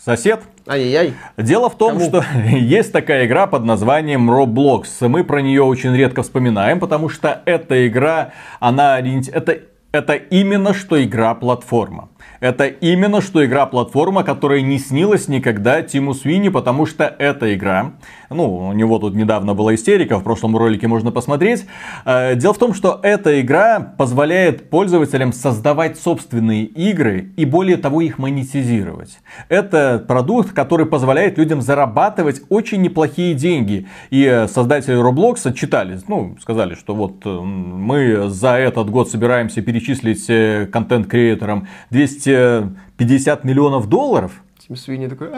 сосед. 0.04 0.42
Ай-яй-яй. 0.66 1.14
Дело 1.36 1.68
в 1.68 1.76
том, 1.76 1.98
Кому? 1.98 2.04
что 2.04 2.24
есть 2.48 2.92
такая 2.92 3.26
игра 3.26 3.46
под 3.46 3.64
названием 3.64 4.30
Roblox. 4.30 5.06
Мы 5.08 5.24
про 5.24 5.42
нее 5.42 5.62
очень 5.62 5.94
редко 5.94 6.22
вспоминаем, 6.22 6.80
потому 6.80 7.08
что 7.08 7.42
эта 7.44 7.86
игра, 7.86 8.32
она 8.60 8.98
это, 8.98 9.60
это 9.92 10.14
именно 10.14 10.74
что 10.74 11.02
игра-платформа. 11.02 12.08
Это 12.40 12.66
именно 12.66 13.22
что 13.22 13.44
игра-платформа, 13.44 14.24
которая 14.24 14.60
не 14.60 14.78
снилась 14.78 15.28
никогда 15.28 15.82
Тиму 15.82 16.12
Свини, 16.14 16.48
потому 16.50 16.84
что 16.84 17.04
эта 17.18 17.54
игра, 17.54 17.92
ну, 18.34 18.68
у 18.68 18.72
него 18.72 18.98
тут 18.98 19.14
недавно 19.14 19.54
была 19.54 19.74
истерика, 19.74 20.18
в 20.18 20.24
прошлом 20.24 20.56
ролике 20.56 20.88
можно 20.88 21.10
посмотреть. 21.10 21.66
Э, 22.04 22.34
дело 22.34 22.52
в 22.54 22.58
том, 22.58 22.74
что 22.74 23.00
эта 23.02 23.40
игра 23.40 23.80
позволяет 23.80 24.70
пользователям 24.70 25.32
создавать 25.32 25.98
собственные 25.98 26.64
игры 26.64 27.32
и 27.36 27.44
более 27.44 27.76
того 27.76 28.00
их 28.00 28.18
монетизировать. 28.18 29.18
Это 29.48 30.04
продукт, 30.06 30.52
который 30.52 30.86
позволяет 30.86 31.38
людям 31.38 31.62
зарабатывать 31.62 32.42
очень 32.48 32.82
неплохие 32.82 33.34
деньги. 33.34 33.86
И 34.10 34.46
создатели 34.48 35.00
Roblox 35.00 35.48
отчитались, 35.48 36.06
ну, 36.08 36.36
сказали, 36.40 36.74
что 36.74 36.94
вот 36.94 37.24
э, 37.24 37.28
мы 37.28 38.28
за 38.28 38.56
этот 38.56 38.90
год 38.90 39.08
собираемся 39.10 39.62
перечислить 39.62 40.28
э, 40.28 40.66
контент-креаторам 40.70 41.68
250 41.90 43.44
миллионов 43.44 43.88
долларов. 43.88 44.42
Тим 44.66 44.76
Свини 44.76 45.08
такой, 45.08 45.28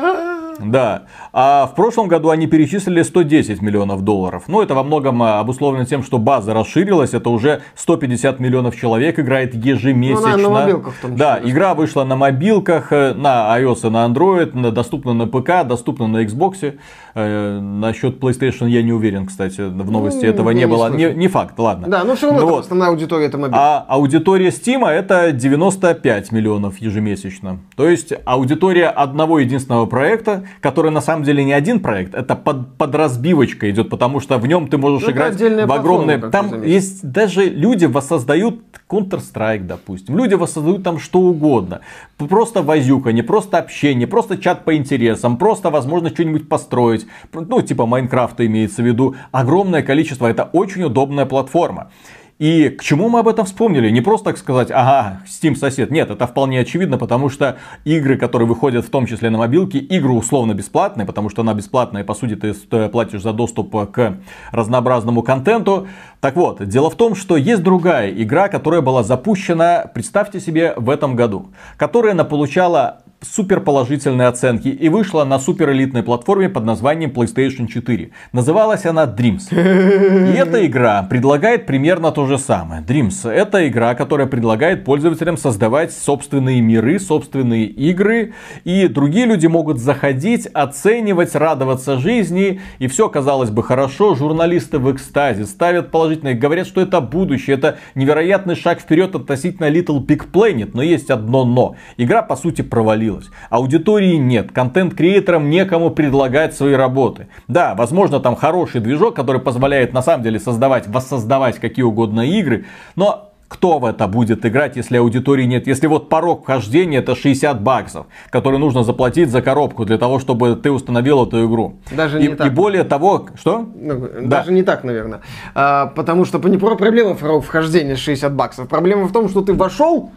да. 0.59 1.05
А 1.33 1.67
в 1.67 1.75
прошлом 1.75 2.09
году 2.09 2.31
они 2.31 2.47
перечислили 2.47 3.03
110 3.03 3.63
миллионов 3.63 4.03
долларов. 4.03 4.45
Ну, 4.49 4.63
это 4.63 4.75
во 4.75 4.83
многом 4.83 5.23
а, 5.23 5.41
обусловлено 5.41 5.85
тем, 5.85 6.03
что 6.03 6.19
база 6.19 6.55
расширилась. 6.55 7.15
Это 7.15 7.31
уже 7.31 7.63
150 7.75 8.41
миллионов 8.41 8.77
человек 8.77 9.19
играет 9.19 9.55
ежемесячно. 9.55 10.37
Ну, 10.37 10.43
на 10.43 10.61
мобилках 10.61 10.95
в 10.95 11.01
том 11.01 11.13
числе. 11.13 11.25
Да, 11.25 11.41
игра 11.43 11.75
вышла 11.75 12.05
на 12.05 12.17
мобилках, 12.17 12.93
э, 12.93 13.15
на 13.15 13.59
iOS 13.59 13.87
и 13.87 13.91
на 13.91 14.07
Android, 14.07 14.71
доступна 14.71 15.15
на 15.15 15.27
ПК, 15.27 15.67
доступна 15.67 16.07
на 16.07 16.25
Xbox. 16.25 16.79
Э, 17.19 17.61
насчет 17.61 18.19
PlayStation 18.19 18.69
я 18.69 18.83
не 18.83 18.93
уверен, 18.93 19.27
кстати, 19.27 19.63
в 19.63 19.91
новости 19.91 20.27
ну, 20.27 20.31
этого 20.31 20.51
не, 20.51 20.67
было. 20.67 20.91
Не, 20.91 21.15
не 21.15 21.29
факт, 21.29 21.59
ладно. 21.59 21.89
Да, 21.89 22.05
но 22.05 22.15
все 22.15 22.27
равно 22.27 22.43
ну, 22.43 22.49
вот. 22.49 22.65
основная 22.65 22.91
аудитория 22.91 23.27
это 23.27 23.39
мобилка. 23.39 23.59
А 23.59 23.87
аудитория 23.89 24.49
Steam 24.49 24.87
это 24.87 25.33
95 25.33 26.33
миллионов 26.33 26.79
ежемесячно. 26.79 27.61
То 27.75 27.89
есть 27.89 28.13
аудитория 28.27 28.89
одного 28.89 29.39
единственного 29.39 29.87
проекта 29.87 30.45
который 30.61 30.91
на 30.91 31.01
самом 31.01 31.25
деле 31.25 31.45
не 31.45 31.53
один 31.53 31.81
проект, 31.81 32.15
это 32.15 32.35
под, 32.35 32.77
под 32.77 32.95
разбивочкой 32.95 33.71
идет, 33.71 33.89
потому 33.89 34.21
что 34.21 34.39
в 34.39 34.47
нем 34.47 34.69
ты 34.69 34.79
можешь 34.79 35.07
ну, 35.07 35.13
играть 35.13 35.41
в 35.41 35.73
огромные... 35.73 36.19
Там 36.19 36.63
есть 36.63 37.09
даже 37.09 37.45
люди 37.45 37.85
воссоздают 37.87 38.61
Counter-Strike, 38.89 39.67
допустим. 39.67 40.17
Люди 40.17 40.35
воссоздают 40.35 40.85
там 40.85 40.99
что 40.99 41.21
угодно. 41.21 41.81
Просто 42.17 42.63
возюка, 42.63 43.13
не 43.13 43.23
просто 43.23 43.59
общение, 43.59 44.07
просто 44.07 44.39
чат 44.39 44.65
по 44.65 44.77
интересам, 44.77 45.37
просто 45.37 45.71
возможность 45.71 46.15
что-нибудь 46.15 46.49
построить. 46.49 47.07
Ну, 47.33 47.63
типа 47.63 47.87
Майнкрафта 47.87 48.47
имеется 48.47 48.83
в 48.83 48.87
виду. 48.87 49.17
Огромное 49.33 49.83
количество. 49.83 50.27
Это 50.27 50.45
очень 50.45 50.85
удобная 50.85 51.27
платформа. 51.27 51.91
И 52.39 52.69
к 52.69 52.83
чему 52.83 53.09
мы 53.09 53.21
об 53.21 53.29
этом 53.29 53.47
вспомнили? 53.47 53.89
Не 53.89 54.03
просто 54.03 54.27
так 54.27 54.37
сказать, 54.37 54.71
ага, 54.71 55.23
Steam 55.27 55.55
сосед. 55.55 55.91
Нет, 55.91 56.11
это 56.11 56.27
вполне 56.27 56.61
очевидно, 56.61 56.99
потому 56.99 57.31
что 57.31 57.57
игры, 57.85 58.19
которые 58.19 58.47
выходят 58.47 58.85
в 58.85 58.91
том 58.91 59.07
числе 59.07 59.31
на 59.31 59.39
мобилке, 59.39 59.79
игры 59.79 60.13
условно 60.13 60.53
бесплатные, 60.53 61.07
потому 61.07 61.31
что 61.31 61.41
она 61.41 61.55
бесплатная, 61.55 62.05
по 62.05 62.13
сути 62.13 62.37
ты 62.37 62.53
платишь 62.91 63.23
за 63.23 63.33
доступ 63.33 63.91
к 63.91 64.19
разнообразному 64.53 65.23
контенту. 65.23 65.89
Так 66.21 66.37
вот, 66.37 66.63
дело 66.67 66.91
в 66.91 66.97
том, 66.97 67.15
что 67.15 67.39
есть 67.39 67.63
другая 67.63 68.11
игра, 68.11 68.49
которая 68.49 68.83
была 68.83 69.03
запущена, 69.03 69.91
представьте 69.95 70.39
себе, 70.39 70.75
в 70.77 70.91
этом 70.91 71.17
году, 71.17 71.53
которая 71.79 72.15
получала 72.25 72.99
супер 73.21 73.61
положительные 73.61 74.29
оценки 74.29 74.69
и 74.69 74.89
вышла 74.89 75.25
на 75.25 75.39
супер 75.39 75.73
элитной 75.73 76.03
платформе 76.03 76.49
под 76.49 76.65
названием 76.65 77.11
PlayStation 77.11 77.67
4. 77.67 78.11
Называлась 78.33 78.85
она 78.87 79.05
Dreams. 79.05 79.51
И 79.51 80.37
эта 80.37 80.67
игра 80.67 81.03
предлагает 81.03 81.67
примерно 81.67 82.13
то 82.13 82.27
же 82.27 82.39
самое. 82.39 82.83
Dreams 82.83 83.31
это 83.31 83.67
игра, 83.69 83.95
которая 83.95 84.27
предлагает 84.27 84.85
пользователям 84.85 85.37
создавать 85.37 85.93
собственные 85.93 86.61
миры, 86.61 86.99
собственные 86.99 87.67
игры. 87.67 88.35
И 88.65 88.89
другие 88.89 89.27
люди 89.27 89.47
могут 89.47 89.79
заходить, 89.79 90.47
оценивать, 90.47 91.35
радоваться 91.35 91.99
жизни. 91.99 92.61
И 92.79 92.87
все 92.87 93.09
казалось 93.09 93.51
бы 93.51 93.63
хорошо. 93.63 94.15
Журналисты 94.15 94.79
в 94.79 94.93
экстазе 94.93 95.47
ставят 95.47 95.91
положительные, 95.91 96.35
говорят, 96.35 96.67
что 96.67 96.81
это 96.81 97.01
будущее. 97.01 97.57
Это 97.57 97.79
невероятный 97.95 98.55
шаг 98.57 98.81
вперед 98.81 99.15
относительно 99.15 99.71
Little 99.71 100.05
Big 100.05 100.31
Planet. 100.31 100.71
Но 100.75 100.83
есть 100.83 101.11
одно 101.11 101.45
но. 101.45 101.77
Игра 101.97 102.23
по 102.23 102.37
сути 102.37 102.63
провалилась. 102.63 103.06
Аудитории 103.51 104.17
нет. 104.17 104.53
Контент-креаторам 104.53 105.51
некому 105.51 105.91
предлагать 105.91 106.55
свои 106.55 106.75
работы. 106.75 107.29
Да, 107.49 107.75
возможно 107.75 108.21
там 108.21 108.37
хороший 108.37 108.81
движок, 108.81 109.17
который 109.17 109.41
позволяет 109.41 109.93
на 109.93 110.03
самом 110.03 110.23
деле 110.23 110.39
создавать, 110.39 110.87
воссоздавать 110.89 111.59
какие 111.59 111.85
угодно 111.85 112.21
игры. 112.21 112.67
Но 112.97 113.27
кто 113.49 113.79
в 113.79 113.85
это 113.85 114.09
будет 114.09 114.45
играть, 114.45 114.77
если 114.77 114.97
аудитории 114.97 115.45
нет? 115.45 115.67
Если 115.67 115.87
вот 115.87 116.09
порог 116.09 116.43
вхождения 116.43 116.99
это 116.99 117.15
60 117.15 117.63
баксов, 117.63 118.07
которые 118.31 118.59
нужно 118.59 118.83
заплатить 118.83 119.31
за 119.31 119.41
коробку 119.41 119.85
для 119.85 119.99
того, 119.99 120.19
чтобы 120.19 120.57
ты 120.57 120.71
установил 120.71 121.25
эту 121.25 121.47
игру. 121.47 121.77
Даже 121.93 122.23
и, 122.23 122.29
не 122.29 122.35
так. 122.35 122.47
и 122.49 122.51
более 122.51 122.85
того, 122.85 123.29
что? 123.39 123.69
Ну, 123.75 124.09
Да. 124.23 124.39
Даже 124.39 124.53
не 124.53 124.63
так, 124.63 124.85
наверное. 124.85 125.21
А, 125.55 125.87
потому 125.87 126.25
что 126.25 126.39
не 126.49 126.59
про 126.59 126.75
проблема 126.75 127.15
вхождения 127.15 127.97
60 127.97 128.35
баксов. 128.35 128.69
Проблема 128.69 129.07
в 129.07 129.13
том, 129.13 129.29
что 129.29 129.43
ты 129.43 129.55
вошел, 129.55 130.11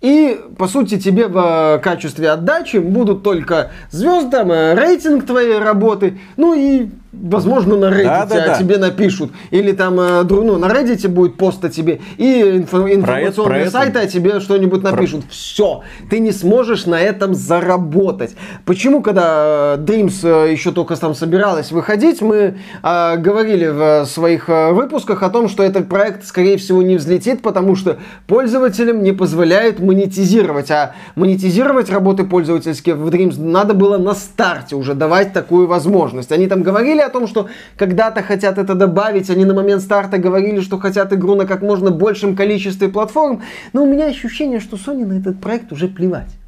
и, 0.00 0.40
по 0.56 0.66
сути, 0.66 0.98
тебе 0.98 1.28
в 1.28 1.36
э, 1.36 1.78
качестве 1.78 2.30
отдачи 2.30 2.78
будут 2.78 3.22
только 3.22 3.70
звезды, 3.90 4.30
там, 4.30 4.50
э, 4.50 4.74
рейтинг 4.74 5.26
твоей 5.26 5.58
работы, 5.58 6.18
ну 6.36 6.54
и, 6.54 6.88
возможно, 7.12 7.76
на 7.76 7.86
Reddit 7.86 8.04
Да-да-да. 8.04 8.54
о 8.54 8.58
тебе 8.58 8.78
напишут. 8.78 9.32
Или 9.50 9.72
там, 9.72 9.98
э, 9.98 10.22
ну, 10.22 10.58
на 10.58 10.66
Reddit 10.66 11.08
будет 11.08 11.36
пост 11.36 11.64
о 11.64 11.68
тебе, 11.68 12.00
и 12.18 12.40
инфо- 12.42 12.92
информационные 12.92 13.34
про 13.34 13.58
это- 13.58 13.70
сайты 13.70 13.98
о 13.98 14.06
тебе 14.06 14.40
что-нибудь 14.40 14.82
напишут. 14.82 15.24
Все, 15.30 15.82
ты 16.08 16.20
не 16.20 16.32
сможешь 16.32 16.86
на 16.86 17.00
этом 17.00 17.34
заработать. 17.34 18.36
Почему, 18.64 19.02
когда 19.02 19.76
э, 19.76 19.80
Dreams 19.82 20.20
э, 20.22 20.52
еще 20.52 20.70
только 20.72 20.94
там 20.96 21.14
собиралась 21.14 21.72
выходить, 21.72 22.22
мы 22.22 22.58
э, 22.82 23.16
говорили 23.16 23.66
в 23.68 24.06
своих 24.06 24.48
выпусках 24.48 25.22
о 25.22 25.30
том, 25.30 25.48
что 25.48 25.62
этот 25.62 25.88
проект, 25.88 26.24
скорее 26.24 26.56
всего, 26.58 26.82
не 26.82 26.96
взлетит, 26.96 27.42
потому 27.42 27.74
что 27.76 27.98
пользователям 28.26 29.02
не 29.02 29.12
позволяют 29.12 29.80
монетизировать. 29.80 30.70
А 30.70 30.94
монетизировать 31.16 31.90
работы 31.90 32.24
пользовательские 32.24 32.94
в 32.94 33.08
Dreams 33.08 33.40
надо 33.40 33.74
было 33.74 33.98
на 33.98 34.14
старте 34.14 34.76
уже 34.76 34.94
давать 34.94 35.32
такую 35.32 35.66
возможность. 35.66 36.30
Они 36.32 36.46
там 36.46 36.62
говорили 36.62 36.99
о 37.06 37.10
том, 37.10 37.26
что 37.26 37.48
когда-то 37.76 38.22
хотят 38.22 38.58
это 38.58 38.74
добавить, 38.74 39.30
они 39.30 39.44
на 39.44 39.54
момент 39.54 39.82
старта 39.82 40.18
говорили, 40.18 40.60
что 40.60 40.78
хотят 40.78 41.12
игру 41.12 41.34
на 41.34 41.46
как 41.46 41.62
можно 41.62 41.90
большем 41.90 42.36
количестве 42.36 42.88
платформ, 42.88 43.42
но 43.72 43.84
у 43.84 43.86
меня 43.86 44.06
ощущение, 44.06 44.60
что 44.60 44.76
Sony 44.76 45.04
на 45.04 45.18
этот 45.18 45.40
проект 45.40 45.72
уже 45.72 45.88
плевать 45.88 46.39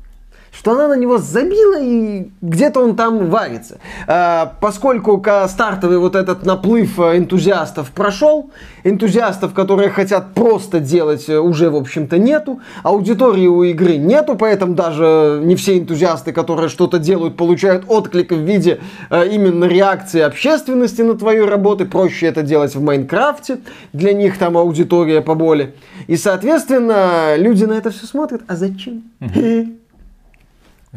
что 0.52 0.72
она 0.72 0.88
на 0.88 0.96
него 0.96 1.18
забила 1.18 1.80
и 1.80 2.30
где-то 2.42 2.80
он 2.80 2.94
там 2.94 3.30
варится. 3.30 3.78
А, 4.06 4.54
поскольку 4.60 5.24
стартовый 5.48 5.98
вот 5.98 6.14
этот 6.14 6.44
наплыв 6.44 7.00
э, 7.00 7.16
энтузиастов 7.16 7.90
прошел, 7.90 8.50
энтузиастов, 8.84 9.54
которые 9.54 9.88
хотят 9.88 10.34
просто 10.34 10.78
делать, 10.78 11.28
э, 11.28 11.38
уже, 11.38 11.70
в 11.70 11.76
общем-то, 11.76 12.18
нету, 12.18 12.60
аудитории 12.82 13.46
у 13.46 13.62
игры 13.62 13.96
нету, 13.96 14.36
поэтому 14.36 14.74
даже 14.74 15.40
не 15.42 15.56
все 15.56 15.78
энтузиасты, 15.78 16.32
которые 16.32 16.68
что-то 16.68 16.98
делают, 16.98 17.36
получают 17.36 17.84
отклик 17.88 18.32
в 18.32 18.38
виде 18.38 18.80
э, 19.08 19.28
именно 19.28 19.64
реакции 19.64 20.20
общественности 20.20 21.00
на 21.00 21.14
твои 21.14 21.40
работы. 21.40 21.86
Проще 21.86 22.26
это 22.26 22.42
делать 22.42 22.74
в 22.74 22.82
Майнкрафте, 22.82 23.60
для 23.94 24.12
них 24.12 24.36
там 24.36 24.58
аудитория 24.58 25.22
поболее. 25.22 25.72
И, 26.08 26.16
соответственно, 26.16 27.36
люди 27.36 27.64
на 27.64 27.72
это 27.72 27.90
все 27.90 28.06
смотрят, 28.06 28.42
а 28.48 28.56
зачем? 28.56 29.04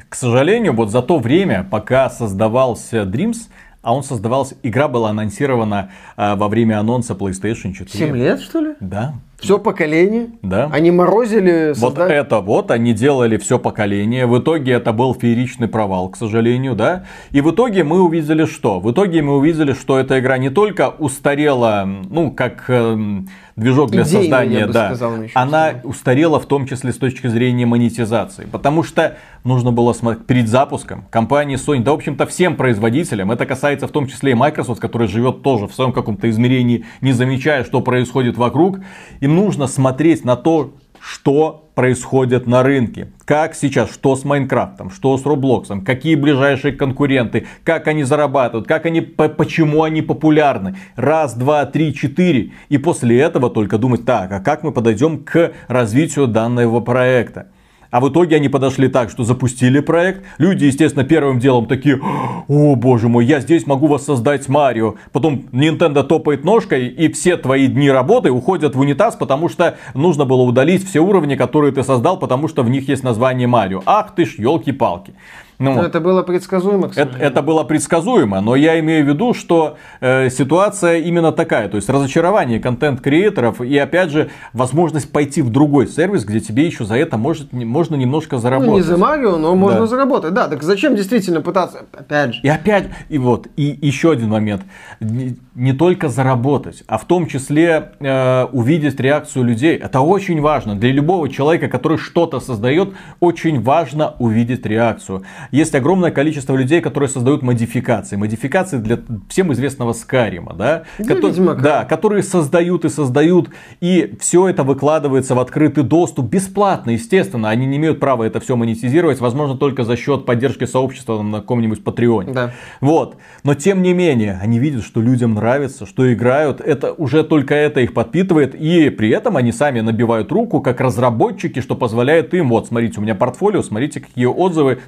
К 0.10 0.16
сожалению, 0.16 0.74
вот 0.74 0.92
за 0.92 1.02
то 1.02 1.20
время, 1.20 1.66
пока 1.70 2.10
создавался 2.10 3.04
Dreams, 3.04 3.50
а 3.82 3.94
он 3.94 4.04
создавался, 4.04 4.56
игра 4.64 4.88
была 4.88 5.12
анонсирована 5.12 5.92
а, 6.18 6.36
во 6.36 6.48
время 6.48 6.80
анонса 6.80 7.14
PlayStation 7.14 7.72
4. 7.72 7.88
7 7.92 8.16
лет, 8.18 8.42
что 8.42 8.60
ли? 8.60 8.74
Да. 8.80 9.14
Все 9.40 9.60
поколение. 9.60 10.30
Да. 10.42 10.70
Они 10.74 10.90
морозили, 10.92 11.74
Вот 11.78 11.94
создали- 11.94 12.16
это 12.16 12.40
вот, 12.40 12.72
они 12.72 12.94
делали 12.94 13.38
все 13.38 13.60
поколение. 13.60 14.26
В 14.26 14.40
итоге 14.40 14.72
это 14.72 14.92
был 14.92 15.14
фееричный 15.14 15.68
провал, 15.68 16.10
к 16.10 16.18
сожалению, 16.18 16.74
да. 16.74 17.04
И 17.32 17.42
в 17.42 17.52
итоге 17.52 17.84
мы 17.84 18.02
увидели 18.02 18.46
что? 18.46 18.80
В 18.80 18.92
итоге 18.92 19.22
мы 19.22 19.38
увидели, 19.38 19.74
что 19.74 20.00
эта 20.00 20.20
игра 20.20 20.40
не 20.40 20.50
только 20.50 20.90
устарела, 20.90 21.86
ну, 21.86 22.32
как 22.32 22.66
эм, 22.70 23.30
движок 23.56 23.92
для 23.92 24.04
Идейно, 24.04 24.22
создания, 24.22 24.68
да. 24.68 24.88
сказал, 24.88 25.14
она 25.14 25.68
устарела. 25.68 25.82
устарела 25.84 26.40
в 26.40 26.46
том 26.46 26.68
числе 26.68 26.92
с 26.92 26.98
точки 26.98 27.28
зрения 27.28 27.66
монетизации. 27.66 28.48
Потому 28.52 28.84
что 28.84 29.18
нужно 29.44 29.72
было 29.72 29.94
смотреть 29.94 30.28
перед 30.28 30.48
запуском 30.48 31.06
компании 31.10 31.58
Sony, 31.58 31.82
да, 31.82 31.92
в 31.92 31.96
общем-то, 31.96 32.26
всем 32.26 32.56
производителям, 32.56 33.32
это 33.32 33.46
касается 33.46 33.88
в 33.88 33.92
том 33.92 34.08
числе 34.08 34.32
и 34.32 34.36
Microsoft, 34.36 34.82
который 34.82 35.08
живет 35.08 35.42
тоже 35.42 35.68
в 35.68 35.74
своем 35.74 35.94
каком-то 35.94 36.30
измерении, 36.30 36.86
не 37.02 37.14
замечая, 37.14 37.64
что 37.64 37.82
происходит 37.82 38.38
вокруг. 38.38 38.80
Им 39.22 39.36
нужно 39.36 39.68
смотреть 39.68 40.26
на 40.26 40.36
то, 40.36 40.74
что 41.06 41.70
происходит 41.76 42.48
на 42.48 42.64
рынке. 42.64 43.12
Как 43.26 43.54
сейчас, 43.54 43.92
что 43.92 44.16
с 44.16 44.26
Майнкрафтом, 44.26 44.90
что 44.90 45.16
с 45.18 45.26
Роблоксом, 45.26 45.86
какие 45.86 46.16
ближайшие 46.16 46.74
конкуренты, 46.74 47.46
как 47.64 47.88
они 47.88 48.04
зарабатывают, 48.04 48.68
как 48.68 48.88
они, 48.88 49.02
по- 49.02 49.30
почему 49.30 49.84
они 49.84 50.02
популярны. 50.02 50.78
Раз, 50.96 51.36
два, 51.36 51.66
три, 51.66 51.94
четыре. 51.94 52.54
И 52.70 52.80
после 52.80 53.20
этого 53.20 53.52
только 53.52 53.78
думать, 53.78 54.04
так, 54.04 54.32
а 54.32 54.40
как 54.40 54.64
мы 54.64 54.72
подойдем 54.72 55.24
к 55.24 55.54
развитию 55.68 56.28
данного 56.28 56.80
проекта. 56.80 57.50
А 57.92 58.00
в 58.00 58.10
итоге 58.10 58.38
они 58.38 58.50
подошли 58.50 58.88
так, 58.88 59.10
что 59.10 59.24
запустили 59.24 59.80
проект. 59.80 60.24
Люди, 60.38 60.66
естественно, 60.66 61.04
первым 61.04 61.40
делом 61.40 61.66
такие, 61.66 62.00
о 62.48 62.76
боже 62.76 63.08
мой, 63.08 63.26
я 63.26 63.40
здесь 63.40 63.68
могу 63.68 63.88
воссоздать 63.88 64.48
Марио. 64.50 64.96
Потом 65.12 65.46
Nintendo 65.52 66.04
топает 66.04 66.44
ножкой, 66.44 66.88
и 66.88 67.12
все 67.12 67.38
твои 67.38 67.68
дни 67.68 67.90
работы 67.90 68.32
уходят 68.32 68.76
в 68.76 68.80
унитаз, 68.80 69.16
потому 69.16 69.50
что 69.50 69.78
нужно 69.94 70.26
было 70.26 70.42
удалить 70.42 70.88
все 70.88 71.00
уровни, 71.00 71.36
которые 71.36 71.72
ты 71.72 71.84
создал, 71.84 72.18
потому 72.18 72.48
что 72.48 72.64
в 72.64 72.70
них 72.70 72.88
есть 72.90 73.04
название 73.04 73.48
Марио. 73.48 73.82
Ах 73.86 74.16
ты 74.16 74.26
ж, 74.26 74.36
елки-палки. 74.38 75.14
Ну, 75.58 75.74
Но 75.74 75.84
это 75.84 76.02
было 76.02 76.22
предсказуемо, 76.24 76.92
это, 76.96 77.18
это 77.18 77.42
было 77.42 77.64
предсказуемо, 77.64 78.42
но 78.42 78.56
я 78.56 78.80
имею 78.80 79.06
в 79.06 79.08
виду, 79.08 79.34
что 79.34 79.78
э, 80.02 80.30
ситуация 80.30 80.98
именно 81.00 81.32
такая. 81.32 81.70
То 81.70 81.78
есть 81.78 81.90
разочарование 81.90 82.60
контент-креаторов 82.60 83.62
и 83.62 83.78
опять 83.78 84.10
же 84.12 84.30
возможность 84.54 85.12
пойти 85.12 85.42
в 85.42 85.50
другой 85.50 85.88
сервис, 85.88 86.26
где 86.26 86.40
тебе 86.42 86.66
еще 86.66 86.84
за 86.84 86.96
это 86.98 87.18
может, 87.18 87.54
можно 87.54 87.96
немножко 87.96 88.36
Ну, 88.36 88.42
заработать. 88.42 88.74
не 88.74 88.82
за 88.82 88.98
Марио, 88.98 89.38
но 89.38 89.56
можно 89.56 89.82
Да. 89.82 89.88
заработать. 89.88 90.34
Да, 90.34 90.48
так 90.48 90.62
зачем 90.64 90.96
действительно 90.96 91.42
пытаться? 91.42 91.86
Опять 91.94 92.36
же. 92.36 92.42
И 92.44 92.50
опять, 92.50 92.86
и 93.10 93.18
вот, 93.18 93.48
и 93.56 93.78
еще 93.82 94.12
один 94.12 94.30
момент. 94.30 94.64
Не, 95.00 95.38
не 95.56 95.72
только 95.74 96.10
заработать, 96.10 96.84
а 96.88 96.98
в 96.98 97.06
том 97.06 97.28
числе 97.28 97.92
э, 98.00 98.44
увидеть 98.52 99.00
реакцию 99.00 99.46
людей. 99.46 99.78
Это 99.78 100.02
очень 100.02 100.42
важно. 100.42 100.76
Для 100.76 100.92
любого 100.92 101.30
человека, 101.30 101.68
который 101.70 101.98
что-то 101.98 102.40
создает, 102.40 102.90
очень 103.20 103.62
важно 103.62 104.16
увидеть 104.20 104.66
реакцию. 104.66 105.24
Есть 105.52 105.76
огромное 105.76 106.12
количество 106.12 106.56
людей, 106.56 106.82
которые 106.82 107.10
создают 107.10 107.42
модификации. 107.42 108.16
Модификации 108.16 108.78
для 108.78 109.00
всем 109.30 109.52
известного 109.54 109.94
Скарима, 109.94 110.54
да? 110.54 110.84
Для 110.98 111.16
Кото- 111.16 111.28
Ведьмака. 111.30 111.62
да, 111.62 111.86
которые 111.86 112.24
создают 112.24 112.86
и 112.86 112.90
создают, 112.90 113.50
и 113.82 114.16
все 114.20 114.48
это 114.48 114.64
выкладывается 114.64 115.36
в 115.36 115.40
открытый 115.40 115.84
доступ 115.84 116.28
бесплатно, 116.28 116.92
естественно. 116.92 117.50
Они 117.50 117.66
не 117.66 117.78
имеют 117.78 118.00
права 118.00 118.24
это 118.24 118.40
все 118.40 118.56
монетизировать, 118.56 119.20
возможно, 119.20 119.56
только 119.58 119.84
за 119.84 119.96
счет 119.96 120.26
поддержки 120.26 120.66
сообщества 120.66 121.22
на 121.22 121.40
каком-нибудь 121.40 121.84
Патреоне. 121.84 122.34
Да. 122.34 122.52
Вот. 122.82 123.18
Но 123.44 123.54
тем 123.54 123.82
не 123.82 123.94
менее, 123.94 124.40
они 124.42 124.60
видят, 124.60 124.84
что 124.84 125.02
людям 125.02 125.34
нравится, 125.36 125.86
что 125.86 126.12
играют. 126.12 126.62
Это 126.62 126.94
уже 126.94 127.24
только 127.24 127.54
это 127.56 127.82
их 127.82 127.94
подпитывает. 127.94 128.56
И 128.56 128.90
при 128.90 129.10
этом 129.10 129.38
они 129.38 129.52
сами 129.52 129.82
набивают 129.82 130.32
руку, 130.32 130.62
как 130.62 130.82
разработчики, 130.82 131.60
что 131.62 131.76
позволяет 131.76 132.34
им, 132.34 132.50
вот, 132.50 132.68
смотрите, 132.68 133.00
у 133.00 133.04
меня 133.04 133.16
портфолио, 133.16 133.62
смотрите, 133.62 134.00
какие 134.00 134.26
отзывы, 134.26 134.80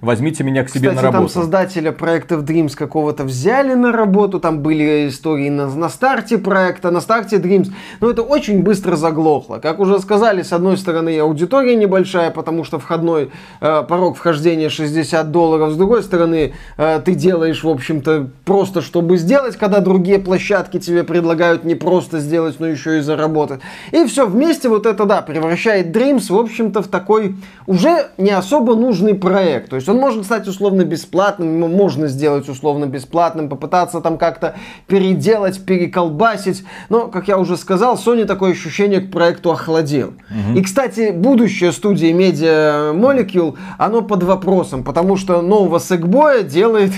Возьмите 0.00 0.44
меня 0.44 0.64
к 0.64 0.68
себе 0.68 0.88
Кстати, 0.88 0.96
на 0.96 1.02
там 1.02 1.14
работу. 1.14 1.34
создателя 1.34 1.92
проектов 1.92 2.42
Dreams 2.44 2.76
какого-то 2.76 3.24
взяли 3.24 3.74
на 3.74 3.92
работу, 3.92 4.40
там 4.40 4.60
были 4.60 5.08
истории 5.08 5.48
на, 5.48 5.66
на 5.66 5.88
старте 5.88 6.38
проекта, 6.38 6.90
на 6.90 7.00
старте 7.00 7.36
Dreams, 7.36 7.72
но 8.00 8.10
это 8.10 8.22
очень 8.22 8.62
быстро 8.62 8.96
заглохло. 8.96 9.58
Как 9.58 9.80
уже 9.80 9.98
сказали, 9.98 10.42
с 10.42 10.52
одной 10.52 10.76
стороны 10.76 11.18
аудитория 11.18 11.76
небольшая, 11.76 12.30
потому 12.30 12.64
что 12.64 12.78
входной 12.78 13.30
э, 13.60 13.82
порог 13.88 14.16
вхождения 14.16 14.68
60 14.68 15.30
долларов, 15.30 15.72
с 15.72 15.76
другой 15.76 16.02
стороны 16.02 16.54
э, 16.76 17.00
ты 17.04 17.14
делаешь, 17.14 17.64
в 17.64 17.68
общем-то, 17.68 18.28
просто 18.44 18.82
чтобы 18.82 19.16
сделать, 19.16 19.56
когда 19.56 19.80
другие 19.80 20.18
площадки 20.18 20.78
тебе 20.78 21.04
предлагают 21.04 21.64
не 21.64 21.74
просто 21.74 22.20
сделать, 22.20 22.60
но 22.60 22.66
еще 22.66 22.98
и 22.98 23.00
заработать. 23.00 23.60
И 23.92 24.04
все 24.06 24.26
вместе 24.26 24.68
вот 24.68 24.86
это, 24.86 25.04
да, 25.04 25.22
превращает 25.22 25.94
Dreams, 25.94 26.32
в 26.32 26.36
общем-то, 26.36 26.82
в 26.82 26.88
такой 26.88 27.36
уже 27.66 28.08
не 28.18 28.30
особо 28.30 28.74
нужный 28.74 29.14
проект. 29.14 29.63
То 29.68 29.76
есть 29.76 29.88
он 29.88 29.96
может 29.96 30.24
стать 30.24 30.46
условно 30.48 30.84
бесплатным, 30.84 31.54
ему 31.56 31.68
можно 31.68 32.08
сделать 32.08 32.48
условно 32.48 32.86
бесплатным, 32.86 33.48
попытаться 33.48 34.00
там 34.00 34.18
как-то 34.18 34.54
переделать, 34.86 35.64
переколбасить. 35.64 36.64
Но, 36.88 37.08
как 37.08 37.28
я 37.28 37.38
уже 37.38 37.56
сказал, 37.56 37.96
Sony 37.96 38.24
такое 38.24 38.52
ощущение 38.52 39.00
к 39.00 39.10
проекту 39.10 39.52
охладил. 39.52 40.08
Угу. 40.08 40.58
И, 40.58 40.62
кстати, 40.62 41.12
будущее 41.12 41.72
студии 41.72 42.12
Media 42.12 42.92
Molecule, 42.94 43.56
оно 43.78 44.02
под 44.02 44.22
вопросом, 44.22 44.84
потому 44.84 45.16
что 45.16 45.42
нового 45.42 45.78
Сэкбоя 45.78 46.42
делает, 46.42 46.92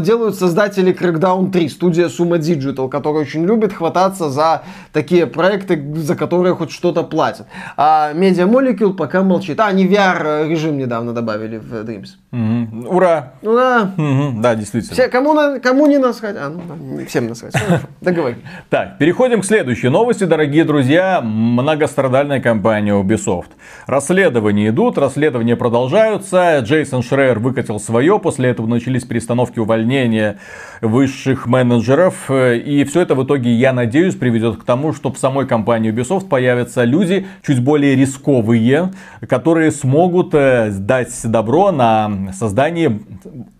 делают 0.00 0.36
создатели 0.36 0.94
Crackdown 0.94 1.50
3, 1.50 1.68
студия 1.68 2.08
Suma 2.08 2.38
Digital, 2.38 2.88
которая 2.88 3.22
очень 3.22 3.44
любит 3.44 3.72
хвататься 3.72 4.30
за 4.30 4.62
такие 4.92 5.26
проекты, 5.26 5.94
за 5.96 6.16
которые 6.16 6.54
хоть 6.54 6.70
что-то 6.70 7.02
платят. 7.02 7.46
А 7.76 8.12
Media 8.12 8.48
Molecule 8.48 8.94
пока 8.94 9.22
молчит. 9.22 9.60
А, 9.60 9.66
они 9.68 9.86
VR 9.86 10.48
режим 10.48 10.78
недавно 10.78 11.12
добавили 11.12 11.58
в 11.58 11.77
Dreams. 11.82 12.08
Угу. 12.32 12.94
Ура! 12.94 13.32
Ура! 13.42 13.92
Угу. 13.96 14.40
Да, 14.40 14.54
действительно. 14.54 14.94
Все, 14.94 15.08
кому, 15.08 15.34
на, 15.34 15.60
кому 15.60 15.86
не 15.86 15.98
насрать? 15.98 16.36
А, 16.38 16.50
ну, 16.50 17.04
всем 17.06 17.28
насрать. 17.28 17.54
Договорились. 18.00 18.42
Так, 18.70 18.98
переходим 18.98 19.40
к 19.40 19.44
следующей 19.44 19.88
новости, 19.88 20.24
дорогие 20.24 20.64
друзья. 20.64 21.20
Многострадальная 21.22 22.40
компания 22.40 22.92
Ubisoft. 22.92 23.48
Расследования 23.86 24.68
идут, 24.68 24.98
расследования 24.98 25.56
продолжаются. 25.56 26.58
Джейсон 26.60 27.02
Шрейер 27.02 27.38
выкатил 27.38 27.80
свое, 27.80 28.18
после 28.18 28.50
этого 28.50 28.66
начались 28.66 29.04
перестановки 29.04 29.58
увольнения 29.58 30.38
высших 30.80 31.46
менеджеров. 31.46 32.30
И 32.30 32.84
все 32.88 33.00
это 33.00 33.14
в 33.14 33.24
итоге, 33.24 33.52
я 33.52 33.72
надеюсь, 33.72 34.14
приведет 34.14 34.58
к 34.58 34.64
тому, 34.64 34.92
что 34.92 35.12
в 35.12 35.18
самой 35.18 35.46
компании 35.46 35.92
Ubisoft 35.92 36.28
появятся 36.28 36.84
люди 36.84 37.26
чуть 37.46 37.62
более 37.62 37.94
рисковые, 37.94 38.92
которые 39.28 39.70
смогут 39.70 40.34
э, 40.34 40.70
дать 40.70 41.12
добро 41.24 41.67
на 41.70 42.32
создание 42.32 43.00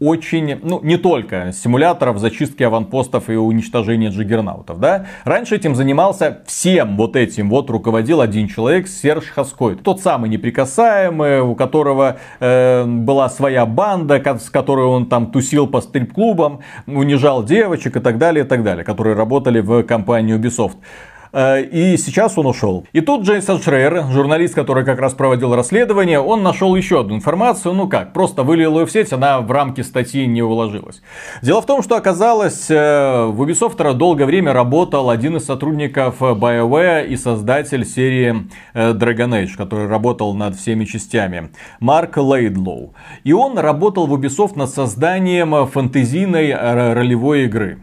очень, 0.01 0.59
ну 0.63 0.81
не 0.83 0.97
только 0.97 1.53
симуляторов 1.53 2.19
зачистки 2.19 2.63
аванпостов 2.63 3.31
и 3.31 3.35
уничтожения 3.35 4.11
джиггернаутов, 4.11 4.79
да. 4.81 5.07
Раньше 5.25 5.57
этим 5.57 5.75
занимался 5.75 6.43
всем 6.47 6.97
вот 6.97 7.17
этим 7.17 7.51
вот 7.51 7.71
руководил 7.71 8.21
один 8.21 8.49
человек, 8.49 8.89
Серж 8.89 9.27
Хаской. 9.27 9.77
Тот 9.77 10.01
самый 10.01 10.31
неприкасаемый, 10.31 11.41
у 11.41 11.55
которого 11.55 12.19
э, 12.41 12.85
была 12.85 13.29
своя 13.29 13.67
банда, 13.67 14.23
с 14.39 14.51
которой 14.51 14.87
он 14.87 15.07
там 15.07 15.31
тусил 15.31 15.67
по 15.67 15.81
стрип-клубам, 15.81 16.61
унижал 16.87 17.45
девочек 17.45 17.97
и 17.97 18.01
так 18.01 18.19
далее, 18.19 18.45
и 18.45 18.49
так 18.49 18.63
далее, 18.63 18.85
которые 18.85 19.17
работали 19.17 19.61
в 19.61 19.83
компании 19.83 20.37
Ubisoft. 20.37 20.77
Э, 21.33 21.63
и 21.63 21.97
сейчас 21.97 22.39
он 22.39 22.47
ушел. 22.47 22.87
И 22.93 23.01
тут 23.01 23.23
Джейсон 23.23 23.61
Шрейер, 23.61 24.05
журналист, 24.11 24.55
который 24.55 24.85
как 24.85 24.99
раз 24.99 25.15
проводил 25.15 25.55
расследование, 25.55 26.21
он 26.21 26.43
нашел 26.43 26.75
еще 26.75 27.01
одну 27.01 27.17
информацию. 27.17 27.75
Ну 27.75 27.89
как, 27.89 28.13
просто 28.13 28.43
вылил 28.43 28.79
ее 28.79 28.87
в 28.87 28.91
сеть, 28.91 29.13
она 29.13 29.41
в 29.41 29.51
рамки 29.51 29.81
статьи 29.81 30.27
не 30.27 30.43
уложилась. 30.43 31.03
Дело 31.43 31.63
в 31.63 31.67
том, 31.67 31.83
что 31.83 31.97
оказалось, 31.97 32.71
э, 32.71 33.27
в 33.27 33.43
Ubisoft 33.43 33.95
долгое 33.95 34.27
время 34.27 34.53
работал 34.53 35.11
один 35.11 35.37
из 35.37 35.45
сотрудников 35.45 36.21
BioWare 36.21 37.07
и 37.07 37.17
создатель 37.17 37.85
серии 37.85 38.49
э, 38.75 38.93
Dragon 38.93 39.45
Age, 39.45 39.57
который 39.57 39.87
работал 39.87 40.35
над 40.35 40.57
всеми 40.57 40.85
частями. 40.85 41.51
Марк 41.81 42.17
Лейдлоу. 42.17 42.95
И 43.25 43.33
он 43.33 43.59
работал 43.59 44.07
в 44.07 44.15
Ubisoft 44.15 44.57
над 44.57 44.71
созданием 44.71 45.67
фэнтезийной 45.67 46.55
ролевой 46.95 47.45
игры. 47.45 47.79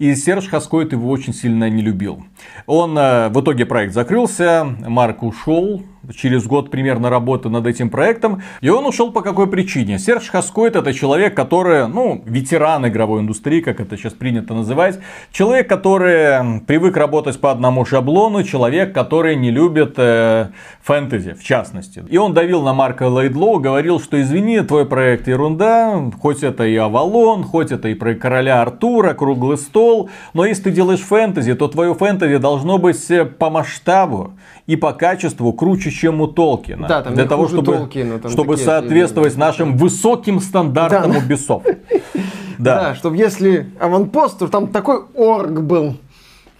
И 0.00 0.14
Серж 0.14 0.48
Хаскоид 0.48 0.92
его 0.92 1.10
очень 1.10 1.34
сильно 1.34 1.68
не 1.68 1.82
любил. 1.82 2.24
Он, 2.64 2.96
э, 2.96 3.28
в 3.28 3.38
итоге 3.42 3.66
проект 3.66 3.92
закрылся, 3.92 4.64
Марк 4.64 5.22
ушел, 5.22 5.82
через 6.14 6.46
год 6.46 6.70
примерно 6.70 7.10
работы 7.10 7.48
над 7.48 7.66
этим 7.66 7.90
проектом. 7.90 8.42
И 8.60 8.68
он 8.68 8.86
ушел 8.86 9.12
по 9.12 9.22
какой 9.22 9.46
причине? 9.46 9.98
Серж 9.98 10.28
Хаскоид 10.28 10.76
это 10.76 10.92
человек, 10.92 11.34
который, 11.34 11.88
ну, 11.88 12.22
ветеран 12.24 12.86
игровой 12.88 13.20
индустрии, 13.20 13.60
как 13.60 13.80
это 13.80 13.96
сейчас 13.96 14.14
принято 14.14 14.54
называть. 14.54 14.98
Человек, 15.32 15.68
который 15.68 16.60
привык 16.66 16.96
работать 16.96 17.40
по 17.40 17.50
одному 17.50 17.84
шаблону. 17.84 18.42
Человек, 18.42 18.94
который 18.94 19.36
не 19.36 19.50
любит 19.50 19.94
э, 19.96 20.48
фэнтези, 20.82 21.34
в 21.34 21.44
частности. 21.44 22.02
И 22.08 22.16
он 22.16 22.34
давил 22.34 22.62
на 22.62 22.72
Марка 22.72 23.08
Лейдлоу, 23.08 23.60
говорил, 23.60 24.00
что 24.00 24.20
извини, 24.20 24.60
твой 24.60 24.86
проект 24.86 25.28
ерунда. 25.28 26.10
Хоть 26.20 26.42
это 26.42 26.64
и 26.64 26.76
Авалон, 26.76 27.44
хоть 27.44 27.72
это 27.72 27.88
и 27.88 27.94
про 27.94 28.14
короля 28.14 28.62
Артура, 28.62 29.14
круглый 29.14 29.58
стол. 29.58 30.10
Но 30.32 30.44
если 30.44 30.64
ты 30.64 30.70
делаешь 30.72 31.00
фэнтези, 31.00 31.54
то 31.54 31.68
твое 31.68 31.94
фэнтези 31.94 32.38
должно 32.38 32.78
быть 32.78 33.10
э, 33.10 33.24
по 33.24 33.50
масштабу 33.50 34.32
и 34.70 34.76
по 34.76 34.92
качеству 34.92 35.52
круче, 35.52 35.90
чем 35.90 36.20
у 36.20 36.28
Толкина. 36.28 36.86
Да, 36.86 37.02
там 37.02 37.14
для 37.14 37.24
того, 37.24 37.48
чтобы, 37.48 37.72
Толкина, 37.76 38.20
там 38.20 38.30
чтобы 38.30 38.56
соответствовать 38.56 39.32
фильмы. 39.32 39.46
нашим 39.46 39.76
высоким 39.76 40.38
стандартам 40.40 41.12
да. 41.12 41.18
Ubisoft. 41.18 41.78
Да. 42.58 42.74
да, 42.74 42.94
чтобы 42.94 43.16
если 43.16 43.70
аванпост, 43.80 44.38
то 44.38 44.46
там 44.46 44.68
такой 44.68 45.02
орг 45.14 45.62
был 45.62 45.96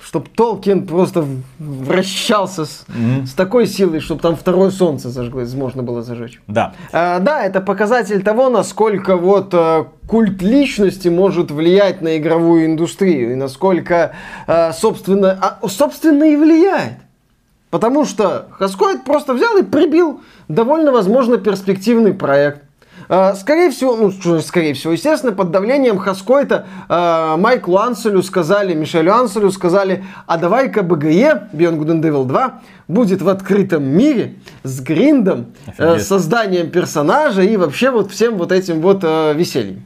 чтобы 0.03 0.29
Толкин 0.35 0.87
просто 0.87 1.27
вращался 1.59 2.65
с, 2.65 2.87
mm-hmm. 2.89 3.27
с 3.27 3.35
такой 3.35 3.67
силой, 3.67 4.01
чтобы 4.01 4.23
там 4.23 4.35
второе 4.35 4.71
солнце 4.71 5.11
зажглось, 5.11 5.53
можно 5.53 5.83
было 5.83 6.03
зажечь. 6.03 6.41
Да. 6.47 6.73
А, 6.91 7.19
да, 7.19 7.45
это 7.45 7.61
показатель 7.61 8.23
того, 8.23 8.49
насколько 8.49 9.19
вот 9.19 9.51
а, 9.53 9.89
культ 10.09 10.41
личности 10.41 11.09
может 11.09 11.51
влиять 11.51 12.01
на 12.01 12.17
игровую 12.17 12.65
индустрию 12.65 13.33
и 13.33 13.35
насколько, 13.35 14.13
а, 14.47 14.73
собственно, 14.73 15.39
а, 15.39 15.69
собственно 15.69 16.25
и 16.25 16.37
влияет. 16.37 16.95
Потому 17.71 18.05
что 18.05 18.49
Хаскоид 18.59 19.05
просто 19.05 19.33
взял 19.33 19.57
и 19.57 19.63
прибил 19.63 20.21
довольно, 20.49 20.91
возможно, 20.91 21.39
перспективный 21.39 22.13
проект. 22.13 22.63
А, 23.09 23.35
скорее 23.35 23.71
всего, 23.71 23.97
ну, 23.97 24.41
скорее 24.41 24.75
всего, 24.75 24.93
естественно, 24.93 25.33
под 25.33 25.51
давлением 25.51 25.99
Хаскоита 25.99 26.67
э, 26.89 27.35
Майклу 27.39 27.79
Анселю 27.79 28.23
сказали, 28.23 28.75
Мишелю 28.75 29.13
Анселю 29.13 29.51
сказали, 29.51 30.05
а 30.27 30.37
давай-ка 30.37 30.83
БГЕ, 30.83 31.49
Beyond 31.53 31.79
Good 31.79 31.87
and 31.87 32.03
Evil 32.03 32.25
2, 32.25 32.61
будет 32.87 33.23
в 33.23 33.29
открытом 33.29 33.85
мире 33.85 34.37
с 34.63 34.81
гриндом, 34.81 35.47
э, 35.77 35.99
созданием 35.99 36.71
персонажа 36.71 37.43
и 37.43 37.57
вообще 37.57 37.91
вот 37.91 38.13
всем 38.13 38.37
вот 38.37 38.53
этим 38.53 38.81
вот 38.81 39.01
э, 39.03 39.33
весельем. 39.35 39.83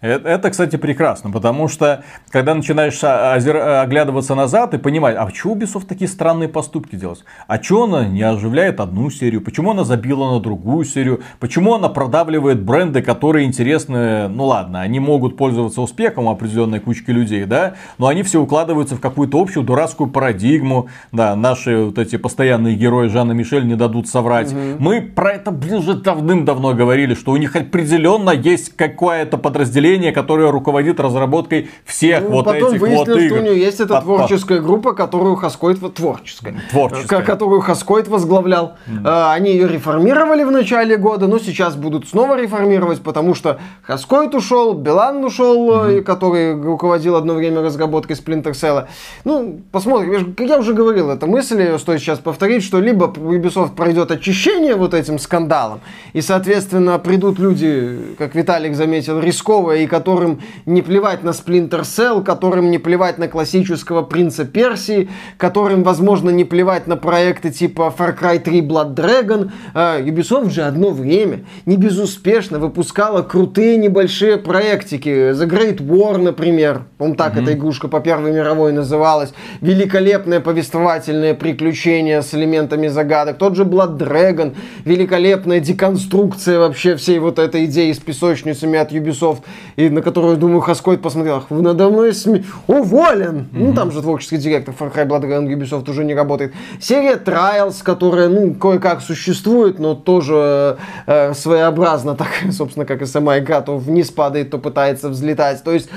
Это, 0.00 0.50
кстати, 0.50 0.76
прекрасно, 0.76 1.32
потому 1.32 1.66
что, 1.66 2.04
когда 2.30 2.54
начинаешь 2.54 3.02
оглядываться 3.02 4.36
назад 4.36 4.72
и 4.74 4.78
понимать, 4.78 5.16
а 5.16 5.26
почему 5.26 5.56
Ubisoft 5.56 5.86
такие 5.88 6.06
странные 6.06 6.48
поступки 6.48 6.94
делает? 6.94 7.24
А 7.48 7.60
что 7.60 7.82
она 7.82 8.06
не 8.06 8.22
оживляет 8.22 8.78
одну 8.78 9.10
серию? 9.10 9.40
Почему 9.40 9.72
она 9.72 9.82
забила 9.82 10.34
на 10.34 10.40
другую 10.40 10.84
серию? 10.84 11.22
Почему 11.40 11.74
она 11.74 11.88
продавливает 11.88 12.62
бренды, 12.62 13.02
которые 13.02 13.44
интересны? 13.44 14.28
Ну 14.28 14.44
ладно, 14.44 14.82
они 14.82 15.00
могут 15.00 15.36
пользоваться 15.36 15.80
успехом 15.80 16.28
определенной 16.28 16.78
кучки 16.78 17.10
людей, 17.10 17.44
да, 17.44 17.74
но 17.98 18.06
они 18.06 18.22
все 18.22 18.40
укладываются 18.40 18.94
в 18.94 19.00
какую-то 19.00 19.40
общую 19.40 19.64
дурацкую 19.64 20.10
парадигму. 20.10 20.86
Да, 21.10 21.34
наши 21.34 21.76
вот 21.86 21.98
эти 21.98 22.18
постоянные 22.18 22.76
герои 22.76 23.08
Жанна 23.08 23.32
Мишель 23.32 23.66
не 23.66 23.74
дадут 23.74 24.06
соврать. 24.06 24.52
Угу. 24.52 24.60
Мы 24.78 25.00
про 25.00 25.32
это 25.32 25.50
ближе 25.50 25.94
давным-давно 25.94 26.74
говорили, 26.74 27.14
что 27.14 27.32
у 27.32 27.36
них 27.36 27.56
определенно 27.56 28.30
есть 28.30 28.76
какое-то 28.76 29.38
подразделение 29.38 29.87
подразделение, 29.88 30.12
которое 30.12 30.50
руководит 30.50 31.00
разработкой 31.00 31.70
всех 31.84 32.22
ну, 32.24 32.30
вот 32.30 32.44
потом 32.44 32.74
этих 32.74 32.80
вот 32.80 33.08
игр. 33.08 33.20
что 33.20 33.34
у 33.34 33.42
нее 33.42 33.58
есть 33.58 33.80
эта 33.80 33.94
Под... 33.94 34.04
творческая 34.04 34.60
группа, 34.60 34.92
которую 34.92 35.36
Хаскоид... 35.36 35.78
Творческая. 35.94 36.60
Творческая. 36.70 37.22
Которую 37.22 37.60
Хаскоид 37.60 38.08
возглавлял. 38.08 38.76
Mm. 38.86 39.32
Они 39.32 39.52
ее 39.52 39.68
реформировали 39.68 40.44
в 40.44 40.50
начале 40.50 40.96
года, 40.96 41.26
но 41.26 41.38
сейчас 41.38 41.76
будут 41.76 42.08
снова 42.08 42.40
реформировать, 42.40 43.00
потому 43.00 43.34
что 43.34 43.58
Хаскоид 43.82 44.34
ушел, 44.34 44.74
Билан 44.74 45.24
ушел, 45.24 45.70
mm-hmm. 45.70 46.02
который 46.02 46.60
руководил 46.60 47.16
одно 47.16 47.34
время 47.34 47.62
разработкой 47.62 48.16
Splinter 48.16 48.52
Cell. 48.52 48.86
Ну, 49.24 49.60
посмотрим. 49.72 50.34
Как 50.34 50.48
я 50.48 50.58
уже 50.58 50.74
говорил, 50.74 51.10
эта 51.10 51.26
мысль, 51.26 51.60
ее 51.60 51.78
стоит 51.78 52.00
сейчас 52.00 52.18
повторить, 52.18 52.62
что 52.62 52.80
либо 52.80 53.06
Ubisoft 53.06 53.74
пройдет 53.74 54.10
очищение 54.10 54.74
вот 54.74 54.94
этим 54.94 55.18
скандалом, 55.18 55.80
и, 56.12 56.20
соответственно, 56.20 56.98
придут 56.98 57.38
люди, 57.38 57.98
как 58.18 58.34
Виталик 58.34 58.74
заметил, 58.74 59.20
рисковые, 59.20 59.77
и 59.78 59.86
которым 59.86 60.40
не 60.66 60.82
плевать 60.82 61.22
на 61.22 61.30
Splinter 61.30 61.82
Cell, 61.82 62.22
которым 62.22 62.70
не 62.70 62.78
плевать 62.78 63.18
на 63.18 63.28
классического 63.28 64.02
принца 64.02 64.44
Персии, 64.44 65.08
которым, 65.36 65.82
возможно, 65.82 66.30
не 66.30 66.44
плевать 66.44 66.86
на 66.86 66.96
проекты 66.96 67.50
типа 67.50 67.94
Far 67.96 68.18
Cry 68.18 68.38
3 68.38 68.60
Blood 68.62 68.94
Dragon. 68.94 69.50
А, 69.74 70.00
Ubisoft 70.00 70.50
же 70.50 70.62
одно 70.62 70.90
время 70.90 71.44
не 71.66 71.76
безуспешно 71.76 72.58
выпускала 72.58 73.22
крутые 73.22 73.76
небольшие 73.76 74.36
проектики. 74.36 75.08
The 75.08 75.48
Great 75.48 75.78
War, 75.78 76.18
например. 76.18 76.82
по 76.98 77.14
так 77.14 77.34
mm-hmm. 77.34 77.42
эта 77.42 77.52
игрушка 77.54 77.88
по 77.88 78.00
Первой 78.00 78.32
мировой 78.32 78.72
называлась. 78.72 79.32
Великолепное 79.60 80.40
повествовательное 80.40 81.34
приключение 81.34 82.22
с 82.22 82.34
элементами 82.34 82.88
загадок. 82.88 83.38
Тот 83.38 83.56
же 83.56 83.64
Blood 83.64 83.98
Dragon. 83.98 84.54
Великолепная 84.84 85.60
деконструкция 85.60 86.58
вообще 86.58 86.96
всей 86.96 87.18
вот 87.18 87.38
этой 87.38 87.66
идеи 87.66 87.92
с 87.92 87.98
песочницами 87.98 88.78
от 88.78 88.92
Ubisoft. 88.92 89.42
И 89.78 89.90
на 89.90 90.02
которую, 90.02 90.36
думаю, 90.36 90.60
Хаскойт 90.60 91.00
посмотрел, 91.00 91.44
вы 91.50 91.62
надо 91.62 91.88
мной 91.88 92.12
сме... 92.12 92.44
Уволен! 92.66 93.36
Mm-hmm. 93.36 93.48
Ну, 93.52 93.74
там 93.74 93.92
же 93.92 94.02
творческий 94.02 94.36
директор 94.36 94.74
Far 94.76 94.92
Cry 94.92 95.06
Blood 95.06 95.22
Dragon 95.22 95.46
Ubisoft 95.46 95.88
уже 95.88 96.04
не 96.04 96.14
работает. 96.14 96.52
Серия 96.80 97.14
Trials, 97.14 97.84
которая, 97.84 98.28
ну, 98.28 98.54
кое-как 98.54 99.00
существует, 99.00 99.78
но 99.78 99.94
тоже 99.94 100.78
э, 101.06 101.32
своеобразно, 101.32 102.16
так, 102.16 102.28
собственно, 102.50 102.86
как 102.86 103.02
и 103.02 103.06
сама 103.06 103.38
игра, 103.38 103.60
то 103.60 103.78
вниз 103.78 104.10
падает, 104.10 104.50
то 104.50 104.58
пытается 104.58 105.10
взлетать. 105.10 105.62
То 105.62 105.70
есть 105.70 105.88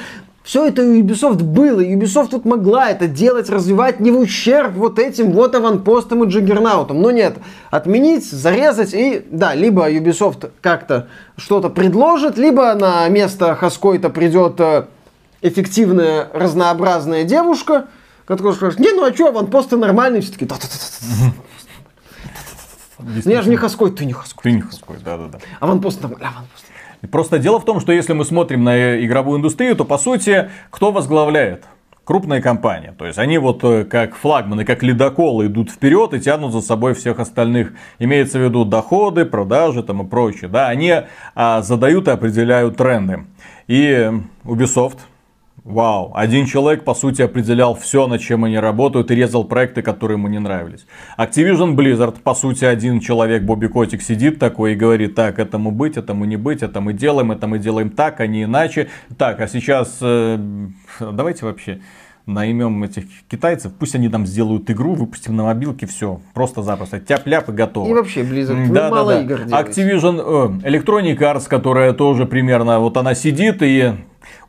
все 0.44 0.66
это 0.68 0.82
у 0.82 0.96
Ubisoft 0.96 1.44
было, 1.44 1.82
Ubisoft 1.82 2.30
тут 2.30 2.46
могла 2.46 2.90
это 2.90 3.08
делать, 3.08 3.50
развивать 3.50 4.00
не 4.00 4.10
в 4.12 4.18
ущерб 4.18 4.74
вот 4.74 4.98
этим 4.98 5.32
вот 5.32 5.54
аванпостам 5.54 6.24
и 6.24 6.28
джиггернаутам. 6.28 7.00
Но 7.00 7.12
нет, 7.12 7.38
отменить, 7.70 8.26
зарезать 8.26 8.94
и, 8.94 9.24
да, 9.30 9.54
либо 9.54 9.92
Ubisoft 9.92 10.52
как-то 10.62 11.08
что-то 11.38 11.70
предложит, 11.70 12.38
либо 12.38 12.74
на 12.74 13.08
место 13.10 13.54
Хаскойта 13.56 14.10
придет 14.10 14.60
э, 14.60 14.86
эффективная, 15.44 16.28
разнообразная 16.34 17.24
девушка, 17.24 17.86
которая 18.26 18.54
скажет, 18.54 18.80
не, 18.80 18.92
ну 18.94 19.06
а 19.06 19.14
что, 19.14 19.28
аванпосты 19.28 19.78
нормальные, 19.78 20.22
все 20.22 20.34
таки 20.34 20.48
я 23.26 23.42
же 23.42 23.50
не 23.50 23.56
Хаскойт, 23.56 23.96
ты 23.96 24.06
не 24.06 24.14
Хаскойт. 24.14 24.44
Ты 24.44 24.52
не 24.52 24.62
Хаскойт, 24.62 25.04
да-да-да. 25.04 25.40
Аванпост 25.60 26.02
нормальный, 26.02 26.28
аванпост. 26.28 26.66
Просто 27.10 27.40
дело 27.40 27.60
в 27.60 27.66
том, 27.66 27.80
что 27.80 27.92
если 27.92 28.14
мы 28.14 28.26
смотрим 28.26 28.64
на 28.64 29.04
игровую 29.04 29.40
индустрию, 29.40 29.76
то 29.76 29.86
по 29.86 29.98
сути, 29.98 30.50
кто 30.70 30.92
возглавляет? 30.92 31.66
крупные 32.04 32.42
компании. 32.42 32.94
То 32.98 33.06
есть 33.06 33.18
они 33.20 33.38
вот 33.38 33.64
э, 33.64 33.86
как 33.86 34.16
флагманы, 34.16 34.66
как 34.66 34.84
ледоколы 34.84 35.46
идут 35.46 35.70
вперед 35.72 36.14
и 36.14 36.20
тянут 36.20 36.52
за 36.52 36.62
собой 36.62 36.94
всех 36.94 37.20
остальных. 37.20 37.74
Имеется 38.00 38.40
в 38.40 38.42
виду 38.42 38.66
доходы, 38.66 39.24
продажи 39.24 39.84
там 39.84 40.02
и 40.02 40.10
прочее. 40.10 40.50
Да, 40.50 40.68
они 40.68 40.94
а, 41.36 41.62
задают 41.62 42.08
и 42.08 42.12
определяют 42.12 42.76
тренды. 42.76 43.26
И 43.68 44.12
Ubisoft 44.44 44.98
Вау, 45.64 46.12
один 46.16 46.48
человек, 46.48 46.84
по 46.84 46.96
сути, 46.96 47.22
определял 47.22 47.76
все, 47.76 48.08
над 48.08 48.20
чем 48.20 48.46
они 48.46 48.58
работают, 48.58 49.12
и 49.12 49.16
резал 49.16 49.44
проекты, 49.44 49.84
которые 49.84 50.18
ему 50.18 50.28
не 50.28 50.40
нравились. 50.40 50.88
Activision 51.20 51.76
Blizzard, 51.76 52.20
по 52.24 52.34
сути, 52.34 52.66
один 52.66 53.00
человек, 53.00 53.44
Бобби 53.44 53.68
Котик, 53.68 54.02
сидит 54.02 54.40
такой 54.40 54.74
и 54.74 54.76
говорит, 54.76 55.14
так, 55.14 55.38
этому 55.38 55.70
быть, 55.70 55.98
этому 55.98 56.26
не 56.26 56.36
быть, 56.36 56.64
это 56.64 56.82
мы 56.82 56.94
делаем, 56.94 57.32
это 57.32 57.46
мы 57.46 57.60
делаем 57.60 57.92
так, 57.92 58.22
а 58.22 58.28
не 58.28 58.44
иначе. 58.44 58.90
Так, 59.20 59.40
а 59.40 59.48
сейчас 59.48 60.00
э, 60.02 60.40
давайте 61.00 61.46
вообще 61.46 61.80
наймем 62.26 62.84
этих 62.84 63.04
китайцев, 63.30 63.72
пусть 63.78 63.94
они 63.94 64.10
там 64.10 64.26
сделают 64.26 64.70
игру, 64.72 64.96
выпустим 64.96 65.36
на 65.36 65.44
мобилке, 65.44 65.86
все, 65.86 66.22
просто-запросто, 66.34 67.00
тяп-ляп 67.00 67.50
и 67.50 67.52
готово. 67.52 67.88
И 67.88 67.94
вообще 67.94 68.22
Blizzard 68.22 68.68
да, 68.72 68.90
мало 68.90 69.14
да, 69.14 69.22
игр 69.22 69.42
да. 69.46 69.62
Activision, 69.62 70.62
э, 70.64 70.70
Electronic 70.70 71.20
Arts, 71.20 71.48
которая 71.48 71.94
тоже 71.94 72.26
примерно, 72.26 72.80
вот 72.80 72.98
она 72.98 73.14
сидит 73.14 73.62
и 73.62 73.94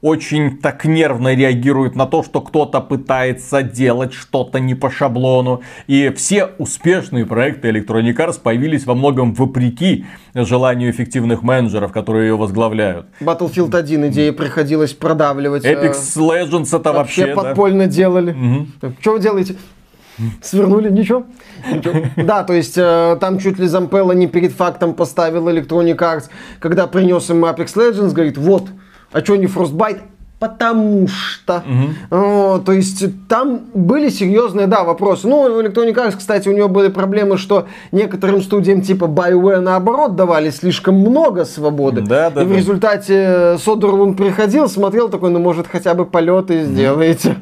очень 0.01 0.59
так 0.59 0.85
нервно 0.85 1.35
реагирует 1.35 1.95
на 1.95 2.07
то, 2.07 2.22
что 2.22 2.41
кто-то 2.41 2.80
пытается 2.80 3.62
делать 3.62 4.12
что-то 4.12 4.59
не 4.59 4.74
по 4.74 4.91
шаблону. 4.91 5.62
И 5.87 6.11
все 6.16 6.51
успешные 6.59 7.24
проекты 7.24 7.70
Electronic 7.70 8.16
Arts 8.16 8.41
появились 8.43 8.85
во 8.87 8.95
многом 8.95 9.35
вопреки 9.35 10.05
желанию 10.35 10.91
эффективных 10.91 11.43
менеджеров, 11.43 11.93
которые 11.93 12.28
ее 12.28 12.37
возглавляют. 12.37 13.07
Battlefield 13.20 13.76
1 13.76 14.09
идея 14.09 14.33
приходилось 14.33 14.93
продавливать. 14.93 15.64
Э, 15.64 15.74
Legends 15.74 16.76
это 16.76 16.93
вообще, 16.93 17.26
вообще 17.26 17.35
подпольно 17.35 17.85
да? 17.85 17.91
делали. 17.91 18.33
Угу. 18.33 18.95
Что 19.01 19.12
вы 19.12 19.20
делаете? 19.20 19.57
Свернули, 20.43 20.91
ничего. 20.91 21.24
ничего. 21.70 21.95
Да, 22.16 22.45
то 22.45 22.53
есть 22.53 22.76
э, 22.76 23.16
там 23.20 23.39
чуть 23.39 23.59
ли 23.59 23.66
Зампелла 23.66 24.12
не 24.12 24.26
перед 24.26 24.53
фактом 24.53 24.95
поставил 24.95 25.49
Electronic 25.49 25.97
Arts, 25.97 26.24
когда 26.61 26.87
принес 26.87 27.30
им 27.30 27.45
Apex 27.45 27.74
Legends, 27.74 28.12
говорит, 28.12 28.37
вот, 28.37 28.68
а 29.13 29.21
что 29.21 29.37
не 29.37 29.47
Frostbite? 29.47 30.01
Потому 30.39 31.07
что. 31.07 31.63
Угу. 32.11 32.19
О, 32.19 32.59
то 32.59 32.73
есть 32.73 33.05
там 33.29 33.61
были 33.75 34.09
серьезные, 34.09 34.67
да, 34.67 34.83
вопросы. 34.83 35.29
Ну, 35.29 35.43
у 35.43 35.63
Electronic 35.63 35.95
Arts, 35.95 36.17
кстати, 36.19 36.49
у 36.49 36.53
него 36.53 36.69
были 36.69 36.89
проблемы, 36.89 37.39
что 37.39 37.69
некоторым 37.93 38.43
студиям 38.43 38.83
типа 38.83 39.05
BioWare 39.05 39.61
наоборот 39.61 40.17
давали 40.17 40.51
слишком 40.51 40.97
много 40.97 41.45
свободы. 41.45 42.01
Да, 42.01 42.31
да, 42.31 42.43
и 42.43 42.45
да. 42.45 42.51
в 42.53 42.57
результате 42.57 43.57
Содорлун 43.59 44.17
приходил, 44.17 44.69
смотрел 44.69 45.09
такой, 45.09 45.31
ну, 45.31 45.39
может, 45.39 45.69
хотя 45.69 45.95
бы 45.95 46.07
полеты 46.07 46.65
сделаете. 46.65 47.37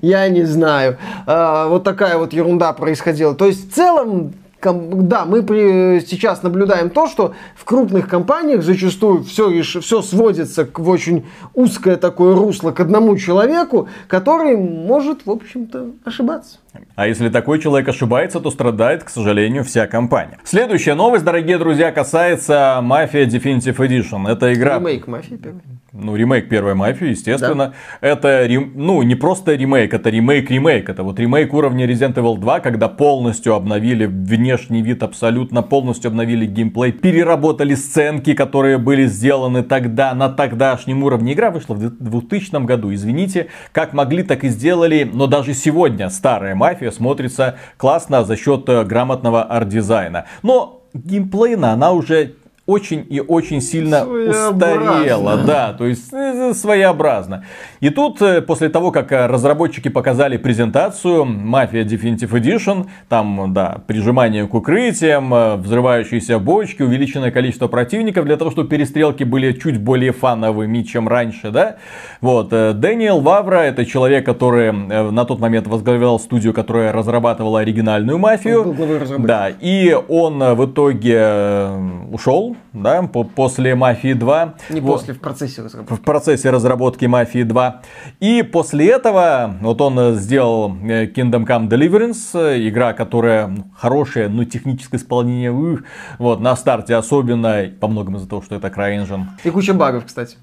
Я 0.00 0.28
не 0.28 0.42
знаю. 0.42 0.98
А, 1.26 1.68
вот 1.68 1.84
такая 1.84 2.18
вот 2.18 2.32
ерунда 2.32 2.72
происходила. 2.72 3.36
То 3.36 3.46
есть 3.46 3.70
в 3.70 3.74
целом 3.74 4.32
да, 4.64 5.24
мы 5.24 5.42
при, 5.42 6.00
сейчас 6.06 6.42
наблюдаем 6.42 6.90
то, 6.90 7.06
что 7.06 7.34
в 7.56 7.64
крупных 7.64 8.08
компаниях 8.08 8.62
зачастую 8.62 9.24
все, 9.24 9.62
все 9.62 10.02
сводится 10.02 10.64
к, 10.64 10.78
в 10.78 10.88
очень 10.88 11.26
узкое 11.54 11.96
такое 11.96 12.34
русло 12.36 12.70
к 12.70 12.80
одному 12.80 13.16
человеку, 13.16 13.88
который 14.08 14.56
может, 14.56 15.26
в 15.26 15.30
общем-то, 15.30 15.92
ошибаться. 16.04 16.58
А 16.94 17.06
если 17.06 17.28
такой 17.28 17.58
человек 17.58 17.88
ошибается, 17.88 18.40
то 18.40 18.50
страдает, 18.50 19.04
к 19.04 19.08
сожалению, 19.08 19.64
вся 19.64 19.86
компания. 19.86 20.38
Следующая 20.44 20.94
новость, 20.94 21.24
дорогие 21.24 21.58
друзья, 21.58 21.92
касается 21.92 22.80
Mafia 22.82 23.26
Definitive 23.26 23.76
Edition. 23.76 24.30
Это 24.30 24.52
игра... 24.52 24.78
Ремейк 24.78 25.06
Мафии 25.06 25.36
первый. 25.36 25.62
Ну, 25.94 26.16
ремейк 26.16 26.48
первой 26.48 26.72
мафии, 26.74 27.08
естественно. 27.08 27.74
Да. 28.00 28.08
Это, 28.08 28.48
ну, 28.48 29.02
не 29.02 29.14
просто 29.14 29.54
ремейк, 29.54 29.92
это 29.92 30.08
ремейк-ремейк. 30.08 30.88
Это 30.88 31.02
вот 31.02 31.20
ремейк 31.20 31.52
уровня 31.52 31.86
Resident 31.86 32.14
Evil 32.14 32.38
2, 32.38 32.60
когда 32.60 32.88
полностью 32.88 33.54
обновили 33.54 34.06
внешний 34.06 34.80
вид, 34.80 35.02
абсолютно 35.02 35.60
полностью 35.60 36.08
обновили 36.08 36.46
геймплей, 36.46 36.92
переработали 36.92 37.74
сценки, 37.74 38.32
которые 38.32 38.78
были 38.78 39.04
сделаны 39.04 39.62
тогда 39.62 40.14
на 40.14 40.30
тогдашнем 40.30 41.02
уровне. 41.02 41.34
Игра 41.34 41.50
вышла 41.50 41.74
в 41.74 41.78
2000 41.78 42.64
году, 42.64 42.94
извините. 42.94 43.48
Как 43.72 43.92
могли, 43.92 44.22
так 44.22 44.44
и 44.44 44.48
сделали. 44.48 45.06
Но 45.12 45.26
даже 45.26 45.52
сегодня 45.52 46.08
старая 46.08 46.54
мафия 46.62 46.92
смотрится 46.92 47.56
классно 47.76 48.24
за 48.24 48.36
счет 48.36 48.68
э, 48.68 48.84
грамотного 48.84 49.42
арт-дизайна. 49.42 50.26
Но 50.42 50.84
геймплейно 50.94 51.72
она 51.72 51.90
уже 51.90 52.36
очень 52.64 53.04
и 53.10 53.18
очень 53.20 53.60
сильно 53.60 54.06
устарела, 54.06 55.36
да, 55.38 55.72
то 55.72 55.84
есть 55.84 56.12
э, 56.12 56.54
своеобразно. 56.54 57.44
И 57.80 57.90
тут, 57.90 58.22
э, 58.22 58.40
после 58.40 58.68
того, 58.68 58.92
как 58.92 59.10
э, 59.10 59.26
разработчики 59.26 59.88
показали 59.88 60.36
презентацию 60.36 61.24
Mafia 61.24 61.84
Definitive 61.84 62.30
Edition, 62.30 62.86
там, 63.08 63.52
да, 63.52 63.80
прижимание 63.88 64.46
к 64.46 64.54
укрытиям, 64.54 65.60
взрывающиеся 65.60 66.38
бочки, 66.38 66.82
увеличенное 66.82 67.32
количество 67.32 67.66
противников 67.66 68.26
для 68.26 68.36
того, 68.36 68.52
чтобы 68.52 68.68
перестрелки 68.68 69.24
были 69.24 69.52
чуть 69.52 69.80
более 69.80 70.12
фановыми, 70.12 70.82
чем 70.82 71.08
раньше, 71.08 71.50
да. 71.50 71.76
Вот, 72.20 72.50
Дэниел 72.50 73.20
Вавра, 73.20 73.56
это 73.56 73.84
человек, 73.84 74.24
который 74.24 74.70
на 74.70 75.24
тот 75.24 75.40
момент 75.40 75.66
возглавлял 75.66 76.20
студию, 76.20 76.54
которая 76.54 76.92
разрабатывала 76.92 77.60
оригинальную 77.60 78.18
мафию. 78.18 78.76
Да, 79.18 79.50
и 79.60 79.96
он 80.08 80.38
в 80.38 80.66
итоге 80.66 81.68
ушел 82.12 82.51
да, 82.72 83.02
после 83.02 83.74
Мафии 83.74 84.12
2. 84.12 84.54
Не 84.70 84.80
вот, 84.80 84.98
после, 84.98 85.14
в 85.14 85.20
процессе 85.20 85.62
разработки. 85.62 85.94
В 85.94 86.02
процессе 86.02 86.50
разработки 86.50 87.06
Мафии 87.06 87.42
2. 87.42 87.82
И 88.20 88.42
после 88.42 88.90
этого 88.90 89.56
вот 89.60 89.80
он 89.80 90.14
сделал 90.14 90.76
э, 90.82 91.06
Kingdom 91.06 91.46
Come 91.46 91.68
Deliverance, 91.68 92.68
игра, 92.68 92.92
которая 92.92 93.54
хорошая, 93.76 94.28
но 94.28 94.44
техническое 94.44 94.96
исполнение, 94.96 95.52
ух, 95.52 95.80
вот, 96.18 96.40
на 96.40 96.56
старте 96.56 96.96
особенно, 96.96 97.70
по 97.80 97.88
многому 97.88 98.18
из-за 98.18 98.28
того, 98.28 98.42
что 98.42 98.54
это 98.56 98.68
CryEngine. 98.68 99.24
И 99.44 99.50
куча 99.50 99.74
багов, 99.74 100.06
кстати. 100.06 100.36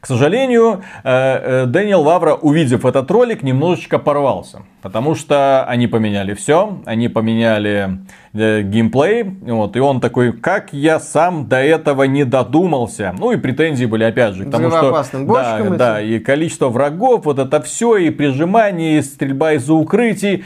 К 0.00 0.06
сожалению, 0.06 0.82
э, 1.04 1.62
э, 1.62 1.66
Дэниел 1.66 2.02
Вавра, 2.02 2.34
увидев 2.34 2.84
этот 2.84 3.10
ролик, 3.10 3.42
немножечко 3.42 3.98
порвался. 3.98 4.62
Потому 4.82 5.14
что 5.14 5.64
они 5.64 5.86
поменяли 5.86 6.32
все, 6.34 6.80
они 6.86 7.08
поменяли 7.08 7.98
э, 8.32 8.62
геймплей, 8.62 9.24
вот, 9.42 9.76
и 9.76 9.80
он 9.80 10.00
такой, 10.00 10.32
как 10.32 10.72
я 10.72 11.00
сам 11.00 11.48
до 11.48 11.58
этого 11.58 12.04
не 12.04 12.24
додумался. 12.24 13.14
Ну 13.18 13.32
и 13.32 13.36
претензии 13.36 13.84
были 13.84 14.04
опять 14.04 14.34
же 14.34 14.44
к 14.46 14.50
тому, 14.50 14.70
что 14.70 14.90
да, 15.26 15.58
да, 15.76 16.00
и 16.00 16.18
количество 16.18 16.68
врагов, 16.68 17.26
вот 17.26 17.38
это 17.38 17.60
все, 17.60 17.96
и 17.96 18.10
прижимание, 18.10 18.98
и 18.98 19.02
стрельба 19.02 19.52
из-за 19.52 19.74
укрытий. 19.74 20.44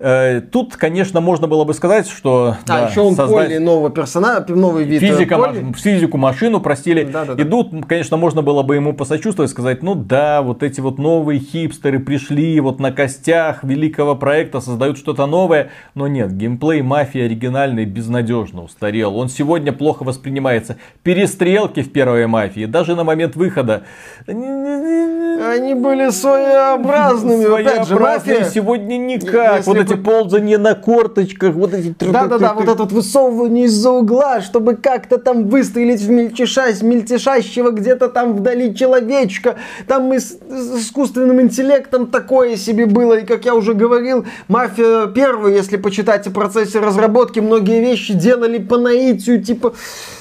Э, 0.00 0.40
тут, 0.40 0.76
конечно, 0.76 1.20
можно 1.20 1.48
было 1.48 1.64
бы 1.64 1.74
сказать, 1.74 2.08
что... 2.08 2.56
А, 2.66 2.66
да, 2.66 2.88
еще 2.88 3.00
он 3.00 3.16
создать... 3.16 3.46
поле 3.46 3.58
нового 3.58 3.90
персонажа, 3.90 4.44
новый 4.54 4.84
вид 4.84 5.02
э, 5.02 5.06
Физика, 5.06 5.36
поли. 5.36 5.72
Физику, 5.72 6.16
машину 6.18 6.60
простили. 6.60 7.02
Да, 7.02 7.24
да, 7.24 7.34
да. 7.34 7.42
И 7.42 7.44
тут, 7.44 7.72
конечно, 7.86 8.16
можно 8.16 8.42
было 8.42 8.62
бы 8.62 8.76
ему 8.76 8.92
посочувствовать, 8.92 9.50
сказать, 9.50 9.82
ну 9.82 9.96
да, 9.96 10.42
вот 10.42 10.62
эти 10.62 10.80
вот 10.80 10.98
новые 10.98 11.40
хипстеры 11.40 11.98
пришли 11.98 12.60
вот 12.60 12.78
на 12.78 12.92
костях 12.92 13.64
великого 13.64 14.14
проекта, 14.14 14.60
создают 14.60 14.98
что-то 14.98 15.26
новое. 15.26 15.70
Но 15.96 16.06
нет, 16.06 16.32
геймплей 16.32 16.82
мафии 16.82 17.22
оригинальный 17.22 17.84
безнадежно 17.84 18.62
устарел. 18.62 19.16
Он 19.16 19.28
сегодня 19.28 19.72
плохо 19.72 20.04
воспринимается. 20.04 20.76
Перестрелки 21.02 21.82
в 21.82 21.90
первой 21.90 22.28
мафии, 22.28 22.66
даже 22.66 22.94
на 22.94 23.02
момент 23.02 23.34
выхода... 23.34 23.82
Они 24.28 25.74
были 25.74 26.10
своеобразными. 26.10 27.60
Опять 27.60 27.86
же, 27.86 27.96
мафия... 27.96 28.44
сегодня 28.44 28.96
никак. 28.96 29.58
Если 29.58 29.87
эти 29.88 29.98
ползания 29.98 30.58
на 30.58 30.74
корточках, 30.74 31.54
вот 31.54 31.74
эти... 31.74 31.94
Да-да-да, 31.98 32.54
вот 32.54 32.64
это 32.64 32.74
вот 32.74 32.92
высовывание 32.92 33.66
из-за 33.66 33.90
угла, 33.90 34.40
чтобы 34.40 34.76
как-то 34.76 35.18
там 35.18 35.48
выстрелить 35.48 36.00
в 36.00 36.10
мельтеша, 36.10 36.66
мельтешащего 36.82 37.70
где-то 37.70 38.08
там 38.08 38.34
вдали 38.34 38.74
человечка. 38.74 39.56
Там 39.86 40.04
мы 40.04 40.20
с, 40.20 40.38
с 40.48 40.80
искусственным 40.80 41.40
интеллектом 41.40 42.06
такое 42.06 42.56
себе 42.56 42.86
было. 42.86 43.18
И, 43.18 43.26
как 43.26 43.44
я 43.44 43.54
уже 43.54 43.74
говорил, 43.74 44.26
Мафия 44.48 45.06
первая, 45.06 45.54
если 45.54 45.76
почитать 45.76 46.26
о 46.26 46.30
процессе 46.30 46.80
разработки, 46.80 47.40
многие 47.40 47.80
вещи 47.80 48.14
делали 48.14 48.58
по 48.58 48.78
наитию, 48.78 49.42
типа 49.42 49.74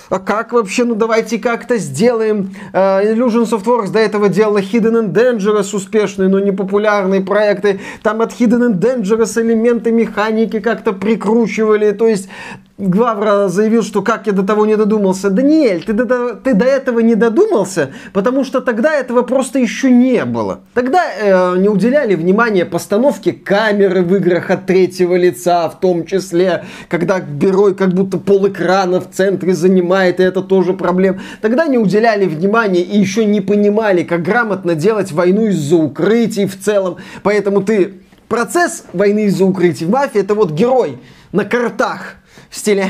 а 0.10 0.20
как 0.20 0.53
вообще, 0.53 0.84
ну 0.84 0.95
давайте 0.95 1.38
как-то 1.38 1.78
сделаем. 1.78 2.51
Uh, 2.74 3.14
Illusion 3.14 3.43
Softworks 3.43 3.91
до 3.91 3.99
этого 3.99 4.30
делала 4.30 4.60
Hidden 4.60 5.12
and 5.12 5.14
Dangerous 5.14 5.76
успешные, 5.76 6.30
но 6.30 6.39
не 6.39 6.51
популярные 6.51 7.22
проекты. 7.22 7.80
Там 8.03 8.22
от 8.22 8.32
Hidden 8.32 8.72
and 8.72 8.80
Dangerous 8.80 9.41
элементы 9.41 9.91
механики 9.91 10.60
как-то 10.60 10.93
прикручивали. 10.93 11.91
То 11.91 12.08
есть 12.08 12.30
Гвавра 12.78 13.47
заявил, 13.47 13.82
что 13.82 14.03
как 14.03 14.28
я 14.28 14.34
до 14.34 14.43
того 14.43 14.67
не 14.67 14.78
додумался. 14.78 15.32
Даниэль, 15.32 15.84
ты 15.84 15.93
до, 15.93 16.36
ты 16.36 16.53
до 16.53 16.65
этого 16.65 16.99
не 16.99 17.15
додумался, 17.15 17.89
потому 18.13 18.43
что 18.43 18.61
тогда 18.61 18.93
этого 18.93 19.23
просто 19.23 19.57
еще 19.57 19.89
не 19.89 20.25
было. 20.25 20.59
Тогда 20.75 21.03
э, 21.19 21.57
не 21.57 21.69
уделяли 21.69 22.13
внимания 22.13 22.65
постановке 22.65 23.34
камеры 23.34 24.03
в 24.03 24.15
играх 24.15 24.51
от 24.51 24.67
третьего 24.67 25.15
лица, 25.15 25.67
в 25.69 25.80
том 25.80 26.05
числе, 26.05 26.65
когда 26.88 27.19
герой 27.19 27.73
как 27.73 27.95
будто 27.95 28.19
пол 28.19 28.47
экрана 28.47 29.01
в 29.01 29.09
центре 29.09 29.55
занимает, 29.55 30.19
и 30.19 30.23
это 30.23 30.43
тоже 30.43 30.73
проблем. 30.73 31.19
Тогда 31.41 31.65
не 31.65 31.80
уделяли 31.80 32.25
внимания 32.25 32.82
и 32.82 32.99
еще 32.99 33.25
не 33.25 33.41
понимали, 33.41 34.03
как 34.03 34.21
грамотно 34.21 34.75
делать 34.75 35.11
войну 35.11 35.47
из-за 35.47 35.78
укрытий 35.78 36.45
в 36.45 36.59
целом. 36.59 36.97
Поэтому 37.23 37.63
ты 37.63 37.95
процесс 38.28 38.84
войны 38.93 39.25
из-за 39.25 39.45
укрытий 39.45 39.88
в 39.88 39.89
мафии 39.89 40.21
это 40.21 40.36
вот 40.36 40.51
герой 40.51 40.99
на 41.32 41.43
картах 41.43 42.17
в 42.50 42.58
стиле 42.58 42.88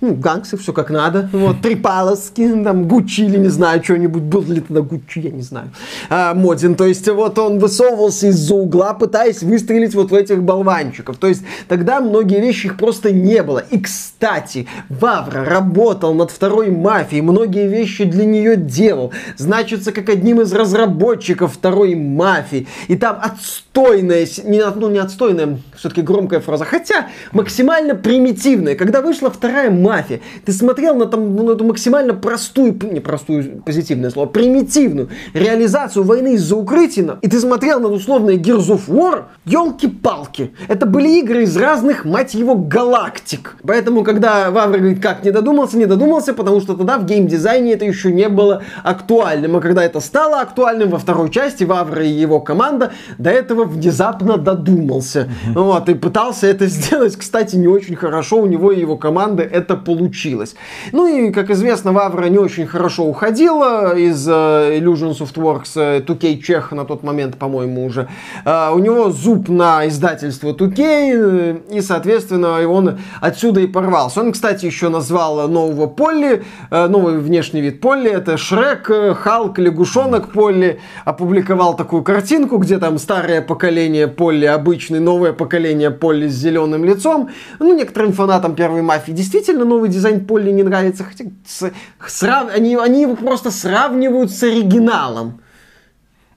ну, 0.00 0.14
гангсы, 0.14 0.56
все 0.56 0.72
как 0.72 0.90
надо. 0.90 1.28
Вот, 1.32 1.60
три 1.62 1.76
полоски, 1.76 2.48
там, 2.62 2.88
Гуччи 2.88 3.22
или 3.22 3.38
не 3.38 3.48
знаю, 3.48 3.82
что-нибудь. 3.82 4.22
Был 4.22 4.42
ли 4.42 4.60
тогда 4.60 4.82
Гуччи, 4.82 5.20
я 5.20 5.30
не 5.30 5.42
знаю. 5.42 5.70
А, 6.08 6.34
Модин, 6.34 6.74
то 6.74 6.86
есть, 6.86 7.08
вот 7.08 7.38
он 7.38 7.58
высовывался 7.58 8.28
из-за 8.28 8.54
угла, 8.54 8.94
пытаясь 8.94 9.42
выстрелить 9.42 9.94
вот 9.94 10.10
в 10.10 10.14
этих 10.14 10.42
болванчиков. 10.42 11.16
То 11.16 11.26
есть, 11.26 11.42
тогда 11.68 12.00
многие 12.00 12.40
вещи 12.40 12.66
их 12.66 12.76
просто 12.76 13.12
не 13.12 13.42
было. 13.42 13.58
И, 13.58 13.78
кстати, 13.78 14.66
Вавра 14.88 15.44
работал 15.44 16.14
над 16.14 16.30
второй 16.30 16.70
мафией, 16.70 17.22
многие 17.22 17.68
вещи 17.68 18.04
для 18.04 18.24
нее 18.24 18.56
делал. 18.56 19.12
Значится, 19.36 19.92
как 19.92 20.08
одним 20.08 20.40
из 20.40 20.52
разработчиков 20.52 21.52
второй 21.54 21.94
мафии. 21.94 22.66
И 22.88 22.96
там 22.96 23.18
отстойная, 23.20 24.26
не, 24.44 24.62
ну, 24.74 24.88
не 24.90 24.98
отстойная, 24.98 25.58
все-таки 25.76 26.02
громкая 26.02 26.40
фраза, 26.40 26.64
хотя 26.64 27.08
максимально 27.32 27.94
примитивная 27.94 28.45
позитивное. 28.46 28.74
Когда 28.74 29.00
вышла 29.00 29.30
вторая 29.30 29.70
мафия, 29.70 30.20
ты 30.44 30.52
смотрел 30.52 30.94
на 30.94 31.06
там, 31.06 31.34
ну, 31.34 31.50
эту 31.50 31.64
максимально 31.64 32.14
простую, 32.14 32.78
не 32.90 33.00
простую, 33.00 33.62
позитивное 33.64 34.10
слово, 34.10 34.26
примитивную 34.26 35.08
реализацию 35.34 36.04
войны 36.04 36.34
из-за 36.34 36.56
укрытия, 36.56 37.18
и 37.22 37.28
ты 37.28 37.40
смотрел 37.40 37.80
на 37.80 37.88
условные 37.88 38.38
Gears 38.38 38.68
of 38.68 38.82
War, 38.88 39.24
елки-палки. 39.44 40.52
Это 40.68 40.86
были 40.86 41.18
игры 41.18 41.42
из 41.42 41.56
разных, 41.56 42.04
мать 42.04 42.34
его, 42.34 42.54
галактик. 42.54 43.56
Поэтому, 43.66 44.04
когда 44.04 44.50
Вавр 44.50 44.78
говорит, 44.78 45.02
как 45.02 45.24
не 45.24 45.30
додумался, 45.30 45.76
не 45.76 45.86
додумался, 45.86 46.32
потому 46.32 46.60
что 46.60 46.74
тогда 46.74 46.98
в 46.98 47.04
геймдизайне 47.04 47.72
это 47.72 47.84
еще 47.84 48.12
не 48.12 48.28
было 48.28 48.62
актуальным. 48.84 49.56
А 49.56 49.60
когда 49.60 49.84
это 49.84 50.00
стало 50.00 50.40
актуальным 50.40 50.90
во 50.90 50.98
второй 50.98 51.30
части, 51.30 51.64
Вавр 51.64 52.00
и 52.00 52.08
его 52.08 52.40
команда 52.40 52.92
до 53.18 53.30
этого 53.30 53.64
внезапно 53.64 54.36
додумался. 54.36 55.28
Вот, 55.54 55.88
и 55.88 55.94
пытался 55.94 56.46
это 56.46 56.66
сделать, 56.66 57.16
кстати, 57.16 57.56
не 57.56 57.68
очень 57.68 57.96
хорошо 57.96 58.35
хорошо 58.36 58.42
у 58.42 58.46
него 58.46 58.72
и 58.72 58.80
его 58.80 58.96
команды 58.96 59.42
это 59.42 59.76
получилось. 59.76 60.54
Ну 60.92 61.06
и, 61.06 61.30
как 61.32 61.50
известно, 61.50 61.92
Вавра 61.92 62.28
не 62.28 62.38
очень 62.38 62.66
хорошо 62.66 63.04
уходила 63.04 63.96
из 63.96 64.28
uh, 64.28 64.78
Illusion 64.78 65.16
Softworks, 65.16 66.04
2K 66.04 66.42
Чех 66.42 66.72
на 66.72 66.84
тот 66.84 67.02
момент, 67.02 67.36
по-моему, 67.36 67.86
уже. 67.86 68.08
Uh, 68.44 68.74
у 68.74 68.78
него 68.78 69.10
зуб 69.10 69.48
на 69.48 69.86
издательство 69.86 70.52
2K, 70.52 70.78
э, 70.78 71.56
и, 71.70 71.80
соответственно, 71.80 72.68
он 72.68 72.98
отсюда 73.20 73.60
и 73.60 73.66
порвался. 73.66 74.20
Он, 74.20 74.32
кстати, 74.32 74.66
еще 74.66 74.88
назвал 74.88 75.48
нового 75.48 75.86
Полли, 75.86 76.42
новый 76.70 77.18
внешний 77.18 77.60
вид 77.60 77.80
Полли, 77.80 78.10
это 78.10 78.36
Шрек, 78.36 78.90
Халк, 79.18 79.58
лягушонок 79.58 80.32
Полли, 80.32 80.78
опубликовал 81.04 81.76
такую 81.76 82.02
картинку, 82.02 82.58
где 82.58 82.78
там 82.78 82.98
старое 82.98 83.40
поколение 83.40 84.08
Полли, 84.08 84.46
обычный, 84.46 85.00
новое 85.00 85.32
поколение 85.32 85.90
Полли 85.90 86.28
с 86.28 86.34
зеленым 86.34 86.84
лицом. 86.84 87.28
Ну, 87.58 87.74
некоторым 87.76 88.12
фанатам 88.26 88.54
первой 88.54 88.82
мафии 88.82 89.12
действительно 89.12 89.64
новый 89.64 89.88
дизайн 89.88 90.26
Полли 90.26 90.50
не 90.50 90.62
нравится, 90.62 91.04
хотя 91.04 91.26
с, 91.46 91.70
срав, 92.06 92.54
они, 92.54 92.76
они 92.76 93.02
его 93.02 93.14
просто 93.14 93.50
сравнивают 93.50 94.30
с 94.30 94.42
оригиналом. 94.42 95.40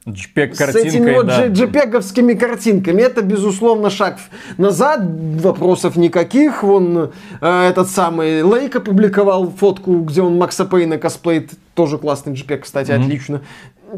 JPEG 0.06 0.56
с 0.56 0.76
этими 0.76 1.14
вот 1.14 1.28
да. 1.28 1.48
JPEG-овскими 1.48 2.36
картинками. 2.36 3.02
Это, 3.02 3.22
безусловно, 3.22 3.90
шаг 3.90 4.18
назад. 4.58 5.02
Вопросов 5.04 5.98
никаких. 5.98 6.64
Вон 6.64 7.12
э, 7.42 7.70
этот 7.70 7.90
самый 7.90 8.42
Лейк 8.42 8.76
опубликовал 8.76 9.52
фотку, 9.52 10.00
где 10.00 10.22
он 10.22 10.38
Макса 10.38 10.66
Пейна 10.66 10.98
косплеит. 10.98 11.52
Тоже 11.76 12.00
классный 12.00 12.34
JPEG, 12.34 12.60
кстати, 12.60 12.90
mm-hmm. 12.90 13.04
отлично. 13.04 13.42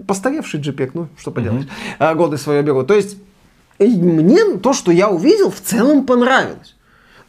Постаревший 0.06 0.60
JPEG, 0.60 0.92
ну, 0.96 1.08
что 1.18 1.32
поделать. 1.32 1.68
Mm-hmm. 2.00 2.16
Годы 2.16 2.38
свои 2.38 2.62
беру. 2.62 2.84
То 2.84 2.96
есть, 2.96 3.18
мне 3.80 4.58
то, 4.58 4.74
что 4.74 4.92
я 4.92 5.10
увидел, 5.10 5.50
в 5.50 5.62
целом 5.62 6.06
понравилось. 6.06 6.76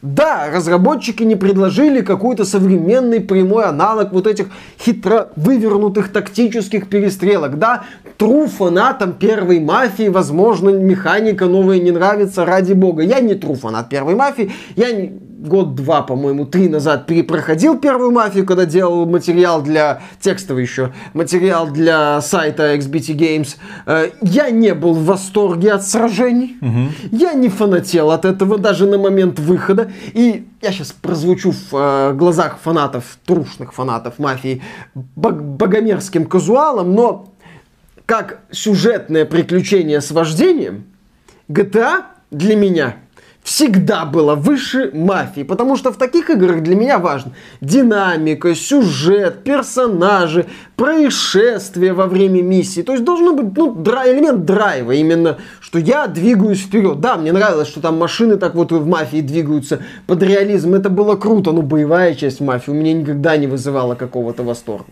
Да, 0.03 0.49
разработчики 0.51 1.23
не 1.23 1.37
предложили 1.37 2.01
какой-то 2.01 2.43
современный 2.43 3.21
прямой 3.21 3.63
аналог 3.63 4.11
вот 4.11 4.27
этих 4.27 4.47
хитро 4.77 5.29
вывернутых 5.37 6.11
тактических 6.11 6.89
перестрелок. 6.89 7.57
Да, 7.57 7.85
тру 8.17 8.47
фанатам 8.47 9.13
первой 9.13 9.61
мафии, 9.61 10.09
возможно, 10.09 10.71
механика 10.71 11.45
новая 11.45 11.79
не 11.79 11.91
нравится, 11.91 12.43
ради 12.43 12.73
бога. 12.73 13.01
Я 13.01 13.21
не 13.21 13.35
тру 13.35 13.55
фанат 13.55 13.87
первой 13.87 14.15
мафии, 14.15 14.51
я 14.75 14.91
не 14.91 15.13
год-два, 15.43 16.01
по-моему, 16.01 16.45
три 16.45 16.69
назад 16.69 17.05
перепроходил 17.05 17.77
первую 17.77 18.11
мафию, 18.11 18.45
когда 18.45 18.65
делал 18.65 19.05
материал 19.05 19.61
для 19.61 20.01
текстовый 20.19 20.63
еще, 20.63 20.93
материал 21.13 21.67
для 21.69 22.21
сайта 22.21 22.75
XBT 22.75 23.15
Games. 23.15 23.57
Э, 23.85 24.11
я 24.21 24.49
не 24.49 24.73
был 24.73 24.93
в 24.93 25.05
восторге 25.05 25.73
от 25.73 25.85
сражений. 25.85 26.57
Угу. 26.61 27.17
Я 27.17 27.33
не 27.33 27.49
фанател 27.49 28.11
от 28.11 28.23
этого 28.25 28.57
даже 28.57 28.87
на 28.87 28.97
момент 28.97 29.37
выхода. 29.39 29.91
И 30.13 30.47
я 30.61 30.71
сейчас 30.71 30.93
прозвучу 30.93 31.51
в 31.51 31.73
э, 31.73 32.13
глазах 32.13 32.59
фанатов, 32.63 33.17
трушных 33.25 33.73
фанатов 33.73 34.19
мафии, 34.19 34.61
богомерзким 34.95 36.25
казуалом, 36.25 36.95
но 36.95 37.33
как 38.05 38.39
сюжетное 38.51 39.25
приключение 39.25 39.99
с 39.99 40.11
вождением, 40.11 40.85
GTA 41.49 42.03
для 42.31 42.55
меня 42.55 42.95
всегда 43.43 44.05
было 44.05 44.35
выше 44.35 44.89
мафии, 44.93 45.43
потому 45.43 45.75
что 45.75 45.91
в 45.91 45.97
таких 45.97 46.29
играх 46.29 46.63
для 46.63 46.75
меня 46.75 46.97
важно 46.97 47.33
динамика, 47.61 48.55
сюжет, 48.55 49.43
персонажи, 49.43 50.45
происшествия 50.75 51.93
во 51.93 52.07
время 52.07 52.41
миссии. 52.41 52.81
То 52.81 52.93
есть 52.93 53.03
должен 53.03 53.35
быть 53.35 53.57
ну, 53.57 53.73
драй, 53.73 54.13
элемент 54.13 54.45
драйва, 54.45 54.93
именно, 54.93 55.37
что 55.59 55.77
я 55.77 56.07
двигаюсь 56.07 56.61
вперед. 56.61 57.01
Да, 57.01 57.17
мне 57.17 57.33
нравилось, 57.33 57.67
что 57.67 57.81
там 57.81 57.97
машины 57.97 58.37
так 58.37 58.55
вот 58.55 58.71
в 58.71 58.87
мафии 58.87 59.21
двигаются 59.21 59.79
под 60.07 60.23
реализм, 60.23 60.73
это 60.73 60.89
было 60.89 61.15
круто, 61.15 61.51
но 61.51 61.61
боевая 61.61 62.15
часть 62.15 62.39
мафии 62.39 62.71
у 62.71 62.73
меня 62.73 62.93
никогда 62.93 63.35
не 63.37 63.47
вызывала 63.47 63.95
какого-то 63.95 64.43
восторга. 64.43 64.91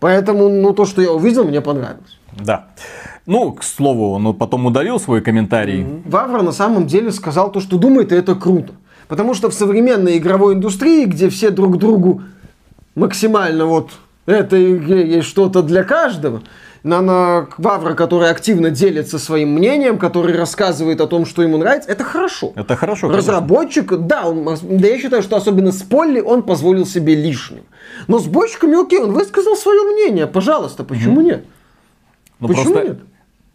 Поэтому, 0.00 0.48
ну, 0.48 0.72
то, 0.72 0.84
что 0.84 1.02
я 1.02 1.12
увидел, 1.12 1.44
мне 1.44 1.60
понравилось. 1.60 2.18
Да. 2.38 2.66
Ну, 3.26 3.52
к 3.52 3.64
слову, 3.64 4.12
он 4.12 4.34
потом 4.34 4.66
удалил 4.66 5.00
свой 5.00 5.20
комментарий. 5.20 5.82
Mm-hmm. 5.82 6.10
Вавра 6.10 6.42
на 6.42 6.52
самом 6.52 6.86
деле 6.86 7.10
сказал 7.10 7.50
то, 7.50 7.60
что 7.60 7.76
думает, 7.76 8.12
и 8.12 8.14
это 8.14 8.36
круто. 8.36 8.72
Потому 9.08 9.34
что 9.34 9.50
в 9.50 9.54
современной 9.54 10.18
игровой 10.18 10.54
индустрии, 10.54 11.04
где 11.04 11.28
все 11.28 11.50
друг 11.50 11.78
другу 11.78 12.22
максимально 12.94 13.66
вот 13.66 13.90
игре 14.26 15.08
есть 15.08 15.28
что-то 15.28 15.62
для 15.62 15.84
каждого, 15.84 16.42
на, 16.82 17.00
на 17.00 17.48
Вавра, 17.58 17.94
который 17.94 18.30
активно 18.30 18.70
делится 18.70 19.18
своим 19.18 19.50
мнением, 19.50 19.98
который 19.98 20.36
рассказывает 20.36 21.00
о 21.00 21.08
том, 21.08 21.26
что 21.26 21.42
ему 21.42 21.56
нравится, 21.58 21.90
это 21.90 22.04
хорошо. 22.04 22.52
Это 22.54 22.76
хорошо. 22.76 23.08
Разработчик, 23.08 23.88
конечно. 23.88 24.06
да, 24.06 24.28
он, 24.28 24.44
да, 24.44 24.86
я 24.86 24.98
считаю, 24.98 25.22
что 25.22 25.36
особенно 25.36 25.72
с 25.72 25.82
Полли 25.82 26.20
он 26.20 26.42
позволил 26.44 26.86
себе 26.86 27.16
лишним. 27.16 27.64
Но 28.06 28.20
с 28.20 28.26
бочками, 28.26 28.80
окей, 28.80 29.00
он 29.00 29.12
высказал 29.12 29.56
свое 29.56 29.82
мнение, 29.82 30.28
пожалуйста, 30.28 30.84
почему 30.84 31.20
mm-hmm. 31.20 31.24
нет? 31.24 31.44
Ну, 32.38 32.48
почему 32.48 32.72
просто... 32.72 32.88
нет? 32.88 32.98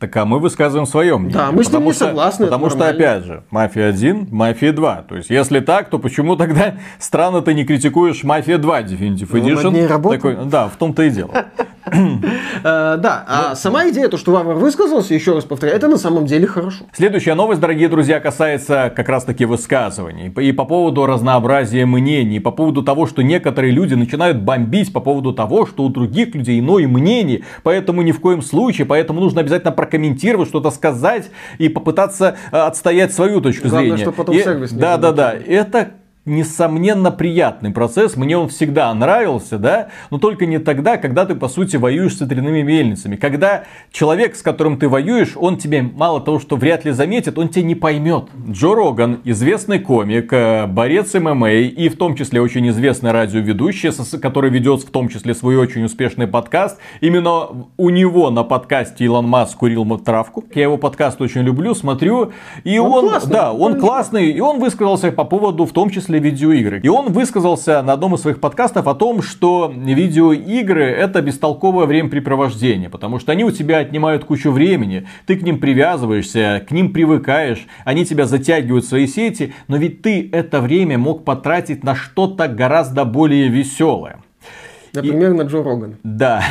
Так 0.01 0.17
а 0.17 0.25
мы 0.25 0.39
высказываем 0.39 0.87
свое 0.87 1.15
мнение. 1.15 1.37
Да, 1.37 1.51
мы 1.51 1.63
с 1.63 1.71
ним 1.71 1.85
не 1.85 1.93
что, 1.93 2.05
согласны. 2.05 2.45
Потому 2.45 2.71
что, 2.71 2.89
опять 2.89 3.23
же, 3.23 3.43
Мафия 3.51 3.87
1, 3.89 4.29
Мафия 4.31 4.73
2. 4.73 5.05
То 5.07 5.15
есть, 5.15 5.29
если 5.29 5.59
так, 5.59 5.91
то 5.91 5.99
почему 5.99 6.35
тогда 6.35 6.73
странно 6.97 7.43
ты 7.43 7.53
не 7.53 7.65
критикуешь 7.65 8.23
Мафия 8.23 8.57
2 8.57 8.81
Definitive 8.81 9.27
ну, 9.31 9.37
Edition? 9.37 9.71
Ней 9.73 9.87
Такой, 9.87 10.37
да, 10.45 10.69
в 10.69 10.75
том-то 10.77 11.03
и 11.03 11.11
дело. 11.11 11.45
Э, 12.63 12.97
да, 12.97 13.25
а 13.27 13.55
сама 13.55 13.89
идея, 13.89 14.07
то, 14.07 14.17
что 14.17 14.31
Варвар 14.31 14.55
высказался, 14.55 15.13
еще 15.15 15.33
раз 15.33 15.45
повторяю, 15.45 15.77
это 15.77 15.87
на 15.87 15.97
самом 15.97 16.25
деле 16.27 16.45
хорошо. 16.45 16.83
Следующая 16.93 17.33
новость, 17.33 17.59
дорогие 17.59 17.89
друзья, 17.89 18.19
касается 18.19 18.93
как 18.95 19.09
раз-таки 19.09 19.45
высказываний. 19.45 20.31
И 20.39 20.51
по 20.51 20.65
поводу 20.65 21.05
разнообразия 21.07 21.85
мнений, 21.87 22.39
по 22.39 22.51
поводу 22.51 22.83
того, 22.83 23.07
что 23.07 23.23
некоторые 23.23 23.71
люди 23.71 23.95
начинают 23.95 24.37
бомбить 24.41 24.93
по 24.93 24.99
поводу 24.99 25.33
того, 25.33 25.65
что 25.65 25.83
у 25.83 25.89
других 25.89 26.35
людей 26.35 26.59
иное 26.59 26.87
мнение, 26.87 27.41
поэтому 27.63 28.03
ни 28.03 28.11
в 28.11 28.19
коем 28.19 28.43
случае, 28.43 28.85
поэтому 28.85 29.19
нужно 29.19 29.41
обязательно 29.41 29.71
прокомментировать, 29.71 30.49
что-то 30.49 30.69
сказать 30.69 31.31
и 31.57 31.67
попытаться 31.67 32.35
э, 32.51 32.57
отстоять 32.57 33.11
свою 33.13 33.41
точку 33.41 33.69
Главное, 33.69 33.89
зрения. 33.91 34.03
чтобы 34.03 34.17
потом 34.17 34.35
И- 34.35 34.43
сервис 34.43 34.71
не 34.71 34.79
Да, 34.79 34.97
да, 34.97 35.11
да. 35.11 35.33
Это 35.33 35.91
несомненно 36.25 37.09
приятный 37.09 37.71
процесс, 37.71 38.15
мне 38.15 38.37
он 38.37 38.49
всегда 38.49 38.93
нравился, 38.93 39.57
да, 39.57 39.87
но 40.11 40.19
только 40.19 40.45
не 40.45 40.59
тогда, 40.59 40.97
когда 40.97 41.25
ты 41.25 41.33
по 41.33 41.47
сути 41.47 41.77
воюешь 41.77 42.15
с 42.15 42.21
ветряными 42.21 42.61
мельницами, 42.61 43.15
когда 43.15 43.63
человек, 43.91 44.35
с 44.35 44.43
которым 44.43 44.77
ты 44.77 44.87
воюешь, 44.87 45.33
он 45.35 45.57
тебе 45.57 45.81
мало 45.81 46.21
того, 46.21 46.39
что 46.39 46.57
вряд 46.57 46.85
ли 46.85 46.91
заметит, 46.91 47.39
он 47.39 47.49
тебя 47.49 47.65
не 47.65 47.75
поймет. 47.75 48.25
Джо 48.49 48.75
Роган, 48.75 49.21
известный 49.23 49.79
комик, 49.79 50.31
э, 50.31 50.67
борец 50.67 51.13
ММА 51.15 51.51
и 51.53 51.89
в 51.89 51.97
том 51.97 52.15
числе 52.15 52.39
очень 52.39 52.69
известный 52.69 53.11
радиоведущий, 53.11 53.91
который 54.19 54.51
ведет 54.51 54.81
в 54.81 54.91
том 54.91 55.09
числе 55.09 55.33
свой 55.33 55.55
очень 55.57 55.83
успешный 55.83 56.27
подкаст, 56.27 56.77
именно 57.01 57.47
у 57.77 57.89
него 57.89 58.29
на 58.29 58.43
подкасте 58.43 59.05
Илон 59.05 59.27
Маск 59.27 59.57
курил 59.57 59.81
травку, 59.97 60.45
я 60.53 60.63
его 60.63 60.77
подкаст 60.77 61.19
очень 61.19 61.41
люблю, 61.41 61.73
смотрю, 61.73 62.31
и 62.63 62.77
Он 62.77 62.91
он, 62.93 63.09
классный, 63.09 63.33
да, 63.33 63.53
он 63.53 63.79
классный, 63.79 64.31
и 64.31 64.39
он 64.39 64.59
высказался 64.59 65.11
по 65.11 65.23
поводу 65.23 65.65
в 65.65 65.71
том 65.71 65.89
числе 65.89 66.10
видеоигры. 66.17 66.79
И 66.81 66.87
он 66.87 67.11
высказался 67.11 67.81
на 67.81 67.93
одном 67.93 68.15
из 68.15 68.21
своих 68.21 68.39
подкастов 68.39 68.87
о 68.87 68.95
том, 68.95 69.21
что 69.21 69.71
видеоигры 69.73 70.85
это 70.85 71.21
бестолковое 71.21 71.85
времяпрепровождение, 71.85 72.89
потому 72.89 73.19
что 73.19 73.31
они 73.31 73.43
у 73.43 73.51
тебя 73.51 73.79
отнимают 73.79 74.25
кучу 74.25 74.51
времени, 74.51 75.07
ты 75.25 75.35
к 75.35 75.41
ним 75.43 75.59
привязываешься, 75.59 76.63
к 76.67 76.71
ним 76.71 76.93
привыкаешь, 76.93 77.65
они 77.85 78.05
тебя 78.05 78.25
затягивают 78.25 78.85
в 78.85 78.87
свои 78.87 79.07
сети, 79.07 79.53
но 79.67 79.77
ведь 79.77 80.01
ты 80.01 80.29
это 80.31 80.61
время 80.61 80.97
мог 80.97 81.23
потратить 81.23 81.83
на 81.83 81.95
что-то 81.95 82.47
гораздо 82.47 83.05
более 83.05 83.47
веселое. 83.47 84.17
Например, 84.93 85.33
на 85.33 85.43
Джо 85.43 85.63
Рогана. 85.63 85.95
Да. 86.03 86.43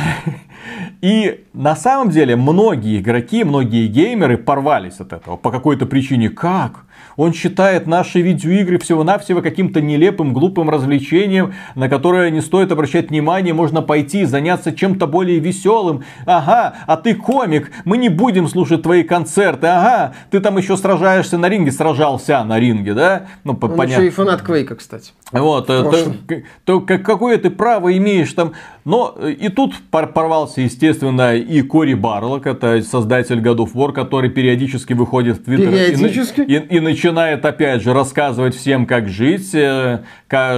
И 1.01 1.43
на 1.53 1.75
самом 1.75 2.09
деле 2.09 2.35
многие 2.35 2.99
игроки, 2.99 3.43
многие 3.43 3.87
геймеры 3.87 4.37
порвались 4.37 4.99
от 4.99 5.13
этого 5.13 5.37
по 5.37 5.51
какой-то 5.51 5.85
причине. 5.85 6.29
Как? 6.29 6.85
Он 7.17 7.33
считает 7.33 7.87
наши 7.87 8.21
видеоигры 8.21 8.77
всего-навсего 8.79 9.41
каким-то 9.41 9.81
нелепым, 9.81 10.33
глупым 10.33 10.69
развлечением, 10.69 11.53
на 11.75 11.89
которое 11.89 12.29
не 12.31 12.41
стоит 12.41 12.71
обращать 12.71 13.09
внимание, 13.09 13.53
можно 13.53 13.81
пойти 13.81 14.21
и 14.21 14.25
заняться 14.25 14.71
чем-то 14.71 15.07
более 15.07 15.39
веселым. 15.39 16.03
Ага, 16.25 16.73
а 16.87 16.97
ты 16.97 17.13
комик, 17.15 17.71
мы 17.85 17.97
не 17.97 18.09
будем 18.09 18.47
слушать 18.47 18.81
твои 18.83 19.03
концерты. 19.03 19.67
Ага, 19.67 20.13
ты 20.29 20.39
там 20.39 20.57
еще 20.57 20.77
сражаешься 20.77 21.37
на 21.37 21.49
ринге, 21.49 21.71
сражался 21.71 22.43
на 22.43 22.59
ринге, 22.59 22.93
да? 22.93 23.27
Ну, 23.43 23.53
по- 23.55 23.65
Он 23.67 23.75
понятно. 23.77 24.01
еще 24.03 24.07
и 24.07 24.11
фанат 24.11 24.41
Квейка, 24.41 24.75
кстати. 24.75 25.11
Вот, 25.31 25.69
э, 25.69 25.83
то, 25.83 26.41
то 26.65 26.81
как- 26.81 27.03
какое 27.03 27.37
ты 27.37 27.49
право 27.49 27.95
имеешь 27.97 28.31
там. 28.33 28.51
Но 28.83 29.15
э, 29.17 29.31
и 29.31 29.49
тут 29.49 29.75
пор- 29.91 30.07
порвался, 30.07 30.61
естественно, 30.61 31.35
и 31.35 31.61
Кори 31.61 31.93
Барлок, 31.93 32.47
это 32.47 32.81
создатель 32.81 33.39
God 33.39 33.57
of 33.57 33.73
War, 33.73 33.93
который 33.93 34.29
периодически 34.29 34.93
выходит 34.93 35.37
в 35.37 35.43
Твиттер 35.45 35.69
и 35.69 35.71
Периодически? 35.71 36.41
и, 36.41 36.55
и 36.55 36.79
начинает 36.79 37.10
опять 37.17 37.81
же 37.81 37.93
рассказывать 37.93 38.55
всем, 38.55 38.85
как 38.85 39.07
жить, 39.09 39.53
э, 39.53 40.03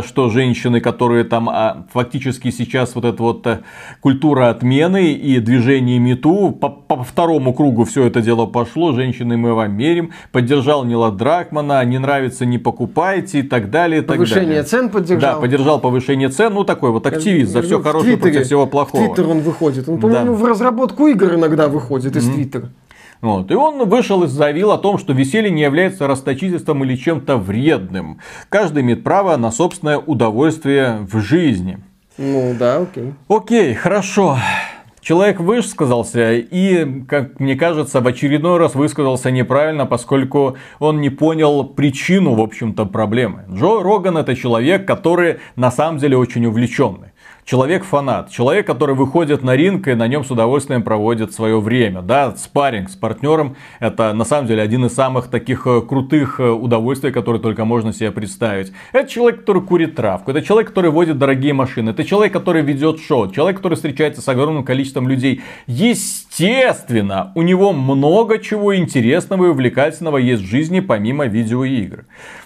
что 0.06 0.30
женщины, 0.30 0.80
которые 0.80 1.24
там 1.24 1.50
а, 1.50 1.86
фактически 1.94 2.52
сейчас 2.52 2.96
вот 2.96 3.06
эта 3.06 3.22
вот 3.22 3.46
э, 3.48 3.60
культура 4.02 4.50
отмены 4.50 5.14
и 5.14 5.40
движение 5.40 6.00
МИТУ, 6.00 6.52
по, 6.52 6.70
по 6.70 7.04
второму 7.04 7.54
кругу 7.54 7.84
все 7.86 8.06
это 8.06 8.22
дело 8.22 8.46
пошло, 8.46 8.94
женщины 8.94 9.38
мы 9.38 9.54
вам 9.54 9.76
мерим, 9.76 10.12
поддержал 10.32 10.84
Нила 10.86 11.12
Дракмана, 11.12 11.84
не 11.86 11.98
нравится 11.98 12.46
не 12.46 12.58
покупайте 12.58 13.40
и 13.40 13.44
так 13.44 13.70
далее. 13.70 14.02
и 14.02 14.06
так 14.06 14.16
Повышение 14.18 14.46
далее. 14.48 14.64
цен 14.64 14.90
поддержал. 14.90 15.36
Да, 15.36 15.40
поддержал 15.42 15.80
повышение 15.80 16.30
цен, 16.30 16.54
ну 16.54 16.64
такой 16.64 16.92
вот 16.92 17.06
активист 17.08 17.52
за 17.52 17.62
все 17.62 17.80
В 17.80 17.84
хорошее 17.84 18.16
Твиттере- 18.16 18.20
против 18.34 18.46
всего 18.46 18.66
В 18.66 18.70
плохого. 18.70 19.06
Твиттер 19.08 19.30
он 19.30 19.40
выходит. 19.40 19.90
Он, 19.90 20.00
по-моему, 20.00 20.34
Да. 20.34 20.38
в 20.40 20.46
разработку 20.46 21.08
игр 21.08 21.36
иногда 21.36 21.68
выходит 21.68 22.16
из 22.16 22.30
Твиттера. 22.30 22.70
Вот. 23.24 23.50
И 23.52 23.56
он 23.56 23.88
вышел 23.88 24.22
и 24.24 24.28
заявил 24.28 24.72
о 24.74 24.78
том, 24.78 24.98
что 24.98 25.14
веселье 25.14 25.50
не 25.50 25.62
является 25.62 26.08
расточительством 26.08 26.84
или 26.84 26.98
чем-то 26.98 27.38
вредным. 27.38 28.20
Каждый 28.50 28.84
имеет 28.84 29.06
право 29.06 29.38
на 29.38 29.50
собственное 29.50 29.98
удовольствие 29.98 31.08
в 31.10 31.22
жизни. 31.22 31.80
Ну 32.18 32.54
да, 32.60 32.80
окей. 32.80 33.14
Окей, 33.30 33.74
хорошо. 33.76 34.38
Человек 35.00 35.40
высказался 35.40 36.34
и, 36.34 37.02
как 37.04 37.40
мне 37.40 37.56
кажется, 37.56 38.02
в 38.02 38.08
очередной 38.08 38.58
раз 38.58 38.76
высказался 38.76 39.32
неправильно, 39.32 39.86
поскольку 39.86 40.58
он 40.80 41.00
не 41.00 41.10
понял 41.10 41.64
причину, 41.64 42.34
в 42.34 42.42
общем-то, 42.42 42.86
проблемы. 42.86 43.46
Джо 43.50 43.82
Роган 43.82 44.18
это 44.18 44.36
человек, 44.36 44.86
который 44.86 45.38
на 45.56 45.72
самом 45.72 45.98
деле 45.98 46.18
очень 46.18 46.46
увлеченный. 46.46 47.13
Человек-фанат, 47.46 48.30
человек, 48.30 48.66
который 48.66 48.96
выходит 48.96 49.44
на 49.44 49.56
ринг 49.56 49.88
и 49.90 49.96
на 49.96 50.08
нем 50.08 50.24
с 50.24 50.32
удовольствием 50.32 50.82
проводит 50.82 51.34
свое 51.34 51.60
время. 51.60 52.02
Да, 52.02 52.34
спарринг 52.36 52.90
с 52.90 52.96
партнером 52.96 53.58
это 53.80 54.14
на 54.14 54.24
самом 54.24 54.48
деле 54.48 54.62
один 54.62 54.86
из 54.86 54.94
самых 54.94 55.28
таких 55.28 55.68
э, 55.68 55.82
крутых 55.82 56.40
э, 56.40 56.50
удовольствий, 56.50 57.12
которые 57.12 57.42
только 57.42 57.66
можно 57.66 57.92
себе 57.92 58.12
представить. 58.12 58.72
Это 58.94 59.10
человек, 59.10 59.42
который 59.42 59.62
курит 59.62 59.96
травку, 59.96 60.32
это 60.32 60.42
человек, 60.42 60.70
который 60.70 60.90
водит 60.90 61.18
дорогие 61.18 61.54
машины, 61.54 61.90
это 61.90 62.06
человек, 62.06 62.32
который 62.32 62.62
ведет 62.62 63.02
шоу, 63.02 63.30
человек, 63.30 63.58
который 63.58 63.76
встречается 63.76 64.22
с 64.22 64.28
огромным 64.30 64.64
количеством 64.64 65.10
людей. 65.10 65.42
Естественно, 65.68 67.34
у 67.36 67.42
него 67.42 67.74
много 67.74 68.40
чего 68.40 68.76
интересного 68.76 69.46
и 69.46 69.50
увлекательного 69.50 70.18
есть 70.18 70.44
в 70.44 70.48
жизни 70.48 70.80
помимо 70.80 71.26
видеоигр. 71.26 72.06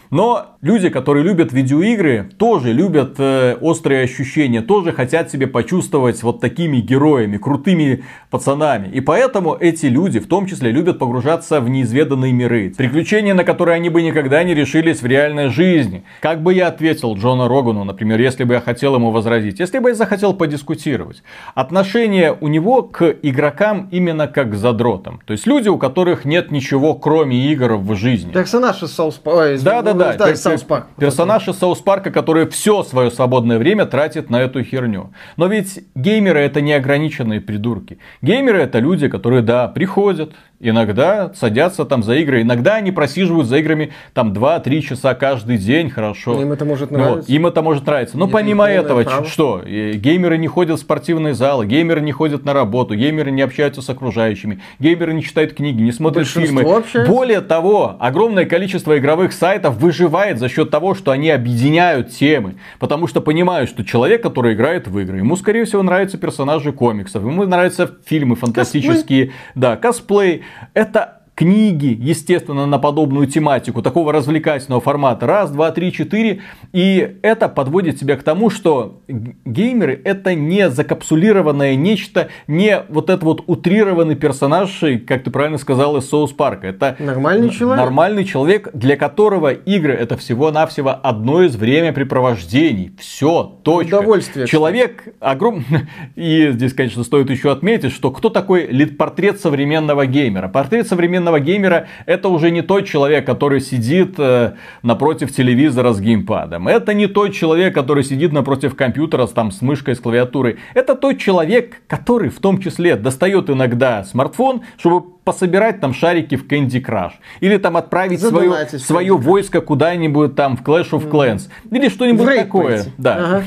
Но 0.10 0.58
люди, 0.62 0.90
которые 0.90 1.24
любят 1.24 1.52
видеоигры, 1.54 2.30
тоже 2.38 2.74
любят 2.74 3.16
э, 3.18 3.56
острые 3.62 4.04
ощущения, 4.04 4.62
тоже 4.62 4.92
хотят 4.92 5.32
себе 5.32 5.48
почувствовать 5.48 6.22
вот 6.24 6.40
такими 6.40 6.78
героями, 6.78 7.38
крутыми 7.38 8.04
пацанами. 8.30 8.88
И 8.90 9.02
поэтому 9.02 9.56
эти 9.60 9.88
люди 9.88 10.20
в 10.20 10.28
том 10.28 10.46
числе 10.46 10.72
любят 10.72 11.00
погружаться 11.00 11.60
в 11.62 11.70
неизведанные 11.70 12.34
миры. 12.34 12.74
Приключения, 12.78 13.34
на 13.34 13.44
которые 13.44 13.76
они 13.76 13.90
бы 13.90 14.02
никогда 14.02 14.44
не 14.44 14.54
решились 14.54 15.02
в 15.02 15.06
реальной 15.06 15.50
жизни. 15.50 16.04
Как 16.22 16.42
бы 16.42 16.54
я 16.54 16.68
ответил 16.68 17.16
Джона 17.16 17.48
Рогану, 17.48 17.84
например, 17.84 18.20
если 18.20 18.44
бы 18.44 18.56
я 18.56 18.62
хотел 18.62 18.96
ему 18.96 19.12
возразить, 19.12 19.60
если 19.60 19.80
бы 19.80 19.90
я 19.90 19.96
захотел 19.96 20.34
подискутировать. 20.34 21.24
Отношение 21.56 22.36
у 22.40 22.48
него 22.48 22.84
к 22.84 23.16
игрокам 23.22 23.90
именно 23.92 24.28
как 24.28 24.52
к 24.52 24.56
задротам. 24.56 25.22
То 25.26 25.34
есть 25.34 25.48
люди, 25.48 25.70
у 25.70 25.78
которых 25.78 26.26
нет 26.26 26.52
ничего 26.52 26.94
кроме 26.96 27.52
игр 27.52 27.76
в 27.76 27.96
жизни. 27.96 28.32
Персонаж 28.32 28.82
из 28.84 28.94
South 28.94 29.16
Park 29.16 29.44
а. 29.44 29.58
Да, 29.64 29.82
да, 29.98 30.14
да. 30.14 30.32
из 30.32 30.42
South 30.42 30.64
Park 30.64 30.80
а. 30.80 30.88
Персонаж 31.00 31.48
из 31.48 31.58
South 31.58 31.80
Park 31.80 32.01
а, 32.01 32.12
который 32.12 32.48
все 32.48 32.84
свое 32.84 33.12
свободное 33.12 33.58
время 33.58 33.86
тратит 33.86 34.30
на 34.30 34.42
эту 34.42 34.64
херню. 34.64 35.12
Но 35.38 35.48
ведь 35.48 35.80
геймеры 35.96 36.40
это 36.42 36.62
не 36.62 36.74
ограниченные 36.74 37.42
придурки. 37.42 38.00
Геймеры 38.22 38.60
это 38.62 38.80
люди, 38.80 39.08
которые, 39.08 39.42
да, 39.42 39.68
приходят, 39.68 40.34
иногда 40.60 41.32
садятся 41.36 41.86
там 41.86 42.04
за 42.04 42.16
игры, 42.16 42.42
иногда 42.42 42.76
они 42.76 42.92
просиживают 42.92 43.48
за 43.48 43.58
играми 43.58 43.92
там 44.14 44.34
2-3 44.34 44.82
часа 44.82 45.14
каждый 45.14 45.58
день, 45.58 45.90
хорошо. 45.90 46.42
Им 46.42 46.52
это 46.52 46.66
может 46.66 46.90
Вот, 46.90 46.98
нравиться. 46.98 47.32
им 47.32 47.46
это 47.46 47.62
может 47.62 47.86
нравиться. 47.86 48.18
Но 48.18 48.26
Это 48.26 48.34
помимо 48.34 48.66
этого, 48.66 49.04
право. 49.04 49.26
что? 49.26 49.62
Э, 49.64 49.94
Геймеры 49.94 50.38
не 50.38 50.48
ходят 50.48 50.78
в 50.80 50.82
спортивные 50.82 51.34
залы, 51.34 51.66
геймеры 51.68 52.02
не 52.02 52.12
ходят 52.12 52.44
на 52.46 52.54
работу, 52.54 52.96
геймеры 52.96 53.32
не 53.32 53.42
общаются 53.42 53.82
с 53.82 53.90
окружающими, 53.90 54.60
геймеры 54.80 55.14
не 55.14 55.24
читают 55.24 55.54
книги, 55.54 55.82
не 55.82 55.92
смотрят 55.92 56.26
Большинство 56.26 56.60
фильмы. 56.62 56.78
общается. 56.78 57.12
Более 57.12 57.42
того, 57.42 57.96
огромное 58.00 58.46
количество 58.46 58.98
игровых 58.98 59.34
сайтов 59.34 59.78
выживает 59.88 60.38
за 60.38 60.50
счет 60.50 60.70
того, 60.70 60.96
что 60.96 61.12
они 61.12 61.30
объединяют 61.30 62.10
темы. 62.10 62.56
Потому 62.78 63.08
что 63.08 63.22
понимают, 63.22 63.70
что 63.70 63.86
человек, 63.86 64.22
который 64.22 64.54
играет 64.54 64.88
в 64.88 65.00
игры, 65.00 65.20
ему, 65.20 65.38
скорее 65.38 65.64
всего, 65.64 65.82
нравятся 65.82 66.18
персонажи 66.18 66.74
комиксов, 66.74 67.24
ему 67.24 67.46
нравятся 67.46 67.90
фильмы 68.06 68.36
фантастические, 68.36 69.32
да, 69.56 69.78
косплей. 69.78 70.44
Это 70.74 71.17
книги, 71.38 71.96
естественно, 72.02 72.66
на 72.66 72.80
подобную 72.80 73.28
тематику, 73.28 73.84
такого 73.84 74.12
развлекательного 74.12 74.82
формата. 74.82 75.28
Раз, 75.28 75.52
два, 75.52 75.70
три, 75.70 75.94
четыре. 75.94 76.42
И 76.74 77.18
это 77.22 77.48
подводит 77.48 78.00
тебя 78.00 78.18
к 78.18 78.24
тому, 78.24 78.50
что 78.50 79.04
геймеры 79.08 80.02
это 80.04 80.34
не 80.34 80.72
закапсулированное 80.72 81.76
нечто, 81.76 82.30
не 82.48 82.82
вот 82.90 83.12
этот 83.12 83.24
вот 83.24 83.44
утрированный 83.46 84.16
персонаж, 84.16 84.84
как 85.06 85.24
ты 85.24 85.30
правильно 85.30 85.60
сказал, 85.60 85.98
из 85.98 86.10
Соус 86.10 86.32
Парка. 86.32 86.66
Это 86.66 86.96
Нормальный 86.98 87.52
человек. 87.52 87.84
Нормальный 87.86 88.26
человек, 88.26 88.70
для 88.74 88.98
которого 88.98 89.52
игры 89.52 89.94
это 89.94 90.18
всего-навсего 90.18 90.98
одно 91.04 91.44
из 91.44 91.56
времяпрепровождений. 91.56 92.96
Все, 92.98 93.44
точка. 93.62 93.98
Удовольствие, 94.00 94.48
Человек 94.48 95.04
огромный... 95.20 95.66
И 96.16 96.50
здесь, 96.52 96.74
конечно, 96.74 97.04
стоит 97.04 97.30
еще 97.30 97.52
отметить, 97.52 97.92
что 97.92 98.10
кто 98.10 98.30
такой 98.30 98.88
портрет 98.98 99.40
современного 99.40 100.08
геймера? 100.08 100.48
Портрет 100.48 100.88
современного 100.88 101.27
профессионального 101.28 101.40
геймера 101.40 101.88
это 102.06 102.30
уже 102.30 102.52
не 102.52 102.62
тот 102.62 102.86
человек, 102.86 103.26
который 103.26 103.60
сидит 103.62 104.16
э, 104.18 104.54
напротив 104.84 105.34
телевизора 105.36 105.94
с 105.94 106.00
геймпадом. 106.00 106.68
Это 106.68 106.94
не 106.94 107.08
тот 107.08 107.34
человек, 107.34 107.74
который 107.74 108.04
сидит 108.04 108.34
напротив 108.34 108.76
компьютера 108.76 109.28
с, 109.28 109.32
там, 109.32 109.52
с 109.52 109.62
мышкой, 109.62 109.96
с 109.96 110.00
клавиатурой. 110.00 110.58
Это 110.74 110.96
тот 110.96 111.18
человек, 111.20 111.82
который 111.88 112.30
в 112.30 112.40
том 112.40 112.60
числе 112.60 112.96
достает 112.96 113.50
иногда 113.50 114.04
смартфон, 114.04 114.62
чтобы 114.78 115.17
пособирать 115.28 115.82
там 115.82 115.94
шарики 115.94 116.38
в 116.38 116.48
Candy 116.48 116.82
Crush. 116.82 117.12
Или 117.42 117.58
там 117.58 117.76
отправить 117.76 118.22
свое, 118.22 118.66
свое 118.66 119.18
войско 119.18 119.60
куда-нибудь 119.60 120.36
там 120.36 120.56
в 120.56 120.64
Clash 120.64 120.92
of 120.92 121.12
Clans. 121.12 121.50
Или 121.70 121.90
что-нибудь 121.90 122.26
такое. 122.26 122.78
Пойти. 122.78 122.92
Да. 122.98 123.16
Ага. 123.16 123.44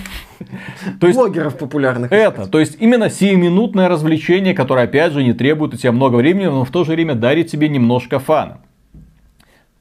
То 1.01 1.07
есть, 1.07 1.19
Блогеров 1.19 1.57
популярных. 1.57 2.13
Это, 2.13 2.47
то 2.47 2.61
есть 2.61 2.77
именно 2.81 3.09
сиюминутное 3.09 3.89
развлечение, 3.89 4.53
которое 4.53 4.85
опять 4.85 5.15
же 5.15 5.25
не 5.25 5.33
требует 5.33 5.73
у 5.73 5.79
тебя 5.79 5.93
много 5.93 6.17
времени, 6.17 6.47
но 6.47 6.67
в 6.67 6.71
то 6.71 6.85
же 6.85 6.93
время 6.93 7.15
дарит 7.15 7.47
тебе 7.47 7.71
немножко 7.71 8.19
фана. 8.19 8.59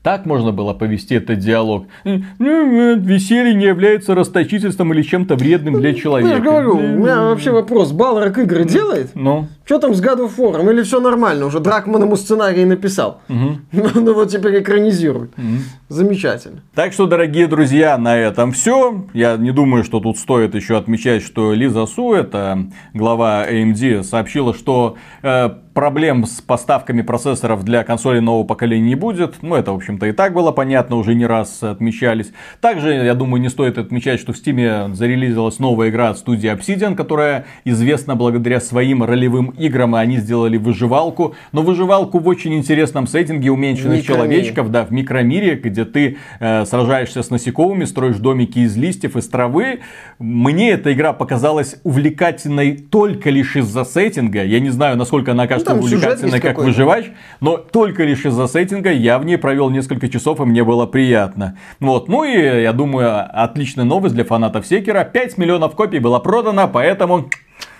Так 0.01 0.25
можно 0.25 0.53
было 0.53 0.73
повести 0.73 1.15
этот 1.15 1.39
диалог. 1.39 1.87
Ну, 2.05 2.95
веселье 2.95 3.53
не 3.53 3.65
является 3.65 4.15
расточительством 4.15 4.93
или 4.93 5.01
чем-то 5.01 5.35
вредным 5.35 5.81
для 5.81 5.93
человека. 5.93 6.29
Я 6.29 6.37
же 6.37 6.41
говорю, 6.41 6.77
у 6.77 6.81
меня 6.81 7.23
вообще 7.23 7.51
вопрос. 7.51 7.91
Балрак 7.91 8.37
игры 8.37 8.63
делает? 8.63 9.11
Ну. 9.13 9.49
Что 9.69 9.77
там 9.77 9.93
с 9.93 10.01
God 10.01 10.27
of 10.27 10.35
War? 10.37 10.67
Или 10.73 10.81
все 10.81 10.99
нормально? 10.99 11.45
Уже 11.45 11.59
Дракман 11.59 12.01
ему 12.01 12.15
сценарий 12.15 12.65
написал. 12.65 13.21
Угу. 13.29 13.59
Ну 13.99 14.13
вот 14.15 14.31
теперь 14.31 14.61
экранизирует. 14.63 15.37
Угу. 15.37 15.45
Замечательно. 15.89 16.63
Так 16.73 16.91
что, 16.91 17.05
дорогие 17.05 17.45
друзья, 17.45 17.95
на 17.99 18.17
этом 18.17 18.51
все. 18.51 19.05
Я 19.13 19.37
не 19.37 19.51
думаю, 19.51 19.83
что 19.83 19.99
тут 19.99 20.17
стоит 20.17 20.55
еще 20.55 20.75
отмечать, 20.75 21.21
что 21.21 21.53
Лиза 21.53 21.85
Су, 21.85 22.13
это 22.13 22.65
глава 22.95 23.45
AMD, 23.47 24.01
сообщила, 24.01 24.55
что 24.55 24.97
э, 25.21 25.49
проблем 25.79 26.25
с 26.25 26.41
поставками 26.41 27.01
процессоров 27.01 27.63
для 27.63 27.83
консолей 27.83 28.19
нового 28.19 28.45
поколения 28.45 28.89
не 28.89 28.95
будет. 28.95 29.35
Ну, 29.41 29.55
это, 29.55 29.71
в 29.71 29.75
общем-то, 29.75 30.07
и 30.07 30.11
так 30.11 30.33
было 30.33 30.51
понятно, 30.51 30.97
уже 30.97 31.15
не 31.15 31.25
раз 31.25 31.63
отмечались. 31.63 32.31
Также, 32.59 32.91
я 32.91 33.13
думаю, 33.13 33.41
не 33.41 33.49
стоит 33.49 33.77
отмечать, 33.77 34.19
что 34.19 34.33
в 34.33 34.35
Steam 34.35 34.93
зарелизилась 34.93 35.57
новая 35.57 35.89
игра 35.89 36.09
от 36.09 36.17
студии 36.17 36.51
Obsidian, 36.51 36.95
которая 36.95 37.45
известна 37.63 38.15
благодаря 38.15 38.59
своим 38.59 39.03
ролевым 39.03 39.53
играм, 39.59 39.95
и 39.95 39.99
они 39.99 40.17
сделали 40.17 40.57
выживалку. 40.57 41.35
Но 41.51 41.61
выживалку 41.61 42.19
в 42.19 42.27
очень 42.27 42.53
интересном 42.55 43.07
сеттинге 43.07 43.51
уменьшенных 43.51 44.05
человечков, 44.05 44.71
да, 44.71 44.85
в 44.85 44.91
микромире, 44.91 45.55
где 45.55 45.85
ты 45.85 46.17
э, 46.39 46.65
сражаешься 46.65 47.23
с 47.23 47.29
насекомыми, 47.29 47.85
строишь 47.85 48.17
домики 48.17 48.59
из 48.59 48.75
листьев, 48.77 49.15
из 49.15 49.27
травы. 49.27 49.79
Мне 50.17 50.71
эта 50.71 50.93
игра 50.93 51.13
показалась 51.13 51.75
увлекательной 51.83 52.77
только 52.77 53.29
лишь 53.29 53.55
из-за 53.55 53.83
сеттинга. 53.83 54.43
Я 54.43 54.59
не 54.59 54.69
знаю, 54.69 54.97
насколько 54.97 55.31
она 55.31 55.43
окажется 55.43 55.75
ну, 55.75 55.81
увлекательной 55.81 56.39
как 56.39 56.57
выживач, 56.57 57.05
но 57.39 57.57
только 57.57 58.03
лишь 58.03 58.25
из-за 58.25 58.47
сеттинга 58.47 58.91
я 58.91 59.19
в 59.19 59.25
ней 59.25 59.37
провел 59.37 59.69
несколько 59.69 60.09
часов, 60.09 60.39
и 60.39 60.43
мне 60.43 60.63
было 60.63 60.85
приятно. 60.85 61.57
Вот. 61.79 62.07
Ну 62.07 62.23
и, 62.23 62.61
я 62.61 62.73
думаю, 62.73 63.25
отличная 63.31 63.85
новость 63.85 64.15
для 64.15 64.23
фанатов 64.23 64.65
Секера. 64.65 65.03
5 65.03 65.37
миллионов 65.37 65.75
копий 65.75 65.99
было 65.99 66.19
продано, 66.19 66.67
поэтому... 66.67 67.29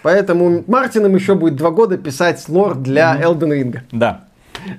Поэтому 0.02 0.64
Мартином 0.68 1.16
еще 1.16 1.36
будет 1.36 1.56
два 1.56 1.72
года 1.72 1.98
писать 1.98 2.44
лор 2.48 2.76
для 2.76 3.16
mm-hmm. 3.16 3.24
Elden 3.24 3.62
Ring. 3.62 3.80
Да. 3.92 4.22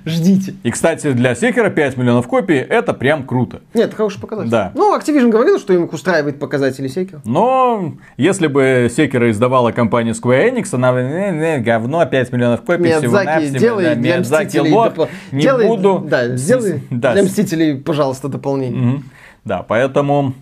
Ждите. 0.05 0.55
И, 0.63 0.71
кстати, 0.71 1.11
для 1.11 1.35
Секера 1.35 1.69
5 1.69 1.97
миллионов 1.97 2.27
копий 2.27 2.55
это 2.55 2.93
прям 2.93 3.25
круто. 3.25 3.61
Нет, 3.73 3.93
хороший 3.93 4.19
показатель. 4.19 4.51
Да. 4.51 4.71
Ну, 4.75 4.95
Activision 4.97 5.29
говорил, 5.29 5.59
что 5.59 5.73
им 5.73 5.89
устраивает 5.91 6.39
показатели 6.39 6.87
Секера. 6.87 7.21
Но 7.25 7.93
если 8.17 8.47
бы 8.47 8.91
Секера 8.95 9.29
издавала 9.31 9.71
компания 9.71 10.11
Square 10.11 10.53
Enix, 10.53 10.69
она 10.73 10.93
бы, 10.93 11.01
не, 11.01 11.37
не, 11.37 11.57
говно, 11.59 12.05
5 12.05 12.31
миллионов 12.31 12.61
копий 12.61 12.83
Миядзаки, 12.83 13.47
всего 13.47 13.53
на 13.53 13.59
делай 13.59 13.83
да, 13.83 13.95
для 13.95 14.19
Мстителей 14.19 14.71
лот, 14.71 14.95
доп... 14.95 15.09
не 15.31 15.41
делай, 15.41 15.67
буду. 15.67 16.05
Да, 16.07 16.35
сделай 16.35 16.83
да. 16.89 17.13
для 17.13 17.23
Мстителей, 17.23 17.75
пожалуйста, 17.75 18.27
дополнение. 18.27 18.95
Угу. 18.95 19.03
Да, 19.45 19.63
поэтому 19.63 20.33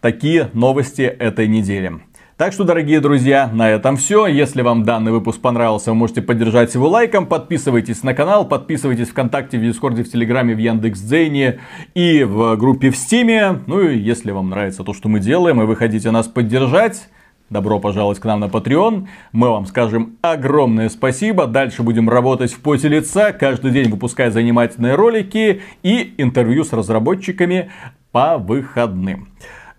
такие 0.00 0.50
новости 0.52 1.02
этой 1.02 1.48
недели. 1.48 2.00
Так 2.36 2.52
что, 2.52 2.64
дорогие 2.64 3.00
друзья, 3.00 3.48
на 3.50 3.70
этом 3.70 3.96
все. 3.96 4.26
Если 4.26 4.60
вам 4.60 4.84
данный 4.84 5.10
выпуск 5.10 5.40
понравился, 5.40 5.92
вы 5.92 5.96
можете 5.96 6.20
поддержать 6.20 6.74
его 6.74 6.86
лайком. 6.86 7.24
Подписывайтесь 7.24 8.02
на 8.02 8.12
канал, 8.12 8.46
подписывайтесь 8.46 9.08
ВКонтакте, 9.08 9.56
в 9.56 9.62
Дискорде, 9.62 10.02
в 10.02 10.12
Телеграме, 10.12 10.54
в 10.54 10.58
Яндекс.Дзене 10.58 11.60
и 11.94 12.24
в 12.24 12.56
группе 12.56 12.90
в 12.90 12.96
Стиме. 12.98 13.60
Ну 13.66 13.80
и 13.80 13.96
если 13.96 14.32
вам 14.32 14.50
нравится 14.50 14.84
то, 14.84 14.92
что 14.92 15.08
мы 15.08 15.18
делаем, 15.18 15.62
и 15.62 15.64
вы 15.64 15.76
хотите 15.76 16.10
нас 16.10 16.28
поддержать, 16.28 17.08
Добро 17.48 17.78
пожаловать 17.78 18.18
к 18.18 18.24
нам 18.24 18.40
на 18.40 18.46
Patreon. 18.46 19.06
Мы 19.30 19.48
вам 19.48 19.66
скажем 19.66 20.16
огромное 20.20 20.88
спасибо. 20.88 21.46
Дальше 21.46 21.84
будем 21.84 22.10
работать 22.10 22.52
в 22.52 22.58
поте 22.58 22.88
лица. 22.88 23.32
Каждый 23.32 23.70
день 23.70 23.88
выпускать 23.88 24.32
занимательные 24.32 24.96
ролики 24.96 25.62
и 25.84 26.14
интервью 26.18 26.64
с 26.64 26.72
разработчиками 26.72 27.70
по 28.10 28.36
выходным. 28.36 29.28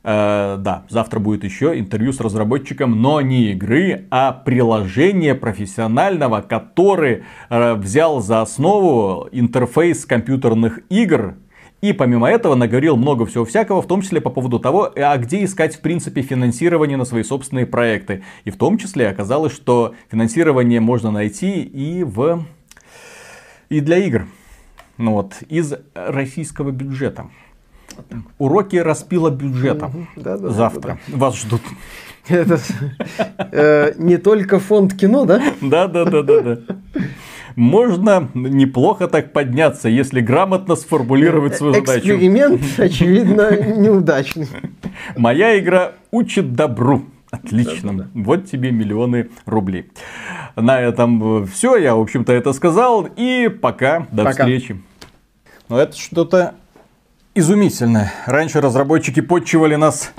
Э, 0.10 0.56
да, 0.58 0.86
завтра 0.88 1.20
будет 1.20 1.44
еще 1.44 1.78
интервью 1.78 2.14
с 2.14 2.22
разработчиком, 2.22 3.02
но 3.02 3.20
не 3.20 3.52
игры, 3.52 4.06
а 4.10 4.32
приложения 4.32 5.36
профессионального, 5.36 6.40
который 6.40 7.26
э, 7.50 7.74
взял 7.74 8.22
за 8.22 8.42
основу 8.42 9.28
интерфейс 9.34 10.06
компьютерных 10.06 10.80
игр 10.90 11.36
и 11.82 11.92
помимо 11.92 12.30
этого 12.30 12.56
наговорил 12.56 12.96
много 12.96 13.26
всего 13.26 13.44
всякого, 13.44 13.82
в 13.82 13.88
том 13.88 14.02
числе 14.02 14.22
по 14.22 14.30
поводу 14.30 14.60
того, 14.60 14.94
а 14.96 15.18
где 15.18 15.44
искать 15.44 15.76
в 15.76 15.82
принципе 15.82 16.22
финансирование 16.22 16.96
на 16.96 17.04
свои 17.04 17.24
собственные 17.24 17.66
проекты. 17.66 18.24
И 18.46 18.50
в 18.50 18.56
том 18.56 18.78
числе 18.78 19.10
оказалось, 19.10 19.52
что 19.52 19.94
финансирование 20.10 20.80
можно 20.80 21.12
найти 21.12 21.64
и 21.64 22.06
в 22.06 22.46
и 23.68 23.82
для 23.82 23.98
игр. 23.98 24.26
Ну 24.98 25.12
вот, 25.12 25.34
из 25.50 25.74
российского 25.94 26.72
бюджета. 26.72 27.30
Уроки 28.38 28.78
распила 28.78 29.30
бюджета. 29.30 29.92
Да, 30.16 30.38
да, 30.38 30.50
Завтра 30.50 31.00
да, 31.08 31.14
да. 31.14 31.18
вас 31.18 31.40
ждут. 31.40 31.62
Это 32.28 32.60
э, 33.52 33.94
не 33.98 34.18
только 34.18 34.60
фонд 34.60 34.94
кино, 34.94 35.26
да? 35.26 35.42
Да, 35.62 35.88
да, 35.88 36.06
да, 36.06 36.24
да, 36.24 36.42
да. 36.42 36.58
Можно 37.56 38.30
неплохо 38.36 39.08
так 39.08 39.34
подняться, 39.34 39.90
если 39.90 40.22
грамотно 40.22 40.76
сформулировать 40.76 41.56
свою 41.56 41.74
задачу. 41.74 42.00
Эксперимент, 42.00 42.62
очевидно, 42.78 43.50
неудачный. 43.78 44.48
Моя 45.16 45.58
игра 45.58 45.94
учит 46.12 46.54
добру. 46.54 47.06
Отлично. 47.32 47.94
Да, 47.94 48.04
да, 48.04 48.10
да. 48.14 48.22
Вот 48.22 48.46
тебе 48.46 48.72
миллионы 48.72 49.30
рублей. 49.46 49.90
На 50.56 50.80
этом 50.80 51.48
все. 51.48 51.78
Я, 51.78 51.96
в 51.96 52.02
общем-то, 52.02 52.32
это 52.32 52.54
сказал. 52.54 53.08
И 53.16 53.50
пока. 53.50 54.08
До 54.12 54.24
пока. 54.24 54.44
встречи. 54.44 54.82
Ну, 55.68 55.78
это 55.78 55.98
что-то 55.98 56.56
изумительно. 57.38 58.12
Раньше 58.26 58.62
разработчики 58.62 59.20
подчивали 59.20 59.76
нас 59.76 60.12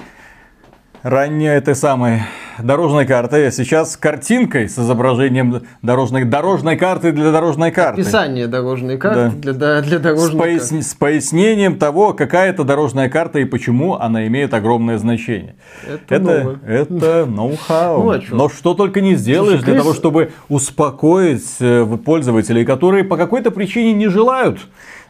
ранее 1.02 1.56
этой 1.56 1.74
самой 1.74 2.22
дорожной 2.58 3.06
картой, 3.06 3.48
а 3.48 3.50
сейчас 3.50 3.96
картинкой 3.96 4.68
с 4.68 4.78
изображением 4.78 5.62
дорожной, 5.82 6.24
дорожной 6.24 6.76
карты 6.76 7.12
для 7.12 7.30
дорожной 7.30 7.70
карты. 7.70 8.02
Описание 8.02 8.46
дорожной 8.46 8.98
карты 8.98 9.32
да. 9.42 9.52
для, 9.52 9.82
для 9.82 9.98
дорожной 9.98 10.28
с 10.28 10.36
пояс, 10.36 10.68
карты. 10.68 10.82
С 10.82 10.94
пояснением 10.94 11.78
того, 11.78 12.14
какая 12.14 12.50
это 12.50 12.64
дорожная 12.64 13.08
карта 13.08 13.38
и 13.38 13.44
почему 13.44 13.94
она 13.94 14.26
имеет 14.26 14.54
огромное 14.54 14.98
значение. 14.98 15.56
Это, 15.86 16.14
это, 16.14 16.58
это 16.66 17.26
ноу-хау. 17.26 18.02
Ну, 18.02 18.10
а 18.10 18.20
Но 18.30 18.48
что 18.48 18.74
только 18.74 19.00
не 19.00 19.14
сделаешь 19.14 19.60
Слушай, 19.60 19.72
для 19.72 19.82
того, 19.82 19.94
чтобы 19.94 20.32
успокоить 20.48 21.56
э, 21.60 21.86
пользователей, 22.04 22.64
которые 22.64 23.04
по 23.04 23.16
какой-то 23.16 23.50
причине 23.50 23.92
не 23.92 24.08
желают 24.08 24.60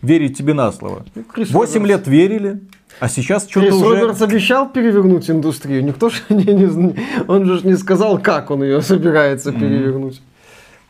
верить 0.03 0.37
тебе 0.37 0.55
на 0.55 0.73
слово. 0.73 1.05
Ну, 1.15 1.25
Восемь 1.51 1.87
лет 1.87 2.07
верили, 2.07 2.61
а 3.01 3.09
сейчас 3.09 3.49
что-то 3.49 3.75
уже... 3.75 4.01
Робертс 4.01 4.23
обещал 4.23 4.69
перевернуть 4.69 5.31
индустрию. 5.31 5.85
Никто 5.85 6.11
же 6.11 6.23
не, 6.29 6.45
не, 6.45 6.95
он 7.27 7.45
же 7.47 7.67
не 7.67 7.77
сказал, 7.77 8.19
как 8.19 8.51
он 8.51 8.63
ее 8.63 8.83
собирается 8.83 9.53
перевернуть. 9.53 10.21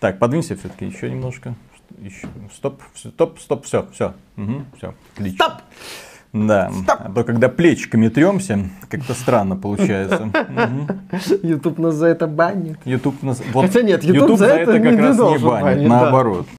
Так, 0.00 0.18
подвинься 0.18 0.56
все-таки 0.56 0.86
еще 0.86 1.10
немножко. 1.10 1.54
Еще. 2.00 2.28
Стоп, 2.54 2.80
стоп, 2.94 3.40
стоп, 3.40 3.64
все, 3.64 3.86
все. 3.92 4.14
Угу, 4.36 4.64
все, 4.76 4.94
отлично. 5.16 5.44
Стоп! 5.44 5.52
Да, 6.32 6.70
Стоп! 6.70 7.00
а 7.04 7.10
то 7.10 7.24
когда 7.24 7.48
плечиками 7.48 8.08
тремся, 8.08 8.58
как-то 8.88 9.14
странно 9.14 9.56
получается. 9.56 10.30
Ютуб 11.42 11.78
нас 11.78 11.94
за 11.94 12.08
это 12.08 12.26
банит. 12.26 12.78
Ютуб 12.84 13.22
нас... 13.22 13.42
Вот, 13.52 13.66
Хотя 13.66 13.82
нет, 13.82 14.04
Ютуб 14.04 14.38
за 14.38 14.46
это 14.46 14.78
как 14.78 14.98
раз 14.98 15.18
не 15.18 15.38
банит, 15.38 15.88
наоборот. 15.88 16.46